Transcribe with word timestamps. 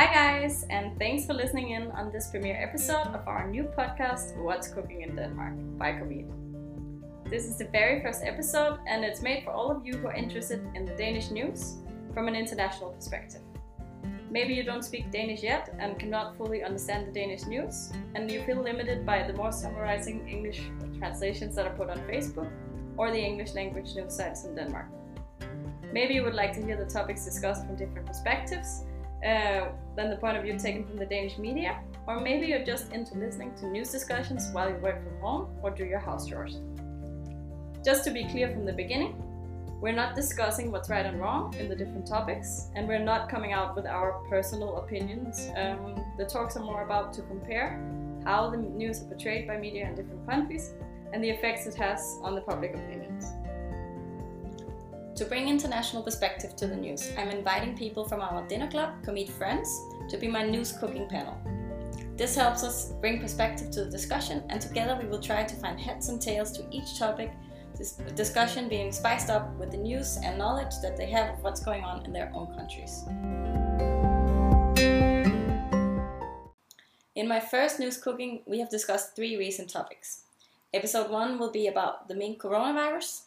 Hi, 0.00 0.06
guys, 0.14 0.64
and 0.70 0.98
thanks 0.98 1.26
for 1.26 1.34
listening 1.34 1.72
in 1.72 1.90
on 1.90 2.10
this 2.10 2.30
premiere 2.30 2.56
episode 2.56 3.08
of 3.08 3.28
our 3.28 3.46
new 3.46 3.64
podcast, 3.64 4.34
What's 4.42 4.66
Cooking 4.66 5.02
in 5.02 5.14
Denmark 5.14 5.52
by 5.76 5.92
Comet. 5.92 6.24
This 7.26 7.44
is 7.44 7.58
the 7.58 7.66
very 7.66 8.00
first 8.00 8.22
episode, 8.24 8.78
and 8.86 9.04
it's 9.04 9.20
made 9.20 9.44
for 9.44 9.50
all 9.50 9.70
of 9.70 9.84
you 9.84 9.98
who 9.98 10.06
are 10.06 10.14
interested 10.14 10.66
in 10.74 10.86
the 10.86 10.94
Danish 10.94 11.30
news 11.30 11.74
from 12.14 12.28
an 12.28 12.34
international 12.34 12.92
perspective. 12.92 13.42
Maybe 14.30 14.54
you 14.54 14.62
don't 14.62 14.86
speak 14.86 15.10
Danish 15.10 15.42
yet 15.42 15.68
and 15.78 15.98
cannot 15.98 16.34
fully 16.38 16.64
understand 16.64 17.06
the 17.06 17.12
Danish 17.12 17.44
news, 17.44 17.92
and 18.14 18.30
you 18.30 18.42
feel 18.44 18.62
limited 18.62 19.04
by 19.04 19.22
the 19.26 19.34
more 19.34 19.52
summarizing 19.52 20.26
English 20.26 20.62
translations 20.98 21.54
that 21.56 21.66
are 21.66 21.76
put 21.76 21.90
on 21.90 21.98
Facebook 22.08 22.50
or 22.96 23.10
the 23.10 23.20
English 23.20 23.52
language 23.52 23.94
news 23.94 24.14
sites 24.14 24.46
in 24.46 24.54
Denmark. 24.54 24.86
Maybe 25.92 26.14
you 26.14 26.22
would 26.22 26.40
like 26.42 26.54
to 26.54 26.64
hear 26.64 26.82
the 26.82 26.90
topics 26.90 27.26
discussed 27.26 27.66
from 27.66 27.76
different 27.76 28.06
perspectives 28.06 28.84
uh, 29.24 29.68
than 29.96 30.10
the 30.10 30.16
point 30.16 30.36
of 30.36 30.42
view 30.42 30.58
taken 30.58 30.86
from 30.86 30.96
the 30.96 31.06
Danish 31.06 31.38
media, 31.38 31.80
or 32.06 32.20
maybe 32.20 32.46
you're 32.46 32.64
just 32.64 32.92
into 32.92 33.14
listening 33.18 33.54
to 33.56 33.66
news 33.66 33.90
discussions 33.90 34.48
while 34.52 34.68
you 34.68 34.76
work 34.76 35.02
from 35.04 35.18
home 35.20 35.48
or 35.62 35.70
do 35.70 35.84
your 35.84 35.98
house 35.98 36.26
chores. 36.26 36.58
Just 37.84 38.04
to 38.04 38.10
be 38.10 38.24
clear 38.24 38.50
from 38.50 38.66
the 38.66 38.72
beginning, 38.72 39.22
we're 39.80 39.92
not 39.92 40.14
discussing 40.14 40.70
what's 40.70 40.90
right 40.90 41.06
and 41.06 41.18
wrong 41.18 41.54
in 41.58 41.68
the 41.68 41.74
different 41.74 42.06
topics, 42.06 42.68
and 42.74 42.86
we're 42.86 42.98
not 42.98 43.30
coming 43.30 43.52
out 43.52 43.74
with 43.74 43.86
our 43.86 44.22
personal 44.28 44.76
opinions. 44.76 45.48
Um, 45.56 46.04
the 46.18 46.26
talks 46.26 46.56
are 46.56 46.62
more 46.62 46.82
about 46.82 47.14
to 47.14 47.22
compare 47.22 47.80
how 48.24 48.50
the 48.50 48.58
news 48.58 49.00
are 49.00 49.06
portrayed 49.06 49.46
by 49.46 49.56
media 49.56 49.88
in 49.88 49.94
different 49.94 50.28
countries 50.28 50.74
and 51.12 51.24
the 51.24 51.30
effects 51.30 51.66
it 51.66 51.74
has 51.76 52.18
on 52.22 52.34
the 52.34 52.42
public 52.42 52.74
opinions. 52.74 53.32
To 55.20 55.26
bring 55.26 55.50
international 55.50 56.02
perspective 56.02 56.56
to 56.56 56.66
the 56.66 56.74
news, 56.74 57.12
I'm 57.18 57.28
inviting 57.28 57.76
people 57.76 58.08
from 58.08 58.22
our 58.22 58.40
dinner 58.48 58.70
club, 58.70 59.04
Comet 59.04 59.28
Friends, 59.28 59.68
to 60.08 60.16
be 60.16 60.26
my 60.26 60.42
news 60.42 60.72
cooking 60.72 61.06
panel. 61.06 61.36
This 62.16 62.34
helps 62.34 62.64
us 62.64 62.92
bring 63.02 63.20
perspective 63.20 63.70
to 63.72 63.84
the 63.84 63.90
discussion, 63.90 64.42
and 64.48 64.62
together 64.62 64.98
we 64.98 65.06
will 65.06 65.20
try 65.20 65.44
to 65.44 65.54
find 65.56 65.78
heads 65.78 66.08
and 66.08 66.22
tails 66.22 66.52
to 66.52 66.64
each 66.70 66.98
topic, 66.98 67.32
this 67.76 67.96
discussion 68.16 68.66
being 68.66 68.92
spiced 68.92 69.28
up 69.28 69.54
with 69.58 69.70
the 69.70 69.76
news 69.76 70.16
and 70.24 70.38
knowledge 70.38 70.72
that 70.80 70.96
they 70.96 71.10
have 71.10 71.34
of 71.34 71.44
what's 71.44 71.60
going 71.60 71.84
on 71.84 72.02
in 72.06 72.14
their 72.14 72.32
own 72.34 72.54
countries. 72.54 73.04
In 77.14 77.28
my 77.28 77.40
first 77.40 77.78
news 77.78 77.98
cooking, 77.98 78.40
we 78.46 78.58
have 78.58 78.70
discussed 78.70 79.14
three 79.14 79.36
recent 79.36 79.68
topics. 79.68 80.22
Episode 80.72 81.10
1 81.10 81.38
will 81.38 81.50
be 81.50 81.66
about 81.66 82.08
the 82.08 82.14
mink 82.14 82.40
coronavirus, 82.40 83.24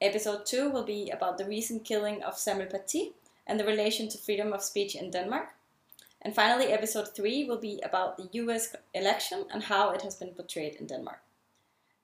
Episode 0.00 0.46
2 0.46 0.70
will 0.70 0.84
be 0.84 1.10
about 1.10 1.38
the 1.38 1.44
recent 1.44 1.84
killing 1.84 2.22
of 2.22 2.38
Samuel 2.38 2.68
Paty 2.68 3.14
and 3.48 3.58
the 3.58 3.64
relation 3.64 4.08
to 4.08 4.18
freedom 4.18 4.52
of 4.52 4.62
speech 4.62 4.94
in 4.94 5.10
Denmark. 5.10 5.48
And 6.22 6.34
finally, 6.34 6.66
episode 6.66 7.08
3 7.16 7.46
will 7.46 7.58
be 7.58 7.80
about 7.84 8.16
the 8.16 8.28
US 8.32 8.76
election 8.94 9.46
and 9.52 9.64
how 9.64 9.90
it 9.90 10.02
has 10.02 10.14
been 10.14 10.34
portrayed 10.34 10.76
in 10.76 10.86
Denmark. 10.86 11.18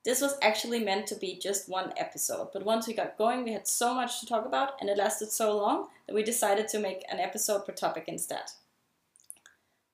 This 0.03 0.19
was 0.19 0.37
actually 0.41 0.83
meant 0.83 1.07
to 1.07 1.15
be 1.15 1.39
just 1.39 1.69
one 1.69 1.93
episode, 1.95 2.49
but 2.51 2.65
once 2.65 2.85
we 2.85 2.93
got 2.93 3.17
going, 3.17 3.45
we 3.45 3.53
had 3.53 3.67
so 3.67 3.95
much 3.95 4.19
to 4.19 4.25
talk 4.25 4.45
about 4.45 4.73
and 4.81 4.89
it 4.89 4.97
lasted 4.97 5.31
so 5.31 5.55
long 5.57 5.87
that 6.05 6.13
we 6.13 6.21
decided 6.21 6.67
to 6.67 6.79
make 6.79 7.03
an 7.09 7.19
episode 7.19 7.65
per 7.65 7.71
topic 7.71 8.03
instead. 8.07 8.51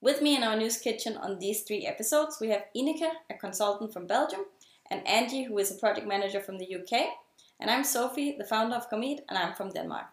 With 0.01 0.23
me 0.23 0.35
in 0.35 0.43
our 0.43 0.55
news 0.55 0.77
kitchen 0.79 1.17
on 1.17 1.37
these 1.37 1.61
three 1.61 1.85
episodes, 1.85 2.39
we 2.41 2.49
have 2.49 2.65
Ineke, 2.75 3.11
a 3.29 3.35
consultant 3.35 3.93
from 3.93 4.07
Belgium, 4.07 4.45
and 4.89 5.07
Angie, 5.07 5.43
who 5.43 5.59
is 5.59 5.69
a 5.69 5.75
project 5.75 6.07
manager 6.07 6.41
from 6.41 6.57
the 6.57 6.75
UK, 6.75 7.11
and 7.61 7.69
I'm 7.69 7.83
Sophie, 7.83 8.35
the 8.39 8.43
founder 8.43 8.75
of 8.75 8.89
Comet, 8.89 9.23
and 9.29 9.37
I'm 9.37 9.53
from 9.53 9.69
Denmark. 9.69 10.07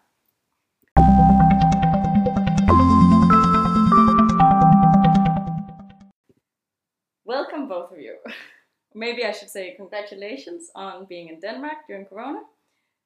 Welcome, 7.25 7.67
both 7.67 7.91
of 7.91 7.99
you. 7.99 8.17
Maybe 8.93 9.25
I 9.25 9.31
should 9.31 9.49
say 9.49 9.73
congratulations 9.75 10.69
on 10.75 11.05
being 11.05 11.29
in 11.29 11.39
Denmark 11.39 11.87
during 11.87 12.05
Corona, 12.05 12.41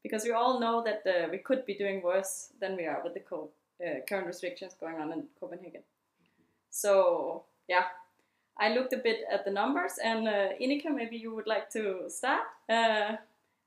because 0.03 0.25
we 0.25 0.31
all 0.31 0.59
know 0.59 0.83
that 0.83 1.03
uh, 1.07 1.29
we 1.31 1.37
could 1.37 1.65
be 1.65 1.75
doing 1.75 2.01
worse 2.03 2.51
than 2.59 2.75
we 2.75 2.85
are 2.85 3.01
with 3.01 3.13
the 3.13 3.21
co- 3.21 3.51
uh, 3.81 4.01
current 4.09 4.27
restrictions 4.27 4.75
going 4.77 4.97
on 4.97 5.13
in 5.13 5.23
Copenhagen. 5.39 5.83
So, 6.69 7.45
yeah, 7.69 7.85
I 8.57 8.73
looked 8.73 8.91
a 8.91 8.97
bit 8.97 9.21
at 9.31 9.45
the 9.45 9.51
numbers, 9.51 9.93
and 10.03 10.27
uh, 10.27 10.49
Ineke, 10.61 10.93
maybe 10.93 11.15
you 11.15 11.33
would 11.33 11.47
like 11.47 11.69
to 11.71 12.09
start. 12.09 12.41
Uh, 12.67 13.15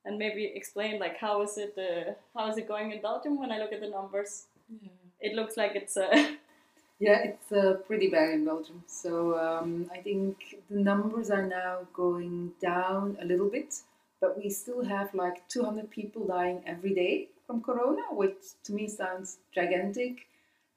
and 0.06 0.19
maybe 0.19 0.53
explain 0.55 0.99
like 0.99 1.19
how 1.19 1.43
is 1.43 1.59
it 1.59 1.75
uh, 1.77 2.12
how 2.39 2.49
is 2.50 2.56
it 2.56 2.69
going 2.69 2.93
in 2.93 3.03
Belgium 3.03 3.39
when 3.39 3.50
I 3.50 3.59
look 3.59 3.72
at 3.72 3.81
the 3.81 3.89
numbers? 3.89 4.47
Yeah. 4.71 4.89
It 5.21 5.34
looks 5.34 5.56
like 5.56 5.72
it's 5.75 5.97
uh, 5.97 6.09
yeah, 6.99 7.19
it's 7.25 7.53
uh, 7.53 7.75
pretty 7.87 8.09
bad 8.09 8.31
in 8.31 8.44
Belgium. 8.44 8.84
So 8.87 9.39
um, 9.39 9.91
I 9.93 9.99
think 9.99 10.62
the 10.71 10.78
numbers 10.78 11.31
are 11.31 11.47
now 11.47 11.81
going 11.93 12.53
down 12.61 13.19
a 13.21 13.25
little 13.25 13.49
bit, 13.50 13.75
but 14.21 14.39
we 14.39 14.49
still 14.49 14.84
have 14.84 15.12
like 15.15 15.49
200 15.49 15.91
people 15.91 16.27
dying 16.27 16.62
every 16.67 16.94
day 16.94 17.28
from 17.47 17.61
corona, 17.61 18.03
which 18.12 18.62
to 18.65 18.73
me 18.73 18.88
sounds 18.88 19.38
gigantic. 19.55 20.27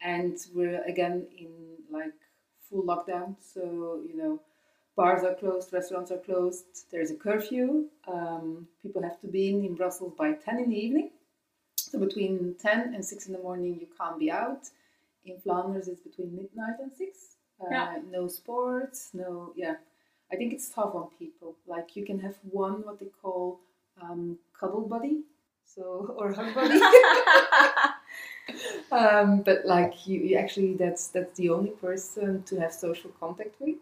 And 0.01 0.37
we're 0.55 0.83
again 0.83 1.27
in 1.37 1.51
like 1.91 2.13
full 2.69 2.83
lockdown, 2.83 3.35
so 3.41 3.99
you 4.07 4.15
know 4.17 4.39
bars 4.99 5.23
are 5.23 5.33
closed, 5.33 5.71
restaurants 5.71 6.11
are 6.11 6.17
closed, 6.17 6.65
there's 6.91 7.09
a 7.09 7.15
curfew. 7.15 7.85
Um, 8.05 8.67
people 8.81 9.01
have 9.01 9.17
to 9.21 9.27
be 9.27 9.47
in, 9.47 9.63
in 9.63 9.73
Brussels 9.73 10.13
by 10.17 10.33
10 10.33 10.59
in 10.59 10.69
the 10.71 10.75
evening. 10.75 11.11
So 11.77 11.99
between 11.99 12.55
10 12.59 12.93
and 12.93 13.05
6 13.05 13.27
in 13.27 13.31
the 13.31 13.39
morning, 13.39 13.77
you 13.79 13.87
can't 13.97 14.19
be 14.19 14.29
out. 14.29 14.63
In 15.23 15.39
Flanders, 15.39 15.87
it's 15.87 16.01
between 16.01 16.35
midnight 16.35 16.79
and 16.81 16.91
6. 16.91 17.37
Uh, 17.61 17.65
yeah. 17.71 17.99
No 18.11 18.27
sports, 18.27 19.11
no, 19.13 19.53
yeah. 19.55 19.75
I 20.33 20.35
think 20.35 20.51
it's 20.51 20.67
tough 20.67 20.93
on 20.93 21.07
people. 21.17 21.55
Like 21.65 21.95
you 21.95 22.05
can 22.05 22.19
have 22.19 22.35
one, 22.51 22.85
what 22.85 22.99
they 22.99 23.11
call 23.21 23.61
um, 24.01 24.37
cuddle 24.59 24.81
buddy, 24.81 25.21
so 25.63 26.13
or 26.17 26.33
hug 26.33 26.53
buddy. 26.53 26.79
um, 28.91 29.43
but 29.43 29.65
like 29.65 30.05
you, 30.05 30.19
you, 30.19 30.35
actually, 30.37 30.73
that's 30.73 31.07
that's 31.07 31.35
the 31.37 31.49
only 31.49 31.71
person 31.87 32.43
to 32.43 32.59
have 32.59 32.73
social 32.73 33.11
contact 33.19 33.55
with. 33.61 33.77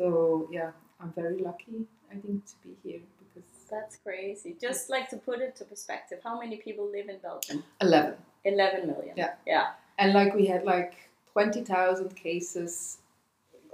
So 0.00 0.48
yeah, 0.50 0.70
I'm 0.98 1.12
very 1.12 1.36
lucky, 1.36 1.84
I 2.10 2.14
think, 2.14 2.46
to 2.46 2.54
be 2.64 2.70
here 2.82 3.00
because 3.18 3.50
that's 3.70 3.96
crazy. 3.96 4.56
Just 4.58 4.88
like 4.88 5.10
to 5.10 5.18
put 5.18 5.40
it 5.40 5.54
to 5.56 5.64
perspective, 5.66 6.20
how 6.24 6.40
many 6.40 6.56
people 6.56 6.90
live 6.90 7.10
in 7.10 7.18
Belgium? 7.18 7.62
Eleven. 7.82 8.14
Eleven 8.44 8.86
million. 8.86 9.14
Yeah. 9.14 9.34
Yeah. 9.46 9.66
And 9.98 10.14
like 10.14 10.34
we 10.34 10.46
had 10.46 10.64
like 10.64 10.94
twenty 11.34 11.62
thousand 11.62 12.16
cases 12.16 12.96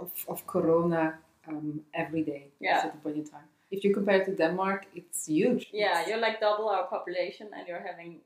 of, 0.00 0.10
of 0.26 0.44
corona 0.48 1.14
um, 1.46 1.80
every 1.94 2.22
day 2.22 2.48
yeah. 2.58 2.80
at 2.82 2.92
the 2.92 2.98
point 2.98 3.18
in 3.18 3.24
time. 3.24 3.48
If 3.70 3.84
you 3.84 3.94
compare 3.94 4.20
it 4.20 4.24
to 4.24 4.34
Denmark, 4.34 4.86
it's 4.96 5.26
huge. 5.26 5.68
Yeah, 5.72 6.08
you're 6.08 6.18
like 6.18 6.40
double 6.40 6.68
our 6.68 6.86
population, 6.88 7.50
and 7.56 7.68
you're 7.68 7.86
having 7.86 8.18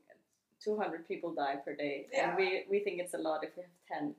200 0.63 1.07
people 1.07 1.35
die 1.35 1.57
per 1.63 1.75
day, 1.75 2.07
yeah. 2.11 2.29
and 2.29 2.37
we 2.37 2.65
we 2.67 2.79
think 2.79 2.99
it's 2.99 3.13
a 3.13 3.19
lot 3.29 3.43
if 3.43 3.51
we 3.55 3.61
have 3.61 3.99
10. 4.01 4.15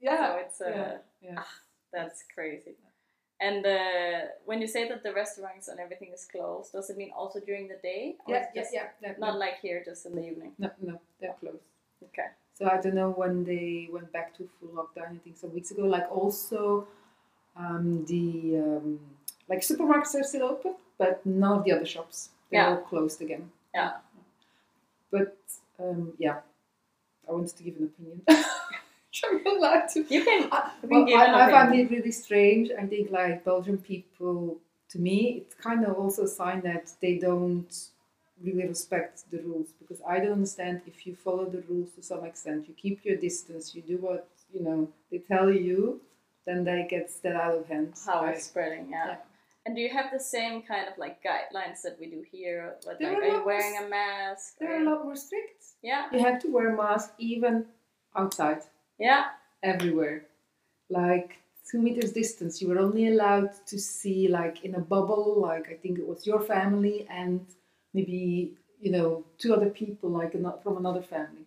Yeah. 0.00 0.26
So 0.26 0.38
it's 0.44 0.60
uh, 0.60 0.70
yeah. 0.70 0.98
yeah. 1.20 1.34
Ah, 1.38 1.54
that's 1.92 2.22
crazy. 2.32 2.76
And 3.40 3.66
uh, 3.66 4.20
when 4.46 4.60
you 4.62 4.66
say 4.66 4.88
that 4.88 5.02
the 5.02 5.12
restaurants 5.12 5.68
and 5.68 5.78
everything 5.78 6.10
is 6.12 6.26
closed, 6.30 6.72
does 6.72 6.88
it 6.88 6.96
mean 6.96 7.10
also 7.14 7.38
during 7.40 7.68
the 7.68 7.76
day? 7.82 8.16
yeah, 8.26 8.46
yeah, 8.54 8.64
yeah, 8.72 8.86
yeah, 9.02 9.12
Not 9.18 9.34
no. 9.34 9.38
like 9.38 9.60
here, 9.60 9.82
just 9.84 10.06
in 10.06 10.14
the 10.14 10.26
evening. 10.26 10.52
No, 10.58 10.70
no, 10.80 11.00
they're 11.20 11.34
closed. 11.38 11.68
Okay. 12.02 12.28
So 12.54 12.66
I 12.66 12.80
don't 12.80 12.94
know 12.94 13.10
when 13.10 13.44
they 13.44 13.88
went 13.92 14.10
back 14.12 14.34
to 14.38 14.48
full 14.58 14.70
lockdown. 14.70 15.16
I 15.16 15.18
think 15.22 15.36
some 15.36 15.52
weeks 15.52 15.70
ago. 15.70 15.82
Like 15.82 16.10
also, 16.10 16.86
um, 17.56 18.06
the 18.06 18.56
um, 18.56 19.00
like 19.48 19.60
supermarkets 19.60 20.14
are 20.14 20.24
still 20.24 20.44
open, 20.44 20.76
but 20.96 21.24
none 21.26 21.58
of 21.58 21.64
the 21.64 21.72
other 21.72 21.84
shops 21.84 22.30
they're 22.50 22.62
yeah. 22.62 22.70
all 22.70 22.76
closed 22.78 23.20
again. 23.20 23.50
Yeah. 23.74 23.92
But 25.10 25.36
um, 25.78 26.12
yeah, 26.18 26.38
I 27.28 27.32
wanted 27.32 27.56
to 27.56 27.62
give 27.62 27.76
an 27.76 27.84
opinion. 27.84 28.22
I'm 29.30 29.46
allowed 29.46 29.88
to. 29.94 30.04
You 30.08 30.24
can. 30.24 30.48
Uh, 30.50 30.70
well, 30.82 31.06
I, 31.14 31.46
I 31.46 31.50
find 31.50 31.74
it 31.74 31.90
really 31.90 32.12
strange. 32.12 32.70
I 32.78 32.86
think 32.86 33.10
like 33.10 33.44
Belgian 33.44 33.78
people, 33.78 34.58
to 34.90 34.98
me, 34.98 35.42
it's 35.42 35.54
kind 35.54 35.84
of 35.84 35.96
also 35.96 36.24
a 36.24 36.28
sign 36.28 36.60
that 36.62 36.92
they 37.00 37.18
don't 37.18 37.72
really 38.42 38.66
respect 38.66 39.24
the 39.30 39.38
rules 39.38 39.68
because 39.78 40.02
I 40.06 40.18
don't 40.18 40.32
understand 40.32 40.82
if 40.86 41.06
you 41.06 41.14
follow 41.14 41.46
the 41.46 41.62
rules 41.68 41.90
to 41.92 42.02
some 42.02 42.24
extent, 42.24 42.68
you 42.68 42.74
keep 42.74 43.04
your 43.04 43.16
distance, 43.16 43.74
you 43.74 43.82
do 43.82 43.96
what 43.96 44.28
you 44.52 44.62
know 44.62 44.88
they 45.10 45.18
tell 45.18 45.50
you, 45.50 46.00
then 46.46 46.64
they 46.64 46.86
get 46.88 47.10
that 47.22 47.36
out 47.36 47.58
of 47.58 47.66
hand. 47.66 47.94
How 48.04 48.24
right? 48.24 48.36
it's 48.36 48.46
spreading, 48.46 48.88
yeah. 48.90 49.06
yeah. 49.06 49.16
And 49.64 49.74
do 49.74 49.82
you 49.82 49.88
have 49.88 50.12
the 50.12 50.20
same 50.20 50.62
kind 50.62 50.86
of 50.86 50.96
like 50.96 51.24
guidelines 51.24 51.82
that 51.82 51.96
we 51.98 52.06
do 52.06 52.22
here? 52.30 52.76
Like, 52.86 53.00
like 53.00 53.16
are 53.16 53.24
you 53.24 53.44
wearing 53.44 53.84
a 53.84 53.88
mask? 53.88 54.54
They're 54.60 54.76
or... 54.76 54.82
a 54.82 54.90
lot 54.90 55.04
more 55.04 55.16
strict. 55.16 55.64
Yeah. 55.82 56.06
You 56.12 56.20
have 56.20 56.40
to 56.42 56.48
wear 56.48 56.72
a 56.72 56.76
mask 56.76 57.12
even 57.18 57.66
outside. 58.14 58.62
Yeah. 58.98 59.26
Everywhere. 59.62 60.26
Like 60.88 61.38
two 61.70 61.80
meters 61.80 62.12
distance. 62.12 62.60
You 62.62 62.68
were 62.68 62.78
only 62.78 63.08
allowed 63.08 63.50
to 63.66 63.78
see 63.78 64.28
like 64.28 64.64
in 64.64 64.74
a 64.74 64.80
bubble, 64.80 65.40
like 65.40 65.68
I 65.70 65.74
think 65.74 65.98
it 65.98 66.06
was 66.06 66.26
your 66.26 66.40
family 66.40 67.06
and 67.10 67.44
maybe, 67.92 68.52
you 68.80 68.90
know, 68.92 69.24
two 69.38 69.54
other 69.54 69.70
people 69.70 70.10
like 70.10 70.32
from 70.62 70.76
another 70.76 71.02
family. 71.02 71.44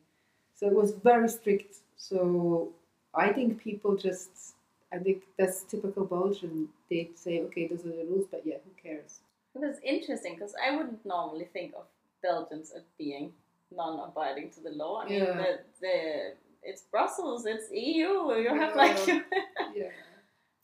So 0.55 0.67
it 0.67 0.73
was 0.73 0.91
very 0.91 1.29
strict. 1.29 1.77
So 1.95 2.69
I 3.13 3.31
think 3.31 3.59
people 3.59 3.95
just, 3.95 4.55
I 4.91 4.97
think 4.97 5.23
that's 5.37 5.63
typical 5.63 6.05
Belgian. 6.05 6.67
They'd 6.89 7.17
say, 7.17 7.41
okay, 7.43 7.67
those 7.67 7.85
are 7.85 7.95
the 7.95 8.05
rules, 8.09 8.25
but 8.29 8.41
yeah, 8.45 8.55
who 8.65 8.71
cares? 8.89 9.19
It 9.55 9.59
was 9.61 9.77
interesting 9.83 10.35
because 10.35 10.53
I 10.63 10.75
wouldn't 10.75 11.05
normally 11.05 11.47
think 11.53 11.73
of 11.75 11.85
Belgians 12.21 12.71
as 12.75 12.83
being 12.97 13.31
non-abiding 13.75 14.49
to 14.51 14.61
the 14.61 14.71
law. 14.71 15.01
I 15.01 15.09
mean, 15.09 15.19
Yeah. 15.19 15.33
the, 15.33 15.59
the 15.81 16.33
it's 16.63 16.83
Brussels, 16.91 17.45
it's 17.45 17.69
EU. 17.71 18.33
You 18.35 18.49
have 18.55 18.75
like, 18.75 18.97
Yeah. 19.75 19.89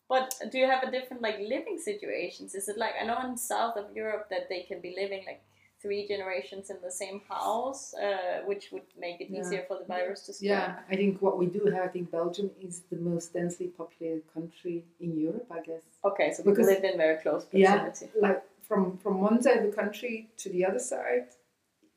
but 0.09 0.33
do 0.51 0.57
you 0.57 0.67
have 0.67 0.83
a 0.83 0.91
different 0.91 1.21
like 1.21 1.39
living 1.39 1.77
situations? 1.83 2.55
Is 2.55 2.67
it 2.67 2.77
like 2.77 2.93
I 3.01 3.05
know 3.05 3.19
in 3.27 3.37
south 3.37 3.77
of 3.77 3.95
Europe 3.95 4.27
that 4.29 4.49
they 4.49 4.61
can 4.63 4.81
be 4.81 4.93
living 4.97 5.23
like 5.25 5.41
three 5.81 6.07
generations 6.07 6.69
in 6.69 6.77
the 6.81 6.91
same 6.91 7.21
house, 7.29 7.93
uh, 7.93 8.41
which 8.45 8.69
would 8.71 8.87
make 8.97 9.21
it 9.21 9.29
Yeah. 9.29 9.41
easier 9.41 9.63
for 9.67 9.77
the 9.77 9.85
virus 9.85 10.21
to 10.25 10.33
spread. 10.33 10.49
Yeah, 10.49 10.79
I 10.89 10.95
think 10.95 11.21
what 11.21 11.37
we 11.37 11.45
do 11.45 11.65
have, 11.65 11.83
I 11.83 11.87
think 11.89 12.09
Belgium 12.11 12.49
is 12.61 12.81
the 12.89 12.95
most 12.97 13.33
densely 13.33 13.67
populated 13.67 14.23
country 14.33 14.83
in 14.99 15.19
Europe, 15.19 15.47
I 15.51 15.61
guess. 15.61 15.83
Okay, 16.03 16.31
so 16.33 16.43
because, 16.43 16.67
Because- 16.67 16.67
live 16.81 16.83
in 16.91 16.97
very 16.97 17.17
close 17.21 17.45
proximity. 17.45 18.05
Yeah. 18.15 18.21
Like 18.27 18.43
from, 18.67 18.97
from 18.97 19.21
one 19.21 19.41
side 19.43 19.57
of 19.57 19.65
the 19.69 19.75
country 19.81 20.29
to 20.37 20.49
the 20.49 20.65
other 20.65 20.79
side, 20.79 21.27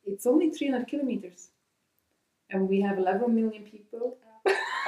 it's 0.04 0.26
only 0.26 0.50
300 0.50 0.86
kilometers. 0.88 1.48
And 2.50 2.68
we 2.68 2.80
have 2.80 2.98
11 2.98 3.34
million 3.34 3.64
people 3.64 4.16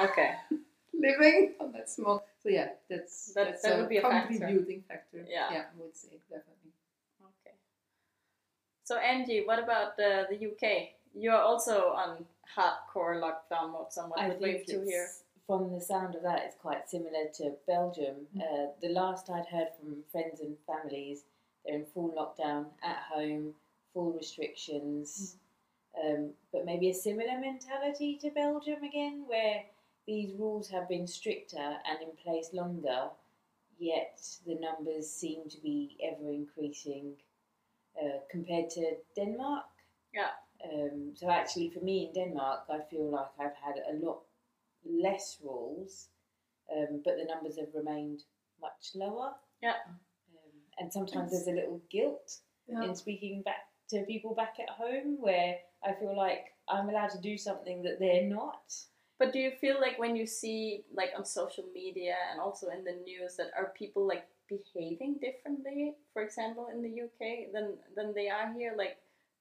Okay. 0.01 0.33
living 0.93 1.53
on 1.59 1.71
that 1.73 1.89
small. 1.89 2.25
So 2.41 2.49
yeah, 2.49 2.69
that's 2.89 3.33
That- 3.33 3.45
that's 3.51 3.61
that 3.63 3.77
would 3.77 3.89
be 3.89 3.97
a 3.97 4.01
contributing 4.01 4.83
factor. 4.87 5.25
Yeah. 5.27 5.49
yeah, 5.51 5.63
I 5.75 5.81
would 5.81 5.95
say 5.95 6.17
definitely. 6.29 6.71
Okay. 7.21 7.55
So 8.83 8.97
Angie, 8.97 9.43
what 9.45 9.59
about 9.59 9.95
the, 9.97 10.25
the 10.29 10.37
UK? 10.51 10.89
You're 11.13 11.35
also 11.41 11.91
on 11.93 12.25
hardcore 12.57 13.21
lockdown 13.21 13.71
mode 13.73 13.91
somewhat 13.91 14.19
I 14.19 14.29
with 14.29 14.39
Wave 14.41 14.65
think 14.65 14.79
2 14.83 14.85
here. 14.87 15.03
it's, 15.03 15.23
from 15.45 15.71
the 15.71 15.81
sound 15.81 16.15
of 16.15 16.23
that, 16.23 16.41
it's 16.45 16.55
quite 16.55 16.89
similar 16.89 17.25
to 17.35 17.53
Belgium. 17.67 18.15
Mm. 18.35 18.41
Uh, 18.41 18.67
the 18.81 18.89
last 18.89 19.29
I'd 19.29 19.45
heard 19.47 19.67
from 19.79 19.97
friends 20.11 20.39
and 20.39 20.55
families, 20.65 21.23
they're 21.65 21.75
in 21.75 21.85
full 21.85 22.09
lockdown 22.17 22.65
at 22.83 22.97
home, 23.13 23.53
full 23.93 24.13
restrictions, 24.13 25.35
Mm. 25.35 25.37
Um, 26.03 26.31
but 26.51 26.65
maybe 26.65 26.89
a 26.89 26.93
similar 26.93 27.39
mentality 27.39 28.17
to 28.21 28.31
Belgium 28.31 28.83
again, 28.83 29.23
where 29.27 29.63
these 30.07 30.33
rules 30.37 30.69
have 30.69 30.87
been 30.89 31.07
stricter 31.07 31.57
and 31.57 32.01
in 32.01 32.15
place 32.23 32.49
longer, 32.53 33.09
yet 33.77 34.21
the 34.45 34.55
numbers 34.55 35.09
seem 35.09 35.49
to 35.49 35.59
be 35.61 35.97
ever 36.03 36.31
increasing 36.31 37.13
uh, 38.01 38.19
compared 38.29 38.69
to 38.71 38.95
Denmark. 39.15 39.65
Yeah. 40.13 40.29
Um, 40.63 41.13
so 41.15 41.29
actually, 41.29 41.69
for 41.69 41.79
me 41.83 42.07
in 42.07 42.13
Denmark, 42.13 42.65
I 42.69 42.79
feel 42.89 43.09
like 43.09 43.29
I've 43.39 43.55
had 43.55 43.75
a 43.89 44.05
lot 44.05 44.21
less 44.85 45.37
rules, 45.43 46.09
um, 46.75 47.01
but 47.03 47.17
the 47.17 47.25
numbers 47.25 47.57
have 47.57 47.73
remained 47.73 48.23
much 48.61 48.91
lower. 48.95 49.33
Yeah. 49.61 49.73
Um, 49.87 49.99
and 50.79 50.91
sometimes 50.91 51.31
there's 51.31 51.47
a 51.47 51.51
little 51.51 51.81
guilt 51.89 52.39
Yeah. 52.67 52.83
in 52.83 52.95
speaking 52.95 53.41
back 53.41 53.70
to 53.91 54.03
people 54.03 54.33
back 54.33 54.55
at 54.59 54.69
home, 54.69 55.17
where 55.19 55.57
I 55.83 55.93
feel 55.93 56.15
like 56.17 56.53
I'm 56.67 56.89
allowed 56.89 57.11
to 57.11 57.21
do 57.21 57.37
something 57.37 57.83
that 57.83 57.99
they're 57.99 58.23
not. 58.23 58.73
But 59.19 59.33
do 59.33 59.39
you 59.39 59.51
feel 59.51 59.79
like 59.79 59.99
when 59.99 60.15
you 60.15 60.25
see 60.25 60.83
like 60.93 61.11
on 61.15 61.25
social 61.25 61.65
media 61.73 62.15
and 62.31 62.41
also 62.41 62.69
in 62.69 62.83
the 62.83 62.97
news 63.05 63.35
that 63.37 63.51
are 63.55 63.71
people 63.77 64.07
like 64.07 64.25
behaving 64.49 65.19
differently, 65.21 65.93
for 66.13 66.23
example, 66.23 66.67
in 66.73 66.81
the 66.81 67.01
UK 67.03 67.53
than 67.53 67.77
than 67.95 68.13
they 68.15 68.29
are 68.29 68.51
here? 68.53 68.73
Like, 68.75 68.97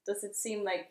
does 0.06 0.22
it 0.22 0.36
seem 0.36 0.64
like 0.64 0.90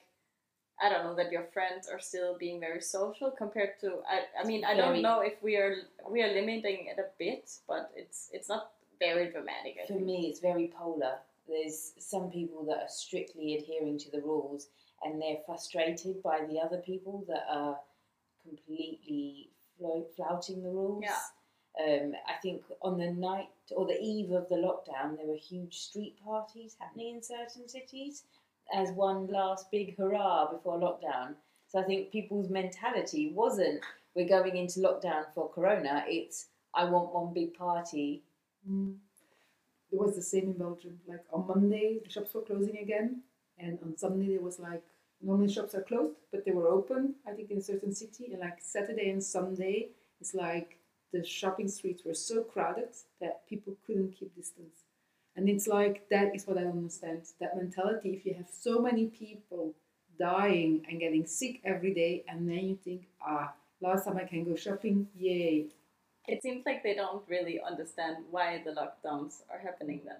I 0.81 0.89
don't 0.89 1.03
know 1.03 1.15
that 1.15 1.31
your 1.31 1.43
friends 1.53 1.87
are 1.87 1.99
still 1.99 2.37
being 2.37 2.59
very 2.59 2.81
social 2.81 3.31
compared 3.31 3.79
to 3.81 3.99
I, 4.09 4.41
I 4.41 4.43
mean 4.45 4.63
I 4.63 4.75
don't 4.75 5.01
know 5.01 5.19
if 5.21 5.41
we 5.43 5.55
are 5.57 5.75
we 6.09 6.23
are 6.23 6.33
limiting 6.33 6.87
it 6.87 6.97
a 6.99 7.09
bit, 7.19 7.51
but 7.67 7.91
it's 7.95 8.29
it's 8.33 8.49
not 8.49 8.71
very 8.99 9.29
dramatic. 9.29 9.77
I 9.83 9.87
For 9.87 9.93
think. 9.93 10.05
me, 10.05 10.27
it's 10.29 10.39
very 10.39 10.73
polar. 10.77 11.19
There's 11.49 11.93
some 11.99 12.29
people 12.29 12.65
that 12.65 12.77
are 12.77 12.89
strictly 12.89 13.55
adhering 13.55 13.97
to 13.99 14.11
the 14.11 14.21
rules, 14.21 14.67
and 15.03 15.21
they're 15.21 15.37
frustrated 15.45 16.21
by 16.21 16.45
the 16.47 16.59
other 16.59 16.77
people 16.77 17.25
that 17.27 17.45
are 17.49 17.77
completely 18.43 19.49
flouting 20.15 20.63
the 20.63 20.69
rules. 20.69 21.03
Yeah. 21.03 21.15
Um, 21.79 22.13
I 22.27 22.33
think 22.41 22.63
on 22.81 22.97
the 22.97 23.11
night 23.11 23.47
or 23.71 23.85
the 23.85 23.99
eve 24.01 24.31
of 24.31 24.49
the 24.49 24.55
lockdown, 24.55 25.15
there 25.15 25.27
were 25.27 25.37
huge 25.37 25.77
street 25.77 26.15
parties 26.23 26.75
happening 26.79 27.15
in 27.15 27.23
certain 27.23 27.69
cities 27.69 28.23
as 28.73 28.91
one 28.91 29.27
last 29.27 29.71
big 29.71 29.97
hurrah 29.97 30.51
before 30.51 30.79
lockdown. 30.79 31.35
So 31.67 31.79
I 31.79 31.83
think 31.83 32.11
people's 32.11 32.49
mentality 32.49 33.31
wasn't 33.33 33.81
we're 34.15 34.27
going 34.27 34.57
into 34.57 34.79
lockdown 34.79 35.25
for 35.33 35.49
Corona. 35.49 36.03
It's 36.07 36.47
I 36.73 36.85
want 36.85 37.13
one 37.13 37.33
big 37.33 37.53
party. 37.53 38.23
Mm. 38.69 38.95
It 39.91 39.99
was 39.99 40.15
the 40.15 40.21
same 40.21 40.43
in 40.43 40.53
Belgium. 40.53 40.99
Like 41.07 41.25
on 41.31 41.47
Monday, 41.47 41.99
the 42.03 42.09
shops 42.09 42.33
were 42.33 42.41
closing 42.41 42.77
again, 42.77 43.21
and 43.57 43.79
on 43.83 43.97
Sunday 43.97 44.27
there 44.27 44.41
was 44.41 44.59
like 44.59 44.83
normally 45.21 45.51
shops 45.51 45.75
are 45.75 45.81
closed, 45.81 46.15
but 46.31 46.45
they 46.45 46.51
were 46.51 46.67
open. 46.67 47.15
I 47.27 47.31
think 47.31 47.51
in 47.51 47.57
a 47.57 47.61
certain 47.61 47.93
city, 47.93 48.29
and 48.31 48.39
like 48.39 48.59
Saturday 48.61 49.09
and 49.09 49.23
Sunday, 49.23 49.89
it's 50.21 50.33
like 50.33 50.77
the 51.11 51.23
shopping 51.23 51.67
streets 51.67 52.05
were 52.05 52.13
so 52.13 52.43
crowded 52.43 52.89
that 53.19 53.47
people 53.47 53.75
couldn't 53.85 54.15
keep 54.17 54.35
distance. 54.35 54.83
And 55.35 55.49
it's 55.49 55.67
like 55.67 56.07
that 56.09 56.35
is 56.35 56.45
what 56.45 56.57
I 56.57 56.65
understand. 56.65 57.23
That 57.39 57.57
mentality. 57.57 58.09
If 58.13 58.25
you 58.25 58.33
have 58.35 58.49
so 58.51 58.79
many 58.79 59.05
people 59.07 59.73
dying 60.19 60.85
and 60.89 60.99
getting 60.99 61.25
sick 61.25 61.61
every 61.63 61.93
day, 61.93 62.23
and 62.27 62.47
then 62.47 62.65
you 62.65 62.77
think, 62.83 63.07
ah, 63.25 63.53
last 63.81 64.05
time 64.05 64.17
I 64.17 64.25
can 64.25 64.43
go 64.43 64.55
shopping, 64.55 65.07
yay, 65.15 65.67
it 66.31 66.41
seems 66.41 66.65
like 66.65 66.83
they 66.83 66.93
don't 66.93 67.23
really 67.27 67.59
understand 67.61 68.17
why 68.31 68.61
the 68.63 68.71
lockdowns 68.71 69.41
are 69.51 69.59
happening 69.59 70.01
then. 70.05 70.17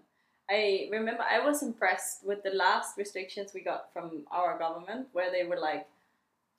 I 0.50 0.90
remember 0.92 1.24
I 1.24 1.40
was 1.46 1.62
impressed 1.62 2.26
with 2.26 2.42
the 2.44 2.50
last 2.50 2.98
restrictions 2.98 3.52
we 3.54 3.62
got 3.62 3.94
from 3.94 4.26
our 4.32 4.58
government 4.58 5.08
where 5.14 5.32
they 5.32 5.44
were 5.44 5.60
like, 5.60 5.88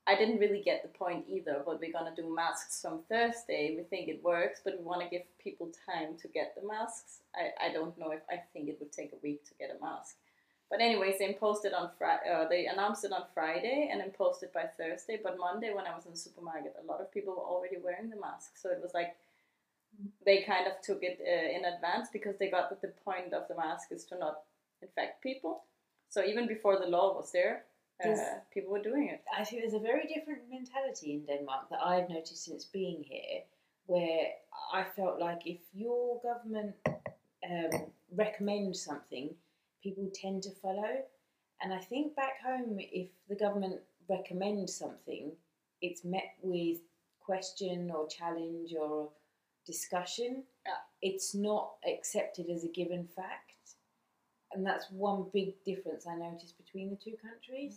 I 0.06 0.14
didn't 0.16 0.38
really 0.38 0.62
get 0.62 0.82
the 0.82 0.88
point 0.88 1.24
either, 1.28 1.62
but 1.64 1.80
we're 1.80 1.92
gonna 1.92 2.14
do 2.14 2.34
masks 2.34 2.80
from 2.80 3.00
Thursday. 3.08 3.74
We 3.76 3.82
think 3.84 4.08
it 4.08 4.24
works, 4.24 4.60
but 4.64 4.78
we 4.78 4.84
want 4.84 5.02
to 5.02 5.08
give 5.08 5.22
people 5.38 5.70
time 5.86 6.16
to 6.22 6.28
get 6.28 6.54
the 6.54 6.66
masks. 6.66 7.20
I, 7.34 7.66
I 7.66 7.72
don't 7.72 7.96
know 7.98 8.10
if 8.10 8.22
I 8.30 8.40
think 8.52 8.68
it 8.68 8.78
would 8.80 8.92
take 8.92 9.12
a 9.12 9.22
week 9.22 9.44
to 9.48 9.54
get 9.58 9.76
a 9.76 9.84
mask. 9.84 10.16
But 10.70 10.80
anyways, 10.80 11.18
they 11.18 11.26
imposed 11.26 11.64
it 11.64 11.74
on 11.74 11.90
Friday. 11.98 12.30
Uh, 12.32 12.46
they 12.48 12.66
announced 12.66 13.04
it 13.04 13.12
on 13.12 13.24
Friday 13.34 13.90
and 13.92 14.00
imposed 14.00 14.44
it 14.44 14.52
by 14.54 14.66
Thursday. 14.78 15.18
But 15.22 15.36
Monday, 15.36 15.72
when 15.74 15.86
I 15.86 15.94
was 15.94 16.06
in 16.06 16.12
the 16.12 16.16
supermarket, 16.16 16.76
a 16.80 16.86
lot 16.86 17.00
of 17.00 17.12
people 17.12 17.34
were 17.34 17.42
already 17.42 17.76
wearing 17.82 18.08
the 18.08 18.20
mask. 18.20 18.56
So 18.56 18.70
it 18.70 18.78
was 18.80 18.94
like 18.94 19.16
they 20.24 20.42
kind 20.42 20.66
of 20.66 20.74
took 20.82 21.02
it 21.02 21.20
uh, 21.20 21.56
in 21.56 21.64
advance 21.64 22.08
because 22.12 22.36
they 22.38 22.50
got 22.50 22.70
that 22.70 22.80
the 22.80 22.92
point 23.04 23.32
of 23.32 23.48
the 23.48 23.56
mask 23.56 23.88
is 23.90 24.04
to 24.06 24.18
not 24.18 24.40
infect 24.82 25.22
people. 25.22 25.64
So 26.08 26.24
even 26.24 26.46
before 26.46 26.78
the 26.78 26.86
law 26.86 27.14
was 27.14 27.30
there, 27.32 27.64
uh, 28.04 28.16
people 28.52 28.72
were 28.72 28.82
doing 28.82 29.08
it. 29.08 29.22
I 29.36 29.44
think 29.44 29.62
there's 29.62 29.74
a 29.74 29.78
very 29.78 30.06
different 30.06 30.42
mentality 30.50 31.12
in 31.12 31.26
Denmark 31.26 31.68
that 31.70 31.84
I've 31.84 32.08
noticed 32.08 32.44
since 32.44 32.64
being 32.64 33.04
here, 33.06 33.42
where 33.86 34.28
I 34.72 34.84
felt 34.96 35.20
like 35.20 35.42
if 35.44 35.60
your 35.74 36.20
government 36.22 36.74
um, 37.48 37.86
recommends 38.14 38.82
something, 38.82 39.34
people 39.82 40.10
tend 40.14 40.42
to 40.44 40.50
follow. 40.62 41.02
And 41.62 41.74
I 41.74 41.78
think 41.78 42.16
back 42.16 42.40
home, 42.44 42.78
if 42.78 43.08
the 43.28 43.36
government 43.36 43.80
recommends 44.08 44.74
something, 44.74 45.32
it's 45.82 46.04
met 46.04 46.34
with 46.42 46.78
question 47.20 47.90
or 47.94 48.08
challenge 48.08 48.74
or 48.80 49.10
discussion. 49.70 50.44
Yeah. 50.66 50.72
It's 51.02 51.34
not 51.34 51.66
accepted 51.94 52.46
as 52.54 52.64
a 52.64 52.68
given 52.68 53.08
fact. 53.16 53.54
And 54.52 54.66
that's 54.66 54.86
one 54.90 55.26
big 55.32 55.50
difference 55.64 56.06
I 56.06 56.16
noticed 56.16 56.56
between 56.62 56.90
the 56.90 56.96
two 56.96 57.16
countries. 57.28 57.74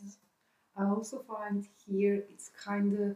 Mm-hmm. 0.77 0.83
I 0.83 0.95
also 0.95 1.23
find 1.27 1.67
here 1.87 2.15
it's 2.33 2.49
kind 2.69 2.89
of, 2.99 3.15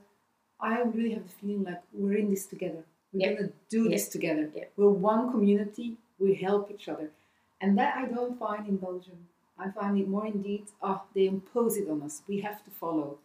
I 0.59 0.81
really 0.81 1.13
have 1.15 1.23
the 1.23 1.35
feeling 1.39 1.63
like 1.63 1.81
we're 1.91 2.17
in 2.17 2.29
this 2.29 2.45
together. 2.45 2.83
We're 3.13 3.29
Yep. 3.29 3.37
gonna 3.37 3.51
do 3.69 3.89
this 3.89 4.09
together. 4.09 4.45
Yep. 4.53 4.71
We're 4.77 4.89
one 5.13 5.31
community. 5.31 5.97
We 6.19 6.33
help 6.47 6.71
each 6.71 6.87
other, 6.89 7.11
and 7.61 7.77
that 7.77 7.95
I 7.95 8.05
don't 8.05 8.37
find 8.39 8.67
in 8.67 8.77
Belgium. 8.77 9.19
I 9.57 9.69
find 9.69 9.93
it 10.01 10.07
more 10.07 10.25
indeed. 10.25 10.65
Oh, 10.81 11.01
they 11.13 11.25
impose 11.27 11.77
it 11.77 11.87
on 11.89 12.01
us. 12.01 12.23
We 12.27 12.41
have 12.41 12.59
to 12.65 12.71
follow. 12.71 13.19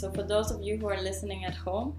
So 0.00 0.10
for 0.10 0.22
those 0.22 0.50
of 0.50 0.62
you 0.62 0.78
who 0.78 0.88
are 0.88 0.98
listening 0.98 1.44
at 1.44 1.54
home, 1.54 1.94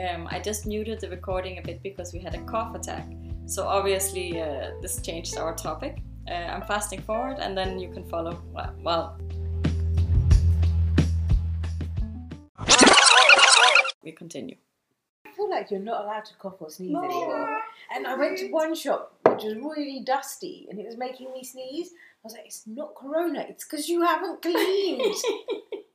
um, 0.00 0.28
I 0.30 0.38
just 0.38 0.66
muted 0.66 1.00
the 1.00 1.10
recording 1.10 1.58
a 1.58 1.62
bit 1.62 1.82
because 1.82 2.12
we 2.12 2.20
had 2.20 2.36
a 2.36 2.40
cough 2.42 2.76
attack. 2.76 3.08
So 3.46 3.66
obviously, 3.66 4.40
uh, 4.40 4.70
this 4.80 5.02
changed 5.02 5.36
our 5.36 5.52
topic. 5.56 5.98
Uh, 6.30 6.34
I'm 6.34 6.62
fasting 6.62 7.02
forward, 7.02 7.38
and 7.40 7.58
then 7.58 7.80
you 7.80 7.90
can 7.92 8.04
follow. 8.04 8.40
Well, 8.54 8.72
well, 8.84 9.18
we 14.04 14.12
continue. 14.12 14.54
I 15.26 15.32
feel 15.32 15.50
like 15.50 15.72
you're 15.72 15.80
not 15.80 16.04
allowed 16.04 16.26
to 16.26 16.34
cough 16.36 16.54
or 16.60 16.70
sneeze 16.70 16.92
No. 16.92 17.02
anymore. 17.02 17.58
And 17.92 18.06
I 18.06 18.14
went 18.14 18.38
to 18.38 18.48
one 18.52 18.76
shop 18.76 19.18
which 19.24 19.40
which 19.44 19.56
was 19.56 19.76
really 19.76 20.00
dusty 20.04 20.66
and 20.70 20.78
it 20.78 20.86
was 20.86 20.96
making 20.96 21.32
me 21.32 21.42
sneeze. 21.44 21.90
I 21.92 22.24
was 22.24 22.32
like, 22.34 22.46
it's 22.46 22.66
not 22.66 22.94
corona, 22.94 23.46
it's 23.48 23.64
because 23.64 23.88
you 23.88 24.02
haven't 24.02 24.42
cleaned. 24.42 25.14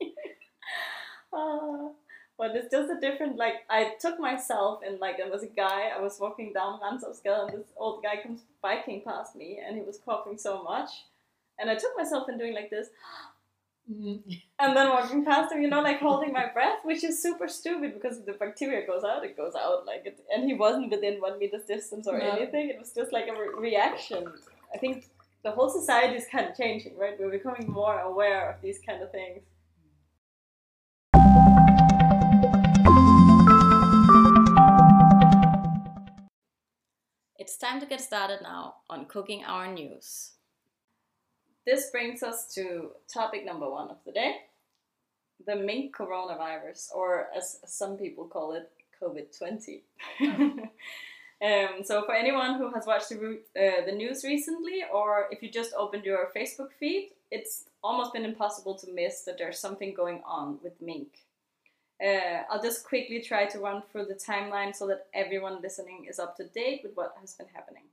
Uh, 1.35 1.89
but 2.37 2.55
it's 2.55 2.69
just 2.71 2.91
a 2.91 2.99
different 2.99 3.37
like 3.37 3.57
I 3.69 3.93
took 3.99 4.19
myself 4.19 4.81
and 4.85 4.99
like 4.99 5.17
there 5.17 5.29
was 5.29 5.43
a 5.43 5.47
guy 5.47 5.89
I 5.97 6.01
was 6.01 6.17
walking 6.19 6.51
down 6.53 6.79
Rantzausgade 6.81 7.49
and 7.49 7.59
this 7.59 7.67
old 7.77 8.03
guy 8.03 8.17
comes 8.21 8.41
biking 8.61 9.01
past 9.05 9.35
me 9.35 9.59
and 9.65 9.75
he 9.77 9.81
was 9.83 9.97
coughing 10.03 10.37
so 10.37 10.63
much. 10.63 10.89
And 11.59 11.69
I 11.69 11.75
took 11.75 11.93
myself 11.97 12.27
and 12.27 12.37
doing 12.39 12.53
like 12.53 12.69
this. 12.69 12.87
Mm. 13.89 14.19
and 14.59 14.75
then 14.75 14.89
walking 14.89 15.23
past 15.31 15.51
him 15.53 15.61
you 15.61 15.69
know 15.69 15.79
like 15.83 15.99
holding 15.99 16.33
my 16.33 16.47
breath 16.51 16.79
which 16.83 17.03
is 17.03 17.21
super 17.21 17.47
stupid 17.47 17.93
because 17.93 18.17
if 18.17 18.25
the 18.25 18.33
bacteria 18.33 18.83
goes 18.87 19.03
out 19.03 19.23
it 19.23 19.37
goes 19.37 19.53
out 19.53 19.85
like 19.85 20.01
it, 20.07 20.17
and 20.33 20.43
he 20.49 20.55
wasn't 20.55 20.89
within 20.89 21.21
one 21.21 21.37
meter's 21.37 21.65
distance 21.65 22.07
or 22.07 22.17
No. 22.17 22.31
anything. 22.31 22.69
It 22.71 22.79
was 22.79 22.91
just 22.93 23.13
like 23.13 23.27
a 23.27 23.33
re- 23.39 23.53
reaction. 23.69 24.25
I 24.73 24.79
think 24.79 25.05
the 25.43 25.51
whole 25.51 25.69
society 25.69 26.15
is 26.15 26.25
kind 26.31 26.49
of 26.49 26.57
changing 26.57 26.97
right? 26.97 27.15
We're 27.19 27.29
becoming 27.29 27.67
more 27.71 27.99
aware 27.99 28.49
of 28.49 28.59
these 28.63 28.79
kind 28.87 29.03
of 29.03 29.11
things 29.11 29.43
It's 37.45 37.57
time 37.57 37.79
to 37.79 37.85
get 37.85 38.01
started 38.01 38.39
now 38.41 38.77
on 38.89 39.05
cooking 39.05 39.43
our 39.43 39.71
news. 39.71 40.31
This 41.63 41.91
brings 41.91 42.23
us 42.23 42.51
to 42.55 42.89
topic 43.07 43.45
number 43.45 43.69
one 43.69 43.91
of 43.91 43.97
the 44.03 44.11
day 44.11 44.37
the 45.45 45.55
mink 45.55 45.95
coronavirus, 45.95 46.87
or 46.95 47.27
as 47.37 47.59
some 47.67 47.97
people 47.97 48.25
call 48.25 48.53
it, 48.53 48.71
COVID 48.99 49.37
20. 49.37 49.83
um, 50.21 51.83
so, 51.83 52.03
for 52.07 52.15
anyone 52.15 52.55
who 52.57 52.73
has 52.73 52.87
watched 52.87 53.09
the, 53.09 53.39
uh, 53.55 53.85
the 53.85 53.91
news 53.91 54.23
recently, 54.23 54.81
or 54.91 55.27
if 55.29 55.43
you 55.43 55.51
just 55.51 55.71
opened 55.75 56.03
your 56.03 56.31
Facebook 56.35 56.69
feed, 56.79 57.11
it's 57.29 57.65
almost 57.83 58.11
been 58.11 58.25
impossible 58.25 58.73
to 58.73 58.91
miss 58.91 59.21
that 59.21 59.37
there's 59.37 59.59
something 59.59 59.93
going 59.93 60.23
on 60.25 60.57
with 60.63 60.73
mink. 60.81 61.19
Uh, 62.03 62.43
I'll 62.49 62.61
just 62.61 62.85
quickly 62.85 63.21
try 63.21 63.45
to 63.45 63.59
run 63.59 63.83
through 63.91 64.05
the 64.05 64.15
timeline 64.15 64.75
so 64.75 64.85
that 64.87 65.07
everyone 65.13 65.61
listening 65.61 66.07
is 66.09 66.19
up 66.19 66.35
to 66.37 66.45
date 66.45 66.81
with 66.83 66.95
what 66.95 67.15
has 67.21 67.33
been 67.33 67.47
happening. 67.53 67.83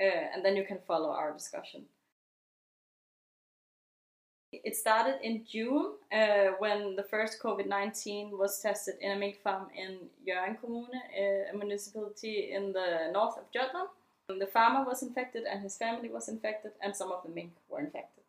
Uh, 0.00 0.26
and 0.34 0.44
then 0.44 0.56
you 0.56 0.64
can 0.64 0.78
follow 0.86 1.10
our 1.10 1.32
discussion. 1.32 1.84
It 4.52 4.76
started 4.76 5.18
in 5.22 5.44
June 5.50 5.94
uh, 6.12 6.52
when 6.58 6.94
the 6.96 7.02
first 7.02 7.42
COVID 7.42 7.66
19 7.66 8.38
was 8.38 8.60
tested 8.60 8.94
in 9.00 9.12
a 9.12 9.16
mink 9.16 9.40
farm 9.42 9.66
in 9.76 9.98
Hjørring 10.26 10.60
Kommune, 10.60 10.94
uh, 10.94 11.52
a 11.52 11.56
municipality 11.56 12.52
in 12.52 12.72
the 12.72 13.10
north 13.12 13.36
of 13.36 13.50
Jutland. 13.52 13.88
The 14.28 14.46
farmer 14.46 14.84
was 14.84 15.02
infected 15.02 15.44
and 15.44 15.60
his 15.62 15.76
family 15.76 16.08
was 16.08 16.28
infected, 16.28 16.72
and 16.80 16.94
some 16.94 17.10
of 17.10 17.22
the 17.24 17.30
mink 17.30 17.52
were 17.68 17.80
infected. 17.80 18.23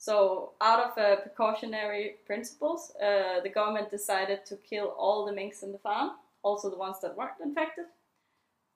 So, 0.00 0.52
out 0.62 0.80
of 0.80 0.96
uh, 0.96 1.16
precautionary 1.16 2.14
principles, 2.24 2.90
uh, 2.96 3.40
the 3.42 3.50
government 3.50 3.90
decided 3.90 4.46
to 4.46 4.56
kill 4.56 4.94
all 4.98 5.26
the 5.26 5.32
minks 5.32 5.62
in 5.62 5.72
the 5.72 5.78
farm, 5.78 6.12
also 6.42 6.70
the 6.70 6.78
ones 6.78 6.96
that 7.02 7.14
weren't 7.18 7.38
infected. 7.44 7.84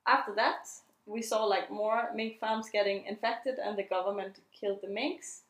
After 0.06 0.34
that, 0.34 0.68
we 1.06 1.22
saw 1.22 1.44
like 1.44 1.70
more 1.70 2.10
mink 2.14 2.38
farms 2.38 2.68
getting 2.70 3.06
infected, 3.06 3.54
and 3.58 3.78
the 3.78 3.84
government 3.84 4.40
killed 4.52 4.80
the 4.82 4.90
minks. 4.90 5.44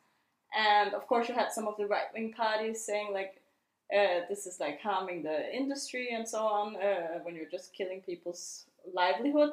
And 0.57 0.95
of 0.95 1.09
course, 1.09 1.29
you 1.29 1.35
had 1.35 1.51
some 1.51 1.67
of 1.67 1.77
the 1.77 1.89
right 1.89 2.07
wing 2.15 2.33
parties 2.33 2.87
saying 2.87 3.13
like, 3.13 3.43
uh, 3.93 4.21
this 4.29 4.47
is 4.47 4.61
like 4.61 4.81
harming 4.81 5.25
the 5.25 5.53
industry 5.53 6.11
and 6.15 6.27
so 6.27 6.47
on 6.47 6.77
uh, 6.77 7.19
when 7.25 7.35
you're 7.35 7.51
just 7.51 7.75
killing 7.75 8.01
people's 8.01 8.67
livelihood. 8.95 9.51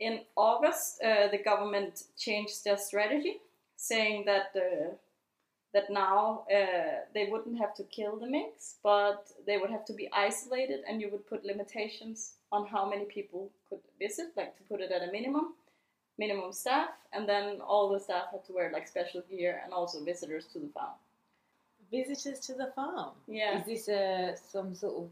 In 0.00 0.22
August, 0.34 1.00
uh, 1.04 1.28
the 1.28 1.38
government 1.38 2.02
changed 2.18 2.64
their 2.64 2.76
strategy, 2.76 3.36
saying 3.76 4.24
that 4.26 4.50
uh, 4.56 4.96
that 5.72 5.90
now 5.90 6.44
uh, 6.54 7.00
they 7.12 7.28
wouldn't 7.30 7.58
have 7.58 7.74
to 7.74 7.84
kill 7.84 8.16
the 8.16 8.26
minks, 8.26 8.76
but 8.82 9.26
they 9.46 9.58
would 9.58 9.70
have 9.70 9.84
to 9.86 9.92
be 9.92 10.08
isolated, 10.12 10.80
and 10.88 11.00
you 11.00 11.10
would 11.10 11.26
put 11.26 11.44
limitations 11.44 12.34
on 12.52 12.66
how 12.66 12.88
many 12.88 13.04
people 13.04 13.50
could 13.68 13.80
visit, 13.98 14.28
like 14.36 14.56
to 14.56 14.62
put 14.64 14.80
it 14.80 14.90
at 14.90 15.06
a 15.06 15.12
minimum, 15.12 15.54
minimum 16.18 16.52
staff, 16.52 16.90
and 17.12 17.28
then 17.28 17.60
all 17.60 17.88
the 17.88 18.00
staff 18.00 18.26
had 18.32 18.44
to 18.46 18.52
wear 18.52 18.70
like 18.72 18.88
special 18.88 19.22
gear, 19.28 19.60
and 19.64 19.72
also 19.72 20.02
visitors 20.04 20.46
to 20.52 20.58
the 20.58 20.68
farm. 20.68 20.94
Visitors 21.90 22.40
to 22.40 22.54
the 22.54 22.72
farm. 22.74 23.10
Yeah. 23.28 23.58
Is 23.60 23.66
this 23.66 23.88
a 23.88 24.34
some 24.50 24.74
sort 24.74 24.94
of 24.96 25.10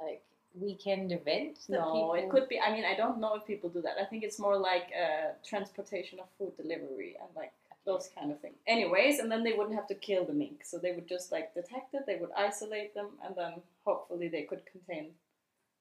like 0.00 0.22
weekend 0.58 1.12
event? 1.12 1.58
No, 1.68 2.14
it 2.14 2.30
could 2.30 2.48
be. 2.48 2.60
I 2.60 2.72
mean, 2.72 2.84
I 2.84 2.94
don't 2.94 3.18
know 3.20 3.34
if 3.34 3.46
people 3.46 3.68
do 3.68 3.82
that. 3.82 3.96
I 4.00 4.04
think 4.04 4.22
it's 4.22 4.38
more 4.38 4.56
like 4.56 4.86
uh, 4.94 5.32
transportation 5.44 6.18
of 6.20 6.26
food 6.38 6.56
delivery 6.56 7.16
and 7.20 7.28
like 7.36 7.52
those 7.86 8.08
kind 8.16 8.30
of 8.30 8.40
things. 8.40 8.56
Anyways, 8.66 9.18
and 9.18 9.30
then 9.30 9.44
they 9.44 9.52
wouldn't 9.52 9.76
have 9.76 9.88
to 9.88 9.94
kill 9.94 10.24
the 10.24 10.32
mink, 10.32 10.64
so 10.64 10.78
they 10.78 10.92
would 10.92 11.08
just 11.08 11.30
like 11.32 11.54
detect 11.54 11.94
it, 11.94 12.06
they 12.06 12.16
would 12.16 12.32
isolate 12.36 12.94
them, 12.94 13.08
and 13.24 13.34
then 13.36 13.54
hopefully 13.84 14.28
they 14.28 14.42
could 14.42 14.62
contain 14.66 15.10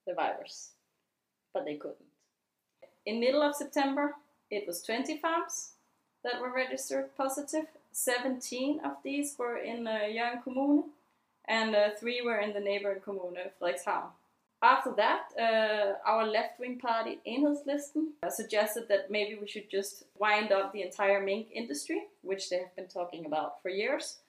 the 0.06 0.14
virus. 0.14 0.72
But 1.54 1.66
they 1.66 1.76
couldn't. 1.76 2.00
In 3.06 3.20
middle 3.20 3.42
of 3.42 3.56
September, 3.56 4.16
it 4.50 4.68
was 4.68 4.82
20 4.82 5.18
farms 5.18 5.72
that 6.24 6.42
were 6.42 6.54
registered 6.54 7.16
positive. 7.16 7.66
17 7.92 8.82
of 8.84 8.94
these 9.04 9.36
were 9.38 9.58
in 9.58 9.88
uh, 9.88 10.00
Hjørring 10.10 10.44
Kommune, 10.44 10.86
and 11.46 11.76
uh, 11.76 11.90
three 12.00 12.22
were 12.22 12.40
in 12.40 12.54
the 12.54 12.60
neighboring 12.60 13.02
commune, 13.02 13.38
Frederikshavn. 13.62 14.10
After 14.64 14.94
that, 14.96 15.24
uh, 15.38 16.10
our 16.10 16.26
left 16.26 16.58
wing 16.58 16.80
party, 16.80 17.20
Enhedslisten, 17.28 18.14
uh, 18.24 18.30
suggested 18.30 18.88
that 18.88 19.12
maybe 19.12 19.38
we 19.38 19.46
should 19.46 19.70
just 19.70 20.06
wind 20.18 20.54
up 20.54 20.72
the 20.72 20.84
entire 20.84 21.22
mink 21.22 21.48
industry, 21.54 22.04
which 22.22 22.50
they 22.50 22.60
have 22.60 22.74
been 22.74 22.88
talking 22.88 23.26
about 23.26 23.62
for 23.62 23.68
years. 23.68 24.20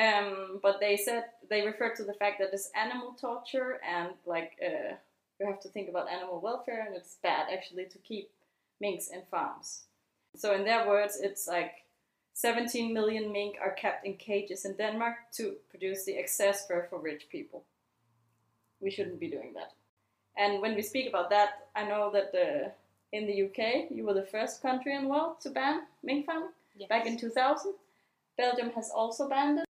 Um, 0.00 0.60
but 0.62 0.78
they 0.78 0.96
said 0.96 1.24
they 1.48 1.66
referred 1.66 1.96
to 1.96 2.04
the 2.04 2.14
fact 2.14 2.38
that 2.38 2.50
it's 2.52 2.70
animal 2.76 3.16
torture 3.20 3.80
and 3.84 4.10
like 4.24 4.52
uh, 4.64 4.94
you 5.40 5.46
have 5.46 5.58
to 5.62 5.68
think 5.68 5.88
about 5.88 6.08
animal 6.08 6.40
welfare, 6.40 6.84
and 6.86 6.94
it's 6.94 7.16
bad 7.20 7.48
actually 7.52 7.86
to 7.86 7.98
keep 7.98 8.30
minks 8.80 9.08
in 9.08 9.22
farms. 9.28 9.86
So, 10.36 10.54
in 10.54 10.64
their 10.64 10.86
words, 10.86 11.18
it's 11.20 11.48
like 11.48 11.72
17 12.34 12.94
million 12.94 13.32
mink 13.32 13.56
are 13.60 13.72
kept 13.72 14.06
in 14.06 14.14
cages 14.14 14.64
in 14.64 14.76
Denmark 14.76 15.16
to 15.32 15.56
produce 15.68 16.04
the 16.04 16.16
excess 16.16 16.68
fur 16.68 16.86
for 16.88 17.00
rich 17.00 17.26
people. 17.28 17.64
We 18.80 18.92
shouldn't 18.92 19.18
be 19.18 19.28
doing 19.28 19.54
that. 19.54 19.72
And 20.40 20.62
when 20.62 20.74
we 20.74 20.80
speak 20.82 21.06
about 21.06 21.28
that, 21.30 21.68
I 21.76 21.84
know 21.84 22.10
that 22.12 22.30
uh, 22.34 22.70
in 23.12 23.26
the 23.26 23.42
UK, 23.44 23.90
you 23.90 24.06
were 24.06 24.14
the 24.14 24.30
first 24.36 24.62
country 24.62 24.94
in 24.94 25.02
the 25.04 25.08
world 25.08 25.40
to 25.42 25.50
ban 25.50 25.82
mink 26.02 26.26
farming 26.26 26.54
Yes. 26.76 26.88
back 26.88 27.04
in 27.04 27.18
2000. 27.18 27.74
Belgium 28.38 28.70
has 28.70 28.90
also 28.90 29.28
banned 29.28 29.58
it. 29.58 29.66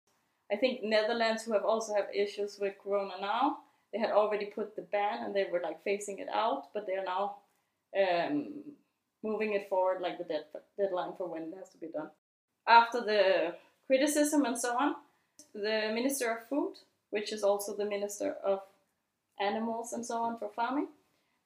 I 0.52 0.56
think 0.56 0.82
Netherlands, 0.84 1.42
who 1.42 1.52
have 1.54 1.64
also 1.64 1.92
have 1.94 2.06
issues 2.14 2.58
with 2.60 2.74
Corona 2.82 3.14
now, 3.20 3.58
they 3.92 3.98
had 3.98 4.10
already 4.12 4.46
put 4.46 4.76
the 4.76 4.82
ban 4.82 5.24
and 5.24 5.34
they 5.34 5.46
were 5.50 5.60
like 5.60 5.84
phasing 5.84 6.20
it 6.20 6.28
out, 6.32 6.72
but 6.72 6.86
they 6.86 6.94
are 6.94 7.04
now 7.04 7.36
um, 8.00 8.52
moving 9.24 9.54
it 9.54 9.68
forward, 9.68 10.00
like 10.00 10.18
the 10.18 10.24
dead, 10.24 10.44
deadline 10.78 11.14
for 11.18 11.26
when 11.26 11.42
it 11.44 11.54
has 11.58 11.70
to 11.70 11.78
be 11.78 11.88
done. 11.88 12.10
After 12.68 13.00
the 13.00 13.54
criticism 13.88 14.44
and 14.44 14.56
so 14.56 14.76
on, 14.78 14.94
the 15.52 15.90
Minister 15.92 16.30
of 16.30 16.48
Food, 16.48 16.74
which 17.10 17.32
is 17.32 17.42
also 17.42 17.74
the 17.74 17.86
Minister 17.86 18.36
of 18.44 18.60
Animals 19.40 19.92
and 19.92 20.04
so 20.04 20.18
on 20.18 20.38
for 20.38 20.50
farming, 20.54 20.88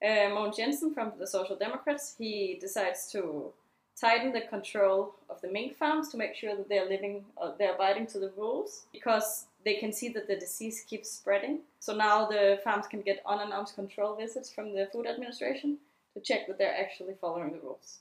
uh, 0.03 0.51
Jensen 0.51 0.93
from 0.93 1.13
the 1.17 1.27
Social 1.27 1.55
Democrats, 1.55 2.15
he 2.17 2.57
decides 2.59 3.11
to 3.11 3.51
tighten 3.99 4.33
the 4.33 4.41
control 4.41 5.15
of 5.29 5.39
the 5.41 5.47
mink 5.47 5.77
farms 5.77 6.09
to 6.09 6.17
make 6.17 6.35
sure 6.35 6.55
that 6.55 6.67
they're 6.67 6.89
living, 6.89 7.23
uh, 7.41 7.51
they're 7.57 7.75
abiding 7.75 8.07
to 8.07 8.19
the 8.19 8.31
rules 8.37 8.85
because 8.91 9.45
they 9.63 9.75
can 9.75 9.93
see 9.93 10.09
that 10.09 10.27
the 10.27 10.35
disease 10.35 10.83
keeps 10.87 11.09
spreading. 11.09 11.59
So 11.79 11.95
now 11.95 12.27
the 12.27 12.59
farms 12.63 12.87
can 12.87 13.01
get 13.01 13.23
unannounced 13.25 13.75
control 13.75 14.15
visits 14.15 14.51
from 14.51 14.73
the 14.73 14.87
Food 14.91 15.07
Administration 15.07 15.77
to 16.13 16.19
check 16.19 16.47
that 16.47 16.57
they're 16.57 16.77
actually 16.77 17.15
following 17.19 17.53
the 17.53 17.59
rules. 17.59 17.99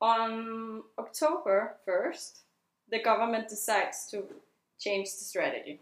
On 0.00 0.82
October 0.98 1.74
1st, 1.86 2.40
the 2.90 3.00
government 3.00 3.48
decides 3.48 4.06
to 4.10 4.24
change 4.78 5.10
the 5.10 5.24
strategy. 5.24 5.80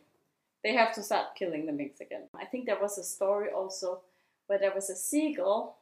They 0.62 0.74
have 0.74 0.94
to 0.94 1.02
start 1.02 1.34
killing 1.36 1.66
the 1.66 1.72
minks 1.72 2.00
again. 2.00 2.24
I 2.34 2.44
think 2.44 2.66
there 2.66 2.80
was 2.80 2.98
a 2.98 3.04
story 3.04 3.48
also 3.50 4.00
where 4.46 4.58
there 4.58 4.74
was 4.74 4.90
a 4.90 4.96
seagull 4.96 5.78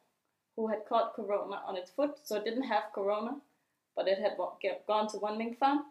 who 0.57 0.69
had 0.69 0.87
caught 0.89 1.15
corona 1.15 1.63
on 1.67 1.77
its 1.77 1.91
foot, 1.91 2.19
so 2.25 2.37
it 2.37 2.45
didn't 2.45 2.65
have 2.65 2.93
corona, 2.95 3.37
but 3.97 4.09
it 4.09 4.19
had 4.19 4.37
gone 4.87 5.09
to 5.09 5.19
one 5.19 5.39
mink 5.39 5.59
farm, 5.59 5.85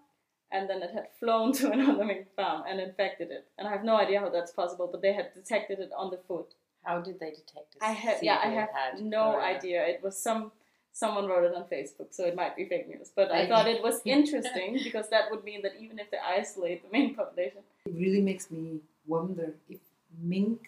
and 0.51 0.69
then 0.69 0.81
it 0.81 0.91
had 0.91 1.07
flown 1.19 1.53
to 1.59 1.71
another 1.71 2.05
mink 2.05 2.27
farm 2.35 2.63
and 2.67 2.79
infected 2.79 3.31
it. 3.31 3.47
And 3.57 3.67
I 3.67 3.71
have 3.71 3.83
no 3.83 3.95
idea 3.95 4.19
how 4.19 4.29
that's 4.29 4.51
possible, 4.51 4.87
but 4.91 5.01
they 5.01 5.13
had 5.13 5.33
detected 5.33 5.79
it 5.79 5.91
on 5.95 6.11
the 6.11 6.19
foot. 6.27 6.53
How 6.83 7.01
did 7.01 7.19
they 7.19 7.31
detect 7.31 7.75
it? 7.75 7.81
I 7.81 7.91
have 7.91 8.23
yeah, 8.23 8.39
I 8.43 8.47
have 8.47 9.01
no 9.01 9.37
idea. 9.39 9.85
It 9.85 10.01
was 10.01 10.17
some 10.17 10.51
someone 10.97 11.27
wrote 11.27 11.45
it 11.45 11.53
on 11.55 11.63
Facebook, 11.65 12.07
so 12.11 12.25
it 12.25 12.35
might 12.35 12.55
be 12.55 12.65
fake 12.65 12.87
news. 12.89 13.11
But 13.15 13.31
I 13.31 13.41
I- 13.43 13.47
thought 13.47 13.67
it 13.67 13.83
was 13.83 14.01
interesting 14.17 14.79
because 14.83 15.09
that 15.09 15.25
would 15.31 15.43
mean 15.43 15.61
that 15.61 15.73
even 15.79 15.99
if 15.99 16.09
they 16.11 16.17
isolate 16.17 16.83
the 16.83 16.89
mink 16.97 17.17
population, 17.17 17.61
It 17.85 17.93
really 18.05 18.21
makes 18.21 18.49
me 18.49 18.79
wonder 19.05 19.53
if 19.69 19.79
mink 20.19 20.59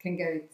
can 0.00 0.16
get 0.16 0.32
it. 0.32 0.52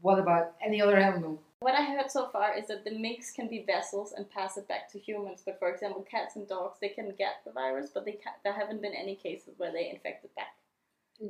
What 0.00 0.18
about 0.18 0.54
any 0.64 0.80
other 0.80 0.96
animal? 0.96 1.42
What 1.60 1.74
I 1.74 1.82
heard 1.84 2.10
so 2.10 2.28
far 2.28 2.56
is 2.56 2.68
that 2.68 2.84
the 2.84 2.92
minks 3.06 3.30
can 3.32 3.46
be 3.48 3.62
vessels 3.74 4.12
and 4.16 4.30
pass 4.30 4.56
it 4.56 4.66
back 4.66 4.90
to 4.92 4.98
humans. 4.98 5.42
But 5.44 5.58
for 5.58 5.68
example, 5.70 6.02
cats 6.10 6.36
and 6.36 6.48
dogs, 6.48 6.78
they 6.80 6.88
can 6.88 7.10
get 7.18 7.34
the 7.44 7.52
virus, 7.52 7.90
but 7.92 8.04
they 8.06 8.12
ca 8.12 8.30
there 8.44 8.54
haven't 8.54 8.80
been 8.80 8.94
any 8.94 9.14
cases 9.14 9.54
where 9.58 9.72
they 9.72 9.90
infected 9.90 10.34
back. 10.36 10.54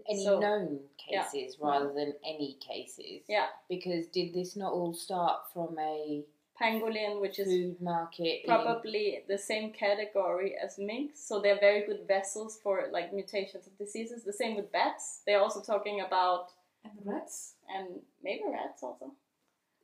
Any 0.08 0.24
So- 0.24 0.38
known 0.38 0.80
yeah. 1.08 1.24
cases 1.28 1.58
rather 1.58 1.92
than 1.92 2.14
any 2.24 2.54
cases. 2.60 3.22
Yeah. 3.28 3.48
Because 3.68 4.06
did 4.08 4.32
this 4.34 4.56
not 4.56 4.72
all 4.72 4.94
start 4.94 5.50
from 5.52 5.78
a 5.78 6.24
Pangolin, 6.60 7.20
which 7.20 7.38
is 7.38 7.48
food 7.48 7.80
market? 7.80 8.42
in- 8.42 8.46
probably 8.46 9.24
the 9.26 9.38
same 9.38 9.72
category 9.72 10.56
as 10.56 10.78
minks, 10.78 11.18
so 11.20 11.40
they're 11.40 11.58
very 11.58 11.86
good 11.86 12.06
vessels 12.06 12.58
for 12.62 12.88
like 12.92 13.12
mutations 13.12 13.66
of 13.66 13.76
diseases. 13.78 14.24
The 14.24 14.32
same 14.32 14.54
with 14.56 14.70
bats. 14.70 15.22
They're 15.26 15.40
also 15.40 15.60
talking 15.62 16.00
about 16.02 16.52
And 16.84 16.92
rats? 17.04 17.54
and 17.68 18.02
maybe 18.22 18.44
rats 18.46 18.82
also. 18.82 19.14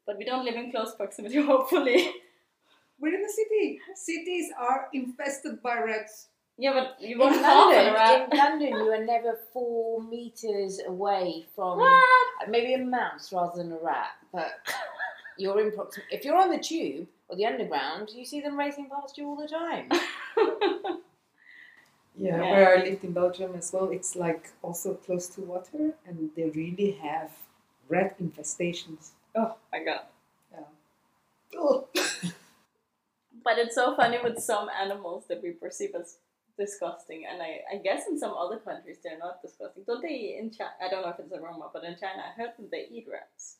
But 0.06 0.18
we 0.18 0.24
don't 0.24 0.44
live 0.44 0.54
in 0.54 0.70
close 0.70 0.94
proximity, 0.94 1.40
hopefully. 1.52 2.12
We're 3.00 3.14
in 3.14 3.22
the 3.22 3.28
city. 3.32 3.80
Cities 3.94 4.52
are 4.58 4.88
infested 4.92 5.60
by 5.62 5.78
rats. 5.80 6.28
Yeah, 6.58 6.72
but 6.72 6.96
you 7.00 7.14
In 7.14 7.18
won't 7.18 7.36
half 7.36 7.72
London, 7.74 7.94
rat. 7.94 8.28
in 8.32 8.38
London, 8.38 8.68
you 8.68 8.92
are 8.92 9.04
never 9.04 9.38
four 9.52 10.02
meters 10.02 10.80
away 10.86 11.46
from 11.54 11.78
What? 11.78 12.48
maybe 12.48 12.74
a 12.74 12.78
mouse 12.78 13.32
rather 13.32 13.56
than 13.62 13.72
a 13.72 13.78
rat, 13.78 14.12
but 14.32 14.52
you're 15.38 15.60
in 15.60 15.72
proximity. 15.72 16.14
If 16.16 16.24
you're 16.24 16.36
on 16.36 16.50
the 16.50 16.58
tube 16.58 17.06
or 17.28 17.36
the 17.36 17.46
underground, 17.46 18.10
you 18.14 18.24
see 18.24 18.40
them 18.40 18.58
racing 18.58 18.88
past 18.90 19.18
you 19.18 19.26
all 19.26 19.36
the 19.36 19.48
time. 19.48 19.90
Yeah, 22.18 22.36
Yeah. 22.42 22.50
where 22.50 22.78
I 22.78 22.82
lived 22.82 23.04
in 23.04 23.12
Belgium 23.12 23.54
as 23.56 23.72
well, 23.74 23.90
it's 23.90 24.16
like 24.16 24.50
also 24.62 24.94
close 24.94 25.28
to 25.34 25.42
water, 25.42 25.92
and 26.06 26.30
they 26.34 26.48
really 26.48 26.92
have 27.02 27.30
rat 27.90 28.18
infestations. 28.18 29.10
oh 29.34 29.56
my 29.70 29.84
god. 29.84 30.00
Oh. 31.56 31.86
But 33.44 33.58
it's 33.58 33.74
so 33.76 33.94
funny 33.94 34.18
with 34.24 34.38
some 34.40 34.68
animals 34.70 35.26
that 35.28 35.40
we 35.42 35.50
perceive 35.50 35.94
as 35.94 36.16
disgusting, 36.58 37.24
and 37.30 37.42
I, 37.42 37.60
I 37.74 37.76
guess 37.78 38.06
in 38.08 38.18
some 38.18 38.32
other 38.34 38.58
countries 38.58 38.98
they're 39.02 39.18
not 39.18 39.42
disgusting. 39.42 39.84
Don't 39.86 40.02
they 40.02 40.08
eat 40.14 40.38
in 40.40 40.50
China? 40.50 40.70
I 40.84 40.88
don't 40.88 41.02
know 41.02 41.10
if 41.10 41.18
it's 41.18 41.32
a 41.32 41.40
rumor, 41.40 41.66
but 41.72 41.84
in 41.84 41.94
China 41.98 42.22
I 42.28 42.40
heard 42.40 42.50
that 42.58 42.70
they 42.70 42.86
eat 42.90 43.06
rats. 43.10 43.56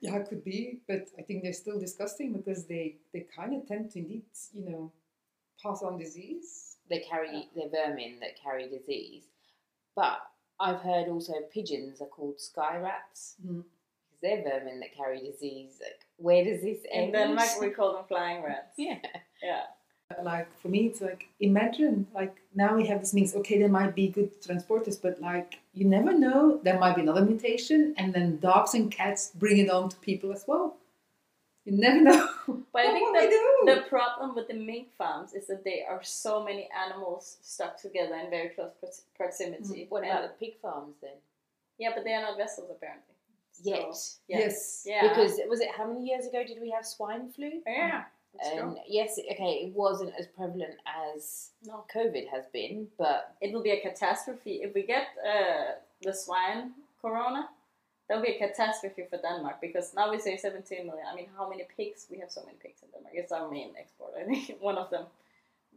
Yeah, 0.00 0.16
it 0.16 0.28
could 0.28 0.44
be, 0.44 0.80
but 0.86 1.08
I 1.18 1.22
think 1.22 1.42
they're 1.42 1.52
still 1.54 1.80
disgusting 1.80 2.32
because 2.34 2.66
they, 2.66 2.96
they 3.14 3.26
kind 3.34 3.54
of 3.54 3.66
tend 3.66 3.90
to 3.92 3.98
indeed, 3.98 4.24
you 4.52 4.68
know, 4.68 4.92
pass 5.62 5.82
on 5.82 5.98
disease. 5.98 6.76
They 6.90 7.00
carry 7.00 7.48
they're 7.56 7.68
vermin 7.70 8.20
that 8.20 8.40
carry 8.42 8.68
disease, 8.68 9.24
but 9.96 10.18
I've 10.60 10.80
heard 10.80 11.08
also 11.08 11.32
pigeons 11.52 12.00
are 12.00 12.06
called 12.06 12.40
sky 12.40 12.76
rats 12.78 13.36
Mm. 13.44 13.64
because 13.64 14.20
they're 14.22 14.42
vermin 14.42 14.80
that 14.80 14.94
carry 14.96 15.20
disease. 15.20 15.78
Like, 15.80 16.00
where 16.18 16.44
does 16.44 16.62
this 16.62 16.78
In 16.92 17.04
end? 17.04 17.12
Denmark 17.12 17.48
we 17.60 17.70
call 17.70 17.94
them 17.94 18.04
flying 18.06 18.42
rats. 18.44 18.72
yeah. 18.76 18.98
Yeah. 19.42 19.62
Like 20.22 20.48
for 20.60 20.68
me, 20.68 20.86
it's 20.86 21.00
like 21.00 21.28
imagine 21.40 22.06
like 22.14 22.36
now 22.54 22.76
we 22.76 22.86
have 22.86 23.00
this 23.00 23.12
means 23.12 23.34
okay, 23.34 23.58
they 23.58 23.66
might 23.66 23.94
be 23.94 24.06
good 24.08 24.40
transporters, 24.40 25.00
but 25.00 25.20
like 25.20 25.58
you 25.74 25.84
never 25.84 26.12
know, 26.16 26.60
there 26.62 26.78
might 26.78 26.94
be 26.94 27.02
another 27.02 27.22
mutation, 27.24 27.92
and 27.98 28.14
then 28.14 28.38
dogs 28.38 28.74
and 28.74 28.90
cats 28.90 29.32
bring 29.34 29.58
it 29.58 29.68
on 29.68 29.88
to 29.88 29.96
people 29.96 30.32
as 30.32 30.44
well. 30.46 30.76
You 31.64 31.72
never 31.72 32.00
know. 32.00 32.28
But 32.72 32.86
I 32.86 32.92
think 32.92 33.12
will 33.12 33.66
that 33.66 33.74
the 33.82 33.88
problem 33.88 34.36
with 34.36 34.46
the 34.46 34.54
mink 34.54 34.88
farms 34.96 35.32
is 35.34 35.48
that 35.48 35.64
there 35.64 35.88
are 35.90 36.02
so 36.04 36.44
many 36.44 36.68
animals 36.84 37.38
stuck 37.42 37.76
together 37.82 38.14
in 38.14 38.30
very 38.30 38.50
close 38.50 38.70
prox- 38.80 39.02
proximity. 39.16 39.80
Mm. 39.86 39.90
What 39.90 40.02
And- 40.04 40.12
about 40.12 40.22
the 40.38 40.46
pig 40.46 40.54
farms 40.62 40.94
then? 41.02 41.18
yeah, 41.78 41.90
but 41.94 42.04
they 42.04 42.14
are 42.14 42.22
not 42.22 42.36
vessels 42.38 42.70
apparently. 42.70 43.14
So, 43.52 43.70
Yet. 43.70 43.96
yeah. 44.28 44.38
Yes. 44.38 44.84
Yeah. 44.86 45.08
Because 45.08 45.40
was 45.48 45.60
it 45.60 45.70
how 45.76 45.86
many 45.88 46.06
years 46.06 46.26
ago 46.26 46.44
did 46.46 46.58
we 46.60 46.70
have 46.70 46.86
swine 46.86 47.28
flu? 47.32 47.50
yeah, 47.66 48.04
that's 48.38 48.50
true. 48.50 48.60
And 48.60 48.78
yes, 48.88 49.18
okay, 49.32 49.52
it 49.66 49.74
wasn't 49.74 50.12
as 50.18 50.26
prevalent 50.26 50.76
as 50.86 51.50
No. 51.66 51.84
COVID 51.94 52.28
has 52.28 52.44
been, 52.52 52.88
but 52.98 53.34
it 53.40 53.52
will 53.52 53.62
be 53.62 53.70
a 53.70 53.80
catastrophe 53.80 54.60
if 54.62 54.74
we 54.74 54.82
get 54.82 55.08
uh, 55.26 55.72
the 56.02 56.12
swine 56.12 56.72
corona. 57.00 57.48
That 58.08 58.16
will 58.16 58.22
be 58.22 58.36
a 58.36 58.38
catastrophe 58.38 59.04
for 59.10 59.18
Denmark 59.18 59.60
because 59.60 59.92
now 59.94 60.10
we 60.10 60.18
say 60.20 60.36
17 60.36 60.86
million. 60.86 61.06
I 61.10 61.14
mean, 61.16 61.28
how 61.36 61.48
many 61.48 61.64
pigs? 61.76 62.06
We 62.10 62.18
have 62.18 62.30
so 62.30 62.42
many 62.44 62.56
pigs 62.62 62.80
in 62.82 62.88
Denmark. 62.92 63.14
It's 63.16 63.32
our 63.32 63.50
main 63.50 63.70
export. 63.78 64.12
I 64.20 64.24
think 64.24 64.56
one 64.60 64.78
of 64.78 64.90
them. 64.90 65.06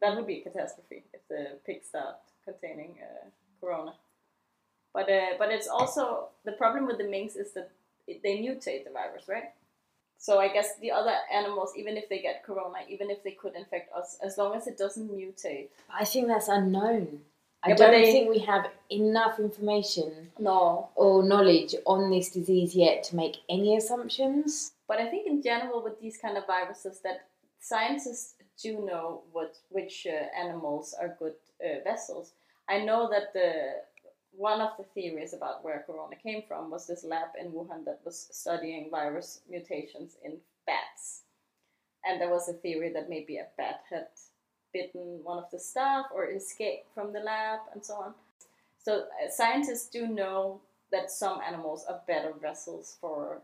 That 0.02 0.16
would 0.16 0.28
be 0.28 0.40
a 0.40 0.44
catastrophe 0.44 1.04
if 1.14 1.28
the 1.28 1.58
pigs 1.66 1.88
start 1.88 2.16
containing 2.46 2.96
uh, 3.02 3.28
corona. 3.60 3.94
But 4.94 5.10
uh, 5.10 5.38
but 5.38 5.50
it's 5.52 5.68
also 5.68 6.30
the 6.46 6.54
problem 6.54 6.86
with 6.88 6.98
the 6.98 7.04
minks 7.04 7.36
is 7.36 7.52
that 7.54 7.72
it, 8.08 8.22
they 8.24 8.38
mutate 8.38 8.86
the 8.86 8.92
virus, 8.92 9.28
right? 9.28 9.52
So 10.22 10.38
I 10.38 10.50
guess 10.50 10.78
the 10.80 10.92
other 10.92 11.16
animals, 11.34 11.72
even 11.78 11.96
if 11.96 12.10
they 12.10 12.20
get 12.20 12.44
corona, 12.44 12.80
even 12.90 13.10
if 13.10 13.24
they 13.24 13.32
could 13.32 13.56
infect 13.56 13.92
us, 13.94 14.18
as 14.22 14.38
long 14.38 14.54
as 14.54 14.68
it 14.68 14.78
doesn't 14.78 15.10
mutate, 15.10 15.70
I 15.90 16.04
think 16.04 16.28
that's 16.28 16.50
unknown. 16.50 17.22
I 17.64 17.70
Yeah, 17.70 17.76
don't 17.76 17.92
they- 17.92 18.12
think 18.12 18.30
we 18.30 18.40
have 18.40 18.66
enough 18.90 19.40
information 19.40 20.32
no, 20.38 20.90
or 20.96 21.24
knowledge 21.24 21.74
on 21.86 22.10
this 22.12 22.32
disease 22.32 22.76
yet 22.76 23.04
to 23.06 23.16
make 23.16 23.38
any 23.50 23.76
assumptions. 23.78 24.74
But 24.90 25.00
I 25.00 25.08
think 25.10 25.26
in 25.26 25.42
general 25.42 25.82
with 25.82 26.00
these 26.02 26.18
kind 26.18 26.38
of 26.38 26.46
viruses 26.46 27.00
that 27.02 27.28
scientists 27.60 28.36
do 28.62 28.72
know 28.86 29.22
what 29.32 29.56
which 29.70 30.06
uh, 30.06 30.12
animals 30.44 30.94
are 31.00 31.16
good 31.20 31.36
uh, 31.64 31.80
vessels. 31.84 32.34
I 32.68 32.80
know 32.84 33.10
that 33.10 33.32
the 33.34 33.50
one 34.40 34.62
of 34.62 34.70
the 34.78 34.86
theories 34.96 35.34
about 35.34 35.66
where 35.66 35.84
corona 35.86 36.16
came 36.16 36.42
from 36.48 36.72
was 36.72 36.88
this 36.88 37.04
lab 37.04 37.28
in 37.38 37.52
Wuhan 37.52 37.84
that 37.84 38.00
was 38.06 38.30
studying 38.32 38.90
virus 38.90 39.42
mutations 39.50 40.16
in 40.24 40.38
bats. 40.66 41.24
And 42.06 42.22
there 42.22 42.30
was 42.30 42.48
a 42.48 42.54
theory 42.54 42.90
that 42.94 43.10
maybe 43.10 43.36
a 43.36 43.48
bat 43.58 43.82
had 43.90 44.08
bitten 44.74 45.20
one 45.24 45.40
of 45.40 45.52
the 45.52 45.60
staff 45.60 46.06
or 46.16 46.32
escaped 46.32 46.88
from 46.96 47.12
the 47.12 47.20
lab 47.20 47.60
and 47.74 47.86
so 47.86 47.96
on. 47.96 48.14
So 48.82 49.02
uh, 49.02 49.30
scientists 49.30 49.90
do 49.90 50.08
know 50.08 50.62
that 50.90 51.12
some 51.12 51.42
animals 51.46 51.86
are 51.90 52.00
better 52.08 52.32
vessels 52.42 52.96
for 53.02 53.42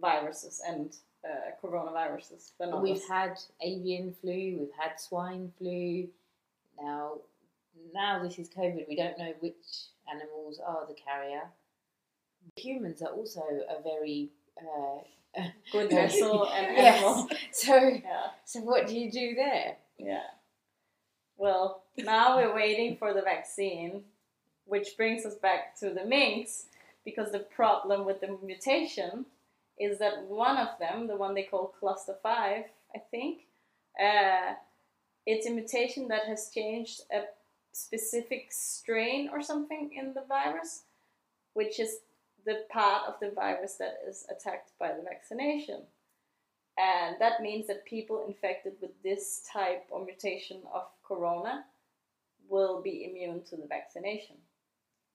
viruses 0.00 0.60
and 0.66 0.96
uh, 1.24 1.52
coronaviruses 1.62 2.50
than 2.58 2.72
others. 2.72 2.82
We've 2.82 3.08
had 3.08 3.38
avian 3.62 4.16
flu, 4.20 4.58
we've 4.58 4.76
had 4.76 4.98
swine 4.98 5.52
flu. 5.58 6.08
Now, 6.80 7.18
now 7.94 8.22
this 8.22 8.38
is 8.38 8.48
COVID. 8.48 8.88
We 8.88 8.96
don't 8.96 9.18
know 9.18 9.32
which 9.40 9.54
animals 10.10 10.60
are 10.64 10.86
the 10.86 10.94
carrier. 10.94 11.42
Humans 12.56 13.02
are 13.02 13.10
also 13.10 13.40
a 13.40 13.82
very 13.82 14.30
uh, 14.58 15.42
good 15.72 15.90
vessel 15.90 16.48
and 16.50 16.76
yes. 16.76 17.02
animal. 17.02 17.28
So, 17.52 17.74
Yeah, 17.76 18.26
so 18.44 18.60
what 18.60 18.86
do 18.86 18.98
you 18.98 19.10
do 19.10 19.34
there? 19.34 19.76
yeah. 19.98 20.22
Well, 21.36 21.84
now 21.96 22.36
we're 22.36 22.54
waiting 22.54 22.96
for 22.96 23.14
the 23.14 23.22
vaccine, 23.22 24.02
which 24.64 24.96
brings 24.96 25.24
us 25.24 25.36
back 25.36 25.78
to 25.78 25.90
the 25.90 26.04
minks, 26.04 26.66
because 27.04 27.30
the 27.30 27.38
problem 27.38 28.04
with 28.04 28.20
the 28.20 28.36
mutation 28.44 29.24
is 29.78 30.00
that 30.00 30.24
one 30.24 30.56
of 30.56 30.68
them, 30.80 31.06
the 31.06 31.14
one 31.16 31.34
they 31.34 31.44
call 31.44 31.72
cluster 31.78 32.16
5, 32.24 32.64
I 32.94 32.98
think, 33.12 33.42
uh, 34.02 34.54
it's 35.26 35.46
a 35.46 35.50
mutation 35.50 36.08
that 36.08 36.24
has 36.26 36.50
changed 36.52 37.02
a 37.12 37.20
specific 37.78 38.48
strain 38.50 39.30
or 39.32 39.42
something 39.42 39.90
in 39.96 40.14
the 40.14 40.24
virus, 40.28 40.82
which 41.54 41.78
is 41.80 41.98
the 42.44 42.64
part 42.70 43.04
of 43.06 43.14
the 43.20 43.30
virus 43.30 43.76
that 43.76 43.98
is 44.08 44.26
attacked 44.30 44.72
by 44.78 44.88
the 44.88 45.02
vaccination. 45.02 45.82
And 46.78 47.16
that 47.18 47.42
means 47.42 47.66
that 47.66 47.84
people 47.84 48.24
infected 48.26 48.74
with 48.80 48.90
this 49.02 49.42
type 49.52 49.84
or 49.90 50.04
mutation 50.04 50.62
of 50.72 50.82
corona 51.06 51.64
will 52.48 52.80
be 52.80 53.04
immune 53.04 53.42
to 53.50 53.56
the 53.56 53.66
vaccination. 53.66 54.36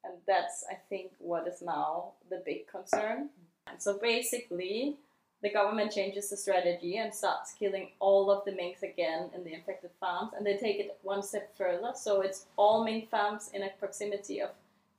And 0.04 0.14
that's, 0.28 0.66
I 0.70 0.76
think, 0.90 1.12
what 1.20 1.48
is 1.48 1.62
now 1.62 2.14
the 2.30 2.44
big 2.46 2.68
concern. 2.68 3.30
And 3.68 3.82
so 3.82 3.98
basically, 3.98 4.98
the 5.44 5.52
government 5.52 5.92
changes 5.92 6.30
the 6.30 6.38
strategy 6.38 6.98
and 6.98 7.14
starts 7.14 7.54
killing 7.60 7.90
all 8.00 8.32
of 8.32 8.46
the 8.46 8.54
minks 8.54 8.82
again 8.82 9.30
in 9.36 9.44
the 9.44 9.54
infected 9.54 9.92
farms, 10.00 10.32
and 10.36 10.46
they 10.46 10.56
take 10.56 10.80
it 10.80 10.98
one 11.04 11.22
step 11.22 11.54
further. 11.58 11.92
So 11.96 12.22
it's 12.22 12.46
all 12.56 12.86
mink 12.86 13.10
farms 13.10 13.52
in 13.54 13.62
a 13.62 13.70
proximity 13.78 14.42
of 14.42 14.52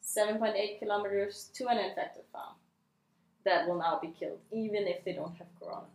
7.8 0.05 0.79
kilometers 0.79 1.49
to 1.55 1.69
an 1.69 1.79
infected 1.79 2.25
farm 2.31 2.57
that 3.47 3.67
will 3.67 3.79
now 3.79 3.99
be 4.01 4.09
killed, 4.09 4.39
even 4.53 4.87
if 4.87 5.03
they 5.03 5.15
don't 5.15 5.35
have 5.37 5.47
corona. 5.59 5.87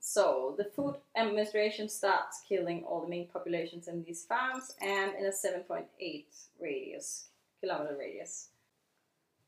So 0.00 0.54
the 0.56 0.64
Food 0.64 0.96
Administration 1.14 1.90
starts 1.90 2.40
killing 2.48 2.84
all 2.84 3.02
the 3.02 3.08
mink 3.08 3.30
populations 3.30 3.88
in 3.88 4.02
these 4.02 4.24
farms 4.24 4.74
and 4.80 5.12
in 5.18 5.26
a 5.26 5.28
7.8 5.28 5.84
radius, 6.58 7.26
kilometer 7.60 7.94
radius. 7.98 8.48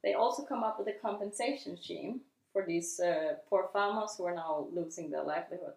They 0.05 0.13
also 0.13 0.43
come 0.43 0.63
up 0.63 0.79
with 0.79 0.89
a 0.89 1.01
compensation 1.01 1.79
scheme 1.81 2.21
for 2.53 2.65
these 2.67 3.01
uh, 3.01 3.35
poor 3.49 3.69
farmers 3.73 4.15
who 4.17 4.27
are 4.27 4.35
now 4.35 4.67
losing 4.73 5.11
their 5.11 5.25
livelihood. 5.25 5.75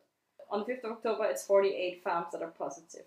On 0.50 0.60
the 0.60 0.74
5th 0.74 0.84
of 0.84 0.92
October, 0.92 1.26
it's 1.26 1.46
48 1.46 2.04
farms 2.04 2.28
that 2.32 2.42
are 2.42 2.54
positive. 2.58 3.06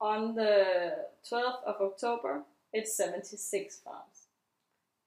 On 0.00 0.34
the 0.34 1.06
12th 1.30 1.64
of 1.64 1.80
October, 1.80 2.42
it's 2.72 2.96
76 2.96 3.76
farms. 3.76 4.28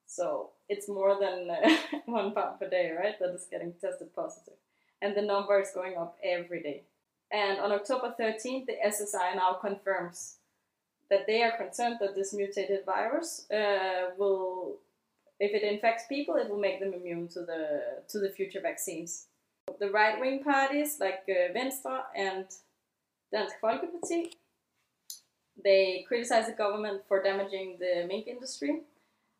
So 0.05 0.49
it's 0.67 0.89
more 0.89 1.17
than 1.19 1.49
uh, 1.49 1.77
farm 2.33 2.33
per 2.59 2.69
day, 2.69 2.91
right? 2.91 3.17
That 3.19 3.33
is 3.33 3.47
getting 3.49 3.73
tested 3.73 4.13
positive. 4.13 4.15
positive, 4.15 4.53
and 5.01 5.15
the 5.15 5.21
number 5.21 5.59
is 5.59 5.71
going 5.73 5.97
up 5.97 6.17
every 6.23 6.61
day. 6.61 6.83
And 7.31 7.59
on 7.59 7.71
October 7.71 8.13
13th, 8.19 8.65
the 8.65 8.75
SSI 8.85 9.35
now 9.35 9.53
confirms 9.53 10.35
that 11.09 11.27
they 11.27 11.43
are 11.43 11.55
concerned 11.55 11.97
that 12.01 12.15
this 12.15 12.33
mutated 12.33 12.85
virus 12.85 13.49
uh, 13.51 14.09
will, 14.17 14.77
if 15.41 15.55
it 15.55 15.63
infects 15.63 16.03
people, 16.07 16.35
it 16.35 16.47
will 16.49 16.59
make 16.59 16.79
them 16.79 16.93
immune 16.93 17.27
to 17.29 17.39
the 17.41 18.03
to 18.09 18.19
the 18.19 18.29
future 18.29 18.61
vaccines. 18.61 19.25
The 19.79 19.89
right 19.89 20.19
wing 20.21 20.43
parties 20.43 20.97
like 20.99 21.23
uh, 21.27 21.51
Venstre 21.51 22.01
and 22.15 22.45
Dansk 23.33 23.55
Folkeparti, 23.63 24.33
they 25.63 26.05
criticize 26.07 26.45
the 26.45 26.51
government 26.63 27.01
for 27.07 27.23
damaging 27.23 27.77
the 27.79 28.05
mink 28.07 28.27
industry, 28.27 28.81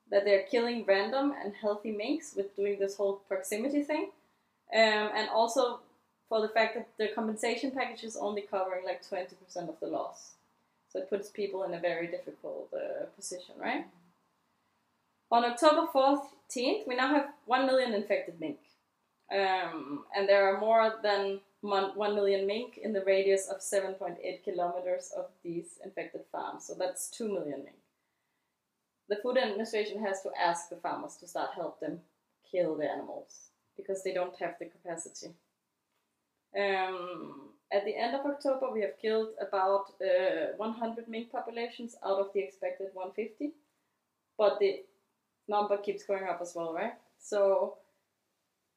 that 0.09 0.25
they're 0.25 0.47
killing 0.49 0.85
random 0.87 1.33
and 1.39 1.53
healthy 1.53 1.91
minks 1.91 2.33
with 2.35 2.55
doing 2.55 2.79
this 2.79 2.95
whole 2.97 3.21
proximity 3.27 3.83
thing, 3.83 4.09
um, 4.73 5.07
and 5.15 5.29
also 5.29 5.81
for 6.29 6.41
the 6.41 6.49
fact 6.49 6.75
that 6.75 6.87
the 6.97 7.09
compensation 7.13 7.69
package 7.71 8.03
is 8.03 8.15
only 8.15 8.41
covering 8.41 8.85
like 8.85 9.07
20% 9.07 9.69
of 9.69 9.79
the 9.79 9.87
loss. 9.87 10.31
So 10.89 10.99
it 10.99 11.09
puts 11.09 11.29
people 11.29 11.63
in 11.63 11.73
a 11.73 11.79
very 11.79 12.07
difficult 12.07 12.69
uh, 12.73 13.05
position, 13.15 13.55
right? 13.59 13.85
On 15.32 15.46
October 15.46 15.88
14th, 15.94 16.86
we 16.86 16.96
now 16.96 17.08
have 17.08 17.30
1 17.46 17.65
million 17.65 17.94
infected 17.94 18.39
mink. 18.39 18.60
Um, 19.32 20.04
and 20.13 20.28
there 20.28 20.54
are 20.54 20.60
more 20.60 20.96
than 21.02 21.39
1 21.62 22.15
million 22.15 22.46
mink 22.46 22.78
in 22.78 22.91
the 22.91 23.06
radius 23.06 23.48
of 23.48 23.60
7.8 23.60 24.44
kilometers 24.44 25.13
of 25.17 25.28
these 25.41 25.80
infected 25.86 26.22
farms. 26.34 26.67
So 26.67 26.76
that's 26.78 27.10
2 27.12 27.30
million 27.30 27.63
mink. 27.63 27.78
The 29.08 29.15
Food 29.24 29.38
Administration 29.38 30.04
has 30.04 30.22
to 30.24 30.32
ask 30.38 30.70
the 30.70 30.76
farmers 30.76 31.15
to 31.17 31.28
start 31.28 31.52
help 31.56 31.80
them 31.80 32.00
kill 32.50 32.76
the 32.76 32.89
animals 32.89 33.52
because 33.78 34.04
they 34.04 34.13
don't 34.13 34.38
have 34.38 34.56
the 34.60 34.65
capacity. 34.65 35.34
Um, 36.58 37.52
at 37.72 37.86
the 37.86 37.96
end 37.96 38.15
of 38.15 38.26
October, 38.26 38.70
we 38.70 38.82
have 38.82 39.00
killed 39.02 39.30
about 39.39 39.94
uh, 40.02 40.58
100 40.58 41.08
mink 41.08 41.32
populations 41.32 41.96
out 42.06 42.20
of 42.20 42.34
the 42.34 42.41
expected 42.41 42.89
150, 42.94 43.54
but 44.38 44.60
the 44.60 44.82
number 45.47 45.77
keeps 45.77 46.04
going 46.04 46.23
up 46.23 46.39
as 46.41 46.54
well, 46.56 46.73
right? 46.73 46.93
So, 47.19 47.75